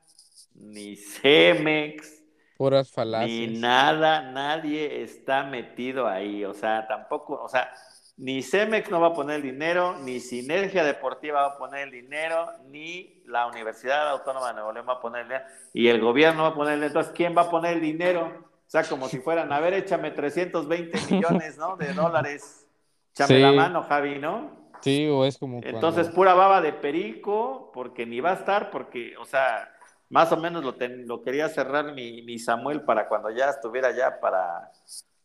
[0.55, 2.22] ni Cemex,
[2.56, 2.90] Puras
[3.26, 7.72] ni nada, nadie está metido ahí, o sea, tampoco, o sea,
[8.16, 11.90] ni Cemex no va a poner el dinero, ni Sinergia Deportiva va a poner el
[11.90, 16.00] dinero, ni la Universidad Autónoma de Nuevo León va a poner el dinero, y el
[16.00, 18.26] gobierno va a poner el dinero, entonces, ¿quién va a poner el dinero?
[18.66, 21.76] O sea, como si fueran, a ver, échame 320 millones, ¿no?
[21.76, 22.66] De dólares,
[23.12, 23.40] échame Sí.
[23.40, 24.64] la mano, Javi, ¿no?
[24.80, 29.16] Sí, o es como Entonces, pura baba de perico, porque ni va a estar, porque,
[29.16, 29.70] o sea,
[30.10, 33.90] más o menos lo, ten- lo quería cerrar mi, mi Samuel para cuando ya estuviera
[33.90, 34.70] ya para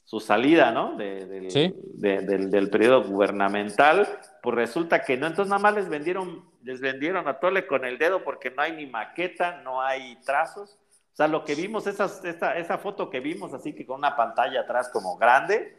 [0.10, 0.96] su salida, ¿no?
[0.96, 1.72] De- del, Sí.
[1.94, 4.08] de- del, del periodo gubernamental,
[4.42, 8.00] pues resulta que no, entonces nada más les vendieron, les vendieron a Tole con el
[8.00, 10.80] dedo porque no hay ni maqueta, no hay trazos.
[11.14, 14.16] O sea, lo que vimos, esas, esta, esa foto que vimos, así que con una
[14.16, 15.78] pantalla atrás como grande,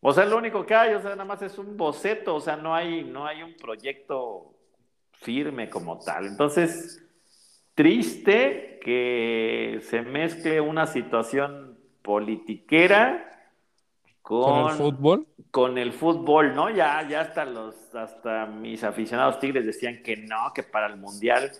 [0.00, 2.56] o sea, lo único que hay, o sea, nada más es un boceto, o sea,
[2.56, 4.54] no hay, no hay un proyecto
[5.20, 6.24] firme como tal.
[6.26, 7.04] Entonces,
[7.74, 13.28] triste que se mezcle una situación politiquera
[14.40, 15.26] Con el fútbol.
[15.50, 16.70] con el fútbol, ¿no?
[16.70, 21.50] Ya, ya hasta los, hasta mis aficionados tigres decían que no, que para el mundial.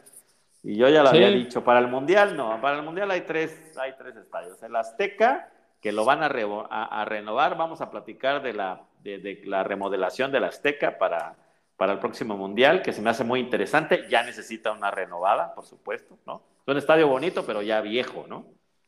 [0.63, 1.17] Y yo ya lo Sí.
[1.17, 4.63] había dicho, para el mundial no, para el mundial hay tres, hay tres estadios.
[4.63, 5.51] El Azteca,
[5.81, 9.65] que lo van a, a- a renovar, vamos a platicar de la, de, de la
[9.65, 11.35] remodelación del Azteca para,
[11.77, 14.07] para el próximo mundial, que se me hace muy interesante.
[14.09, 16.43] Ya necesita una renovada, por supuesto, ¿no?
[16.65, 18.47] Es un estadio bonito, pero ya viejo, ¿no?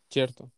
[0.08, 0.48] Cierto.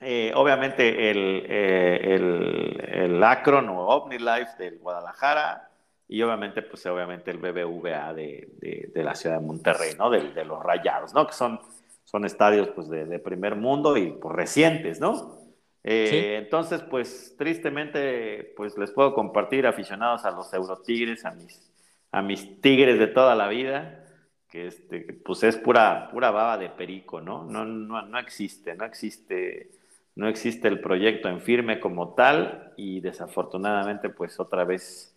[0.00, 5.70] Eh, obviamente el, eh, el, el Akron o OmniLife del Guadalajara
[6.08, 10.10] y obviamente, pues obviamente el BBVA de, de, de la ciudad de Monterrey, ¿no?
[10.10, 11.26] De, de los Rayados, ¿no?
[11.26, 11.60] Que son,
[12.04, 15.38] son estadios pues de, de primer mundo y pues recientes, ¿no?
[15.82, 16.38] Eh, Sí.
[16.42, 21.70] Entonces, pues tristemente, pues les puedo compartir aficionados a los Eurotigres, a mis,
[22.12, 24.04] a mis tigres de toda la vida,
[24.48, 27.44] que este, pues es pura, pura baba de perico, ¿no?
[27.44, 29.70] No, no, no existe, no existe,
[30.16, 35.14] no existe el proyecto en firme como tal, y desafortunadamente, pues otra vez,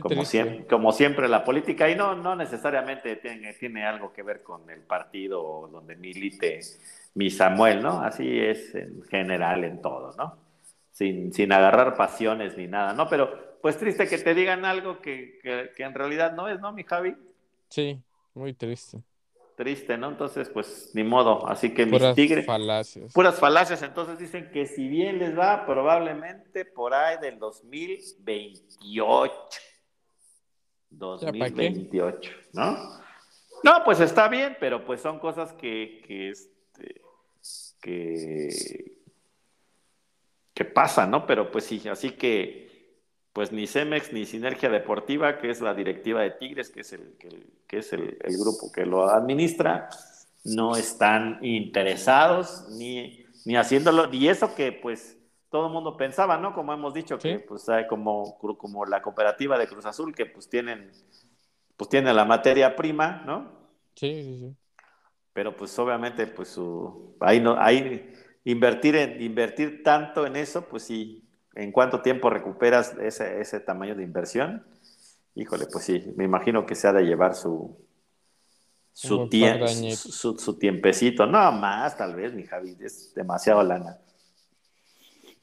[0.00, 4.42] como siempre, como siempre, la política, y no, no necesariamente tiene, tiene algo que ver
[4.42, 6.60] con el partido o donde milite
[7.14, 8.00] mi Samuel, ¿no?
[8.02, 10.36] Así es en general en todo, ¿no?
[10.90, 13.08] Sin, sin agarrar pasiones ni nada, ¿no?
[13.08, 16.72] Pero pues triste que te digan algo que, que, que en realidad no es, ¿no,
[16.72, 17.14] mi Javi?
[17.68, 17.98] Sí,
[18.34, 18.98] muy triste.
[19.56, 20.08] Triste, ¿no?
[20.08, 21.46] Entonces, pues ni modo.
[21.46, 23.12] Así que mis Puras tigres, falacias.
[23.12, 23.82] puras falacias.
[23.82, 29.34] Entonces dicen que si bien les va, probablemente por ahí del 2028.
[30.90, 31.70] ¿Ya pa' qué?
[31.70, 33.00] 2028, ¿no?
[33.62, 37.00] No, pues está bien, pero pues son cosas que, que, este,
[37.80, 38.98] que,
[40.52, 41.26] que pasan, ¿no?
[41.26, 42.71] Pero pues sí, así que
[43.32, 47.16] pues ni Cemex ni Sinergia Deportiva, que es la directiva de Tigres, que es el,
[47.18, 49.88] que, que es el, el grupo que lo administra,
[50.44, 55.18] no están interesados ni, ni haciéndolo, y eso que pues
[55.50, 56.54] todo el mundo pensaba, ¿no?
[56.54, 57.40] Como hemos dicho, que Sí.
[57.40, 60.90] pues hay como, como la cooperativa de Cruz Azul, que pues tienen,
[61.76, 63.62] pues tienen la materia prima, ¿no?
[63.94, 64.56] Sí, sí, sí.
[65.32, 68.12] pero pues obviamente pues su ahí no ahí
[68.44, 71.21] invertir en invertir tanto en eso pues sí
[71.54, 74.64] en cuánto tiempo recuperas ese, ese tamaño de inversión
[75.34, 77.76] híjole pues sí me imagino que se ha de llevar su
[78.92, 83.98] su, tie- su, su tiempecito no más tal vez mi Javi es demasiado lana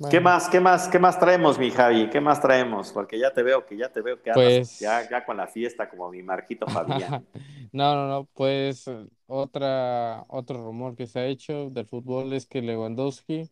[0.09, 2.09] ¿Qué más, qué más, qué más traemos, mi Javi?
[2.09, 2.93] ¿Qué más traemos?
[2.93, 5.89] Porque ya te veo que ya te veo que Pues- ya, ya con la fiesta
[5.89, 7.25] como mi Marquito Fabián.
[7.71, 12.47] No, no, no, pues eh, otra, otro rumor que se ha hecho del fútbol es
[12.47, 13.51] que Lewandowski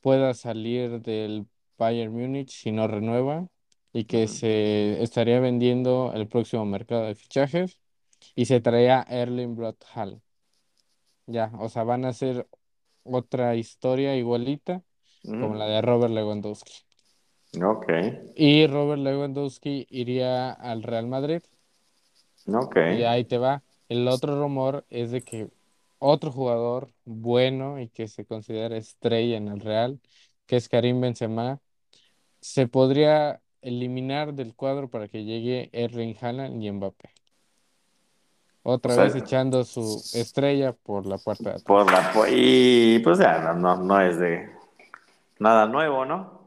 [0.00, 1.46] pueda salir del
[1.78, 3.46] Bayern Múnich si no renueva
[3.92, 7.78] y que se estaría vendiendo el próximo mercado de fichajes
[8.36, 10.22] y se traía Erling Braut Haaland.
[11.26, 12.48] Ya, o sea, van a hacer
[13.02, 14.82] otra historia igualita
[15.38, 16.72] como Mm, la de Robert Lewandowski.
[17.62, 17.88] Ok,
[18.36, 21.42] Y Robert Lewandowski iría al Real Madrid.
[22.46, 22.76] ok.
[22.84, 23.64] Y ahí te va.
[23.88, 25.50] El otro rumor es de que
[25.98, 30.00] otro jugador bueno y que se considera estrella en el Real,
[30.46, 31.60] que es Karim Benzema,
[32.46, 37.10] se podría eliminar del cuadro para que llegue Erling Haaland y Mbappé.
[38.62, 41.60] Otra O sea, vez echando su estrella por la puerta de.
[41.60, 44.48] Por la, y pues ya, no, no, no es de
[45.40, 46.46] nada nuevo, ¿no?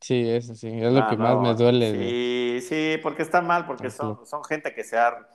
[0.00, 1.92] Sí, eso sí, es lo que más me duele.
[1.92, 5.26] de- Sí, sí, porque está mal, porque son, son gente que se ha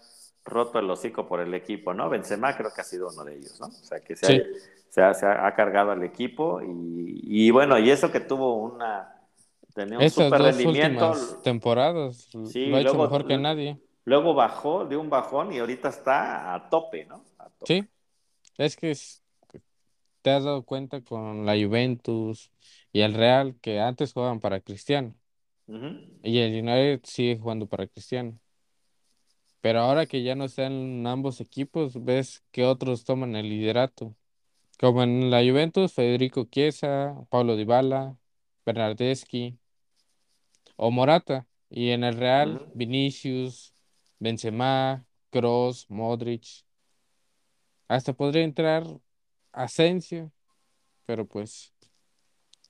[0.43, 2.09] roto el hocico por el equipo, ¿no?
[2.09, 3.67] Benzema creo que ha sido uno de ellos, ¿no?
[3.67, 4.33] O sea, que se, Sí.
[4.33, 4.43] ha,
[4.89, 8.55] se, ha, se ha- ha cargado al equipo y, y bueno, y eso que tuvo
[8.55, 9.14] una...
[9.75, 13.77] Tenía un super dos rendimiento, últimas temporadas Sí, lo ha hecho luego- mejor que nadie.
[14.05, 17.23] luego bajó de un bajón y ahorita está a tope, ¿no?
[17.37, 17.65] A tope.
[17.81, 17.87] Sí,
[18.57, 19.21] es que es-
[20.21, 22.49] te has dado cuenta con la Juventus
[22.91, 25.13] y el Real que antes jugaban para Cristiano
[26.23, 28.39] y el United sigue jugando para Cristiano.
[29.61, 34.15] Pero ahora que ya no están ambos equipos, ves que otros toman el liderato.
[34.79, 38.15] Como en la Juventus, Federico Chiesa, Paulo Dybala,
[38.65, 39.57] Bernardeschi
[40.75, 41.47] o Morata.
[41.69, 42.71] Y en el Real.
[42.73, 43.73] Vinicius,
[44.19, 46.65] Benzema, Kroos, Modric.
[47.87, 48.83] Hasta podría entrar
[49.51, 50.31] Asensio,
[51.05, 51.73] pero pues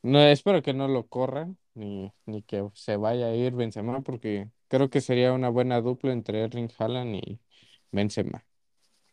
[0.03, 4.49] no espero que no lo corran ni, ni que se vaya a ir Benzema porque
[4.67, 7.39] creo que sería una buena dupla entre Erling Haaland y
[7.91, 8.45] Benzema.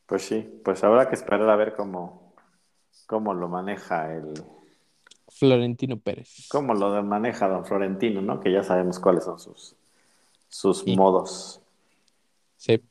[0.06, 2.34] Pues sí, pues habrá que esperar a ver cómo,
[3.06, 4.34] cómo lo maneja el,
[5.34, 6.46] Florentino Pérez.
[6.48, 8.40] cómo lo maneja don Florentino, ¿no?
[8.40, 9.74] Que ya sabemos cuáles son sus,
[10.48, 11.60] sus modos.
[12.56, 12.82] Sí.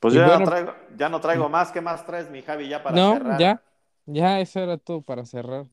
[0.00, 1.72] Pues yo ya, no traigo, ya no traigo más.
[1.72, 3.40] ¿Qué más traes, mi Javi, ya para No, cerrar?
[3.40, 3.62] ya,
[4.06, 5.66] ya eso era todo para cerrar.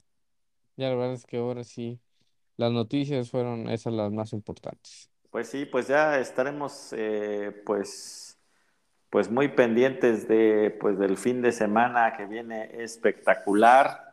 [0.76, 2.00] Ya la verdad es que ahora sí,
[2.58, 5.10] las noticias fueron esas las más importantes.
[5.30, 8.38] Pues sí, pues ya estaremos eh, pues,
[9.10, 14.05] pues muy pendientes de, pues, del fin de semana que viene espectacular,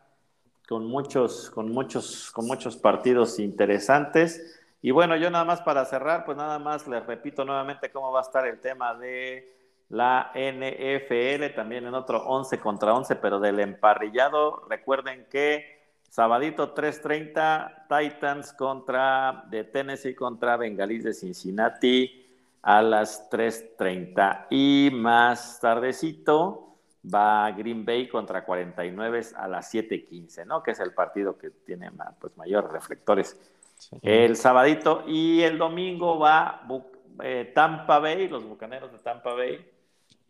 [0.67, 4.59] con muchos, con muchos, con muchos partidos interesantes.
[4.81, 8.19] Y bueno, yo nada más para cerrar, pues nada más les repito nuevamente cómo va
[8.19, 9.53] a estar el tema de
[9.89, 14.65] la NFL, también en otro 11 contra 11, pero del emparrillado.
[14.69, 22.27] Recuerden que Sabadito 3:30, Titans contra de Tennessee contra Bengalís de Cincinnati
[22.61, 26.72] a las 3:30 y más tardecito
[27.03, 30.63] va Green Bay contra 49 a las 7:15, ¿no?
[30.63, 33.37] Que es el partido que tiene pues mayores reflectores.
[33.77, 33.97] Sí.
[34.01, 36.65] El sabadito y el domingo va
[37.21, 39.69] eh, Tampa Bay, los Bucaneros de Tampa Bay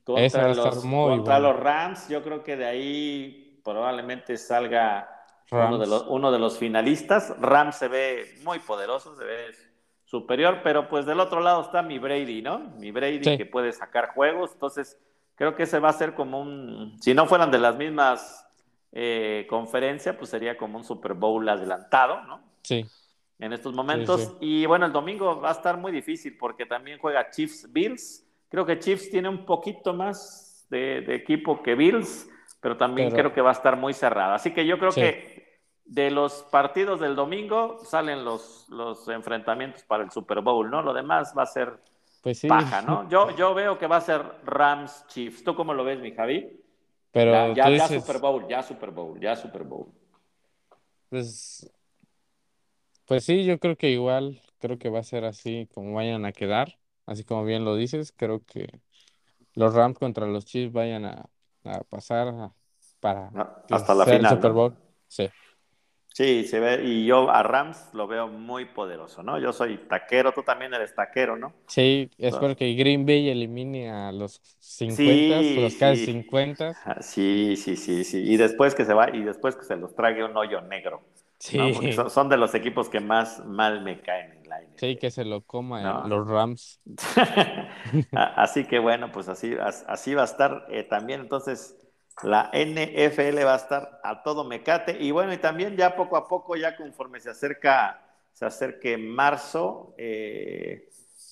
[0.04, 1.54] contra, los, muy contra bueno.
[1.54, 2.10] los Rams.
[2.10, 5.10] Yo creo que de ahí probablemente salga
[5.52, 7.36] uno de, los, uno de los finalistas.
[7.40, 9.52] Rams se ve muy poderoso, se ve
[10.06, 12.60] superior, pero pues del otro lado está mi Brady, ¿no?
[12.80, 13.38] Mi Brady Sí.
[13.38, 14.52] que puede sacar juegos.
[14.54, 15.00] Entonces,
[15.44, 18.48] creo que ese va a ser como un, si no fueran de las mismas
[18.94, 22.40] eh, conferencias, pues sería como un Super Bowl adelantado, ¿no?
[22.62, 22.86] Sí,
[23.40, 24.22] en estos momentos.
[24.22, 24.32] sí.
[24.40, 28.26] Y bueno, el domingo va a estar muy difícil porque también juega Chiefs Bills.
[28.48, 32.30] Creo que Chiefs tiene un poquito más de, de equipo que Bills,
[32.62, 34.34] pero también Pero- creo que va a estar muy cerrado.
[34.36, 35.02] Así que yo creo Sí.
[35.02, 40.82] que de los partidos del domingo salen los, los enfrentamientos para el Super Bowl, ¿no?
[40.82, 41.74] Lo demás va a ser
[42.24, 42.50] pues sí.
[42.50, 43.10] paja, ¿no?
[43.10, 45.44] Yo, yo veo que va a ser Rams Chiefs.
[45.44, 46.62] ¿Tú cómo lo ves, mi Javi?
[47.12, 49.88] Pero ya, ya, Super Bowl, ya Super Bowl, ya Super Bowl.
[51.10, 51.66] pues,
[53.06, 56.32] pues sí, yo creo que igual, creo que va a ser así como vayan a
[56.32, 58.68] quedar, así como bien lo dices, creo que
[59.56, 61.30] los Rams contra los Chiefs vayan a,
[61.66, 62.56] a pasar a-
[63.00, 63.34] para
[63.68, 64.40] que Hasta la final.
[64.40, 64.54] Super ¿no?
[64.54, 64.78] Bowl.
[65.08, 65.30] Sí,
[66.14, 69.38] Sí, se ve, y yo a Rams lo veo muy poderoso, ¿no?
[69.40, 71.54] Yo soy taquero, tú también eres taquero, ¿no?
[71.68, 76.14] sí, espero que Green Bay elimine a los 50, Sí, los casi sí.
[76.14, 76.78] 50.
[76.86, 78.20] Ah, Sí, sí, sí, sí.
[78.24, 81.02] Y después que se va, y después que se los trague un hoyo negro.
[81.40, 84.76] Sí, son, son de los equipos que más mal me caen en la NFL.
[84.76, 86.02] sí, que se lo coma No.
[86.02, 86.82] los Rams.
[88.14, 91.22] Así que bueno, pues así, as- así va a estar eh, también.
[91.22, 91.76] Entonces,
[92.22, 94.98] la NFL va a estar a todo mecate.
[95.00, 98.00] Y bueno, y también ya poco a poco, ya conforme se acerca,
[98.32, 100.90] se acerque marzo, eh,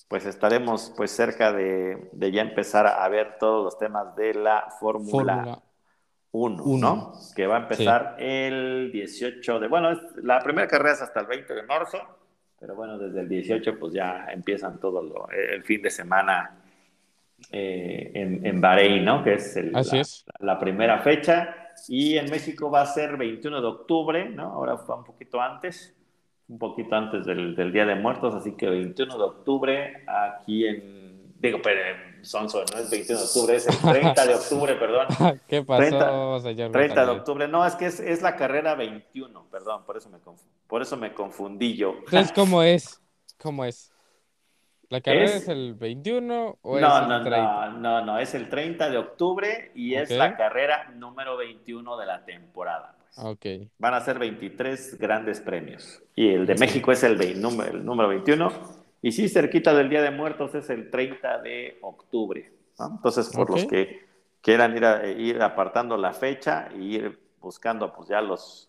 [0.08, 4.68] pues estaremos pues cerca de, de ya empezar a ver todos los temas de la
[4.80, 5.62] Fórmula Fórmula
[6.32, 6.94] 1, Uno.
[6.96, 7.12] ¿no?
[7.36, 11.26] Que va a empezar el 18 de, bueno, es- la primera carrera es hasta el
[11.26, 11.98] 20 de marzo,
[12.58, 16.58] pero bueno, desde el 18 pues ya empiezan todo lo- el fin de semana
[17.50, 19.22] eh, en, en Bahrein, ¿no?
[19.24, 20.24] Que es, el- Así la, es.
[20.40, 21.56] la primera fecha.
[21.88, 24.44] Y en México va a ser 21 de octubre, ¿no?
[24.52, 25.94] Ahora fue un poquito antes,
[26.48, 31.32] un poquito antes del, del Día de Muertos, así que 21 de octubre aquí en,
[31.38, 35.06] digo, pero en Sonso, no es 21 de octubre, es el 30 de octubre, perdón.
[35.48, 39.46] ¿Qué pasó, 30 señor 30 de octubre, no, es que es, es la carrera 21,
[39.50, 40.18] perdón, por eso me,
[40.68, 41.94] por eso me confundí yo.
[42.04, 43.00] Entonces, ¿cómo es?
[43.38, 43.91] ¿Cómo es?
[44.92, 47.68] ¿La carrera es, Es- el 21 o es el no, 30?
[47.70, 52.04] no, no, no, es el 30 de octubre y es la carrera número 21 de
[52.06, 52.94] la temporada.
[52.98, 53.26] pues.
[53.26, 53.70] Ok.
[53.78, 56.02] Van a ser 23 grandes premios.
[56.14, 56.56] Y el de.
[56.56, 58.52] México es el, vein- número, el número 21.
[59.00, 62.52] Y sí, cerquita del Día de Muertos es el 30 de octubre.
[62.78, 62.90] ¿no?
[62.96, 64.04] Entonces, por los que
[64.42, 68.68] quieran ir, a- ir apartando la fecha y ir buscando pues ya los,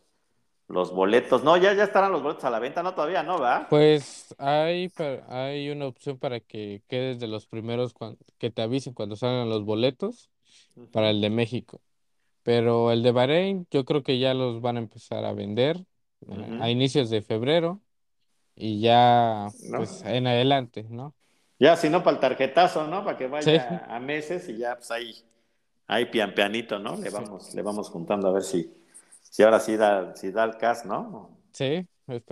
[0.68, 1.44] los boletos.
[1.44, 3.40] No, ya, ya estarán los boletos a la venta, no todavía, ¿no?
[3.40, 3.68] ¿Va?
[3.69, 4.91] Pues hay,
[5.30, 7.94] hay una opción para que quedes de los primeros
[8.38, 10.30] que te avisen cuando salgan los boletos
[10.91, 11.81] para el de México.
[12.44, 15.85] Pero el de Bahrein, yo creo que ya los van a empezar a vender
[16.30, 17.81] eh, a inicios de febrero
[18.56, 19.77] y ya ¿No?
[19.77, 21.15] pues en adelante, ¿no?
[21.60, 23.06] Ya, si no, para el tarjetazo, ¿no?
[23.06, 23.95] Para que vaya Sí.
[23.95, 25.15] a meses y ya, pues ahí,
[25.88, 26.98] ahí pian pianito, ¿no?
[26.98, 27.14] Le Sí.
[27.14, 28.69] vamos, le vamos juntando a ver si,
[29.34, 31.38] si ahora sí da, si da el CAS, ¿no?
[31.51, 31.88] Sí,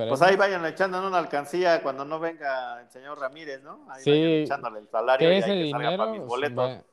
[0.05, 0.21] Pues esperemos.
[0.21, 3.87] ahí vayan echando una alcancía cuando no venga el señor Ramírez, ¿no?
[3.91, 4.11] Ahí Sí.
[4.11, 6.85] vayan echándole el salario Que y ese ahí que salga para mis dinero boletos.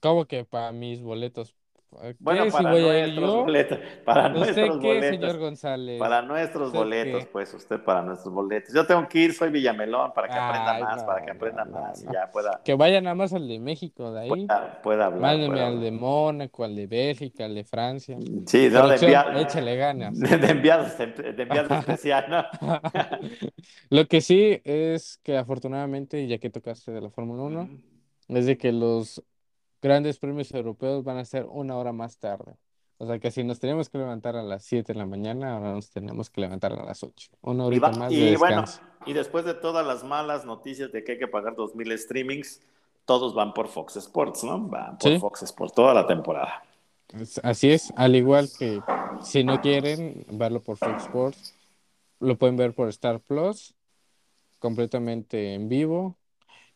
[0.00, 1.56] ¿Cómo que para mis boletos?
[2.00, 3.44] ¿Qué Bueno, si para a nuestros yo?
[3.44, 5.04] boletos, para ¿Usted nuestros qué, boletos.
[5.04, 5.98] señor González?
[5.98, 7.28] Para nuestros ¿Usted boletos, qué?
[7.32, 8.74] pues usted para nuestros boletos.
[8.74, 11.64] Yo tengo que ir, soy Villamelón, para que aprenda Ay, más, no, para que aprenda
[11.64, 14.30] no, no, más y ya pueda, Que vaya nada más al de México, de ahí.
[14.30, 15.20] pueda, pueda hablar.
[15.22, 18.18] Mándeme al de Mónaco, al de Bélgica, al de Francia.
[18.46, 19.40] Sí, no, de enviado.
[19.40, 20.18] échale ganas.
[20.20, 22.44] De, de enviados, de enviados especial, ¿no?
[23.90, 27.70] Lo que sí es que afortunadamente, ya que tocaste de la Fórmula 1,
[28.28, 29.22] es de que los
[29.82, 32.54] grandes premios europeos van a ser una hora más tarde.
[32.98, 35.72] O sea que si nos teníamos que levantar a las 7 de la mañana, ahora
[35.72, 37.30] nos tenemos que levantar a las 8.
[37.42, 38.64] Una Y, horita va- más de y bueno,
[39.06, 42.60] y después de todas las malas noticias de que hay que pagar 2.000 streamings,
[43.04, 44.60] todos van por Fox Sports, ¿no?
[44.60, 45.18] Van por Sí.
[45.18, 46.62] Fox Sports toda la temporada.
[47.42, 48.80] Así es, al igual que
[49.20, 51.54] si no quieren verlo por Fox Sports,
[52.20, 53.74] lo pueden ver por Star Plus,
[54.60, 56.16] completamente en vivo.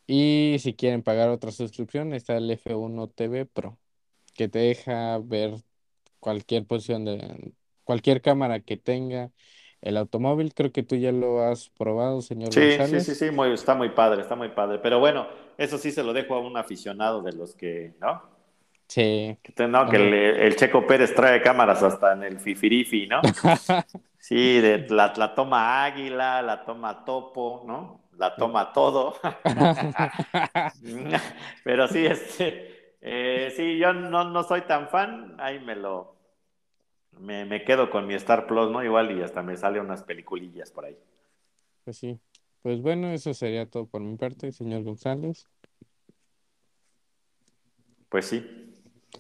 [0.07, 3.79] Y si quieren pagar otra suscripción, está el F1 TV Pro,
[4.35, 5.55] que te deja ver
[6.21, 7.55] cualquier posición de
[7.85, 9.33] cualquier cámara que tenga
[9.81, 10.55] el automóvil.
[10.55, 13.05] Creo que tú ya lo has probado, señor Sí, sí, González.
[13.05, 14.79] sí, sí, muy, está muy padre, está muy padre.
[14.79, 15.27] Pero bueno,
[15.59, 18.23] eso sí se lo dejo a un aficionado de los que, ¿no?
[18.89, 19.39] Sí.
[19.43, 23.23] Que, no, que el, el Checo Pérez trae cámaras hasta en el Fifirifi, ¿no?
[24.19, 28.06] Sí, de, la, la toma águila, la toma topo, ¿no?
[28.17, 29.15] La toma todo.
[31.65, 36.17] Pero sí, este, eh, sí, yo no, no soy tan fan, ahí me lo,
[37.19, 38.83] me, me quedo con mi Star Plus, ¿no?
[38.83, 40.97] Igual y hasta me sale unas peliculillas por ahí.
[41.85, 42.21] Pues sí.
[42.63, 45.47] Pues bueno, eso sería todo por mi parte, señor González.
[48.09, 48.73] Pues sí.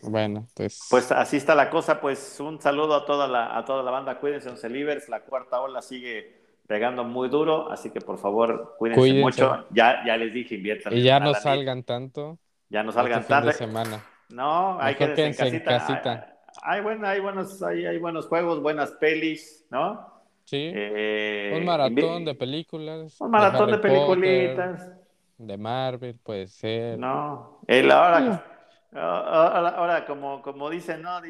[0.02, 3.82] Bueno, pues, Pues así está la cosa, pues un saludo a toda la, a toda
[3.82, 6.35] la banda, cuídense, once Libres, la cuarta ola sigue
[6.66, 9.22] pegando muy duro, así que por favor cuídense, Cuídense.
[9.22, 10.92] mucho, ya, ya les dije, inviertan.
[10.92, 12.38] y ya no salgan tanto
[12.68, 13.46] ya no este salgan fin tarde.
[13.48, 14.04] de semana.
[14.28, 15.64] No, hay Mejor que en en casita.
[15.64, 16.38] casita.
[16.62, 20.14] Hay, hay, bueno, hay, buenos, hay, hay buenos juegos, buenas pelis, ¿no?
[20.44, 23.20] Sí, Eh, un maratón de películas.
[23.20, 24.92] Un maratón de Potter, peliculitas.
[25.38, 26.98] de Marvel, puede ser.
[26.98, 28.44] No, el ahora,
[28.92, 31.20] ahora, ahora como, como dicen, ¿no?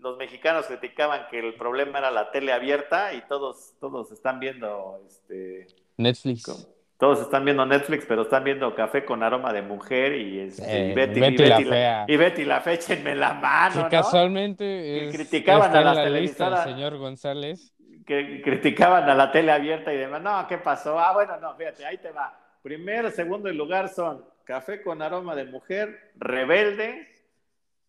[0.00, 5.00] Los mexicanos criticaban que el problema era la tele abierta y todos, todos están viendo,
[5.06, 5.66] este,
[5.96, 6.68] Netflix.
[6.98, 10.90] todos están viendo Netflix, pero están viendo Café con aroma de mujer y, este, y
[10.90, 12.04] Eh, Betty, Betty y la Fea.
[12.08, 13.88] y Betty la Fe, échenme la mano, Que ¿no?
[13.90, 16.64] casualmente Que criticaban está a las la televisoras.
[16.64, 17.72] señor González.
[18.06, 20.22] que criticaban a la tele abierta y demás.
[20.22, 20.98] No, ¿qué pasó?
[21.00, 22.38] Ah, bueno, no, fíjate, ahí te va.
[22.62, 27.08] Primero, segundo y lugar son Café con aroma de mujer, Rebelde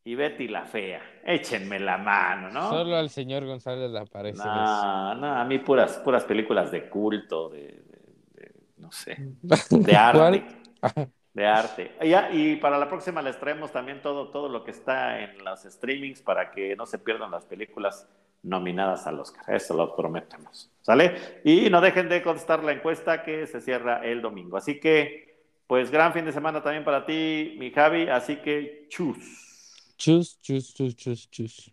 [0.07, 1.01] y Betty la Fea.
[1.25, 2.69] Échenme la mano, ¿no?
[2.69, 4.47] Solo al señor González le aparece eso.
[4.47, 9.17] No, no, a mí puras, puras películas de culto, de, de- de- no sé,
[9.69, 10.45] de arte.
[11.33, 11.91] De arte.
[12.01, 15.43] Y, ya- y para la próxima les traemos también todo, todo lo que está en
[15.43, 18.07] los streamings para que no se pierdan las películas
[18.43, 19.43] nominadas al Oscar.
[19.53, 20.71] Eso lo prometemos.
[20.83, 21.41] ¿Sale?
[21.43, 24.55] Y no dejen de contestar la encuesta que se cierra el domingo.
[24.55, 28.07] Así que, pues gran fin de semana también para ti, mi Javi.
[28.07, 29.43] Así que, chus.
[29.97, 31.69] Chus, chus, chus, chus, chus.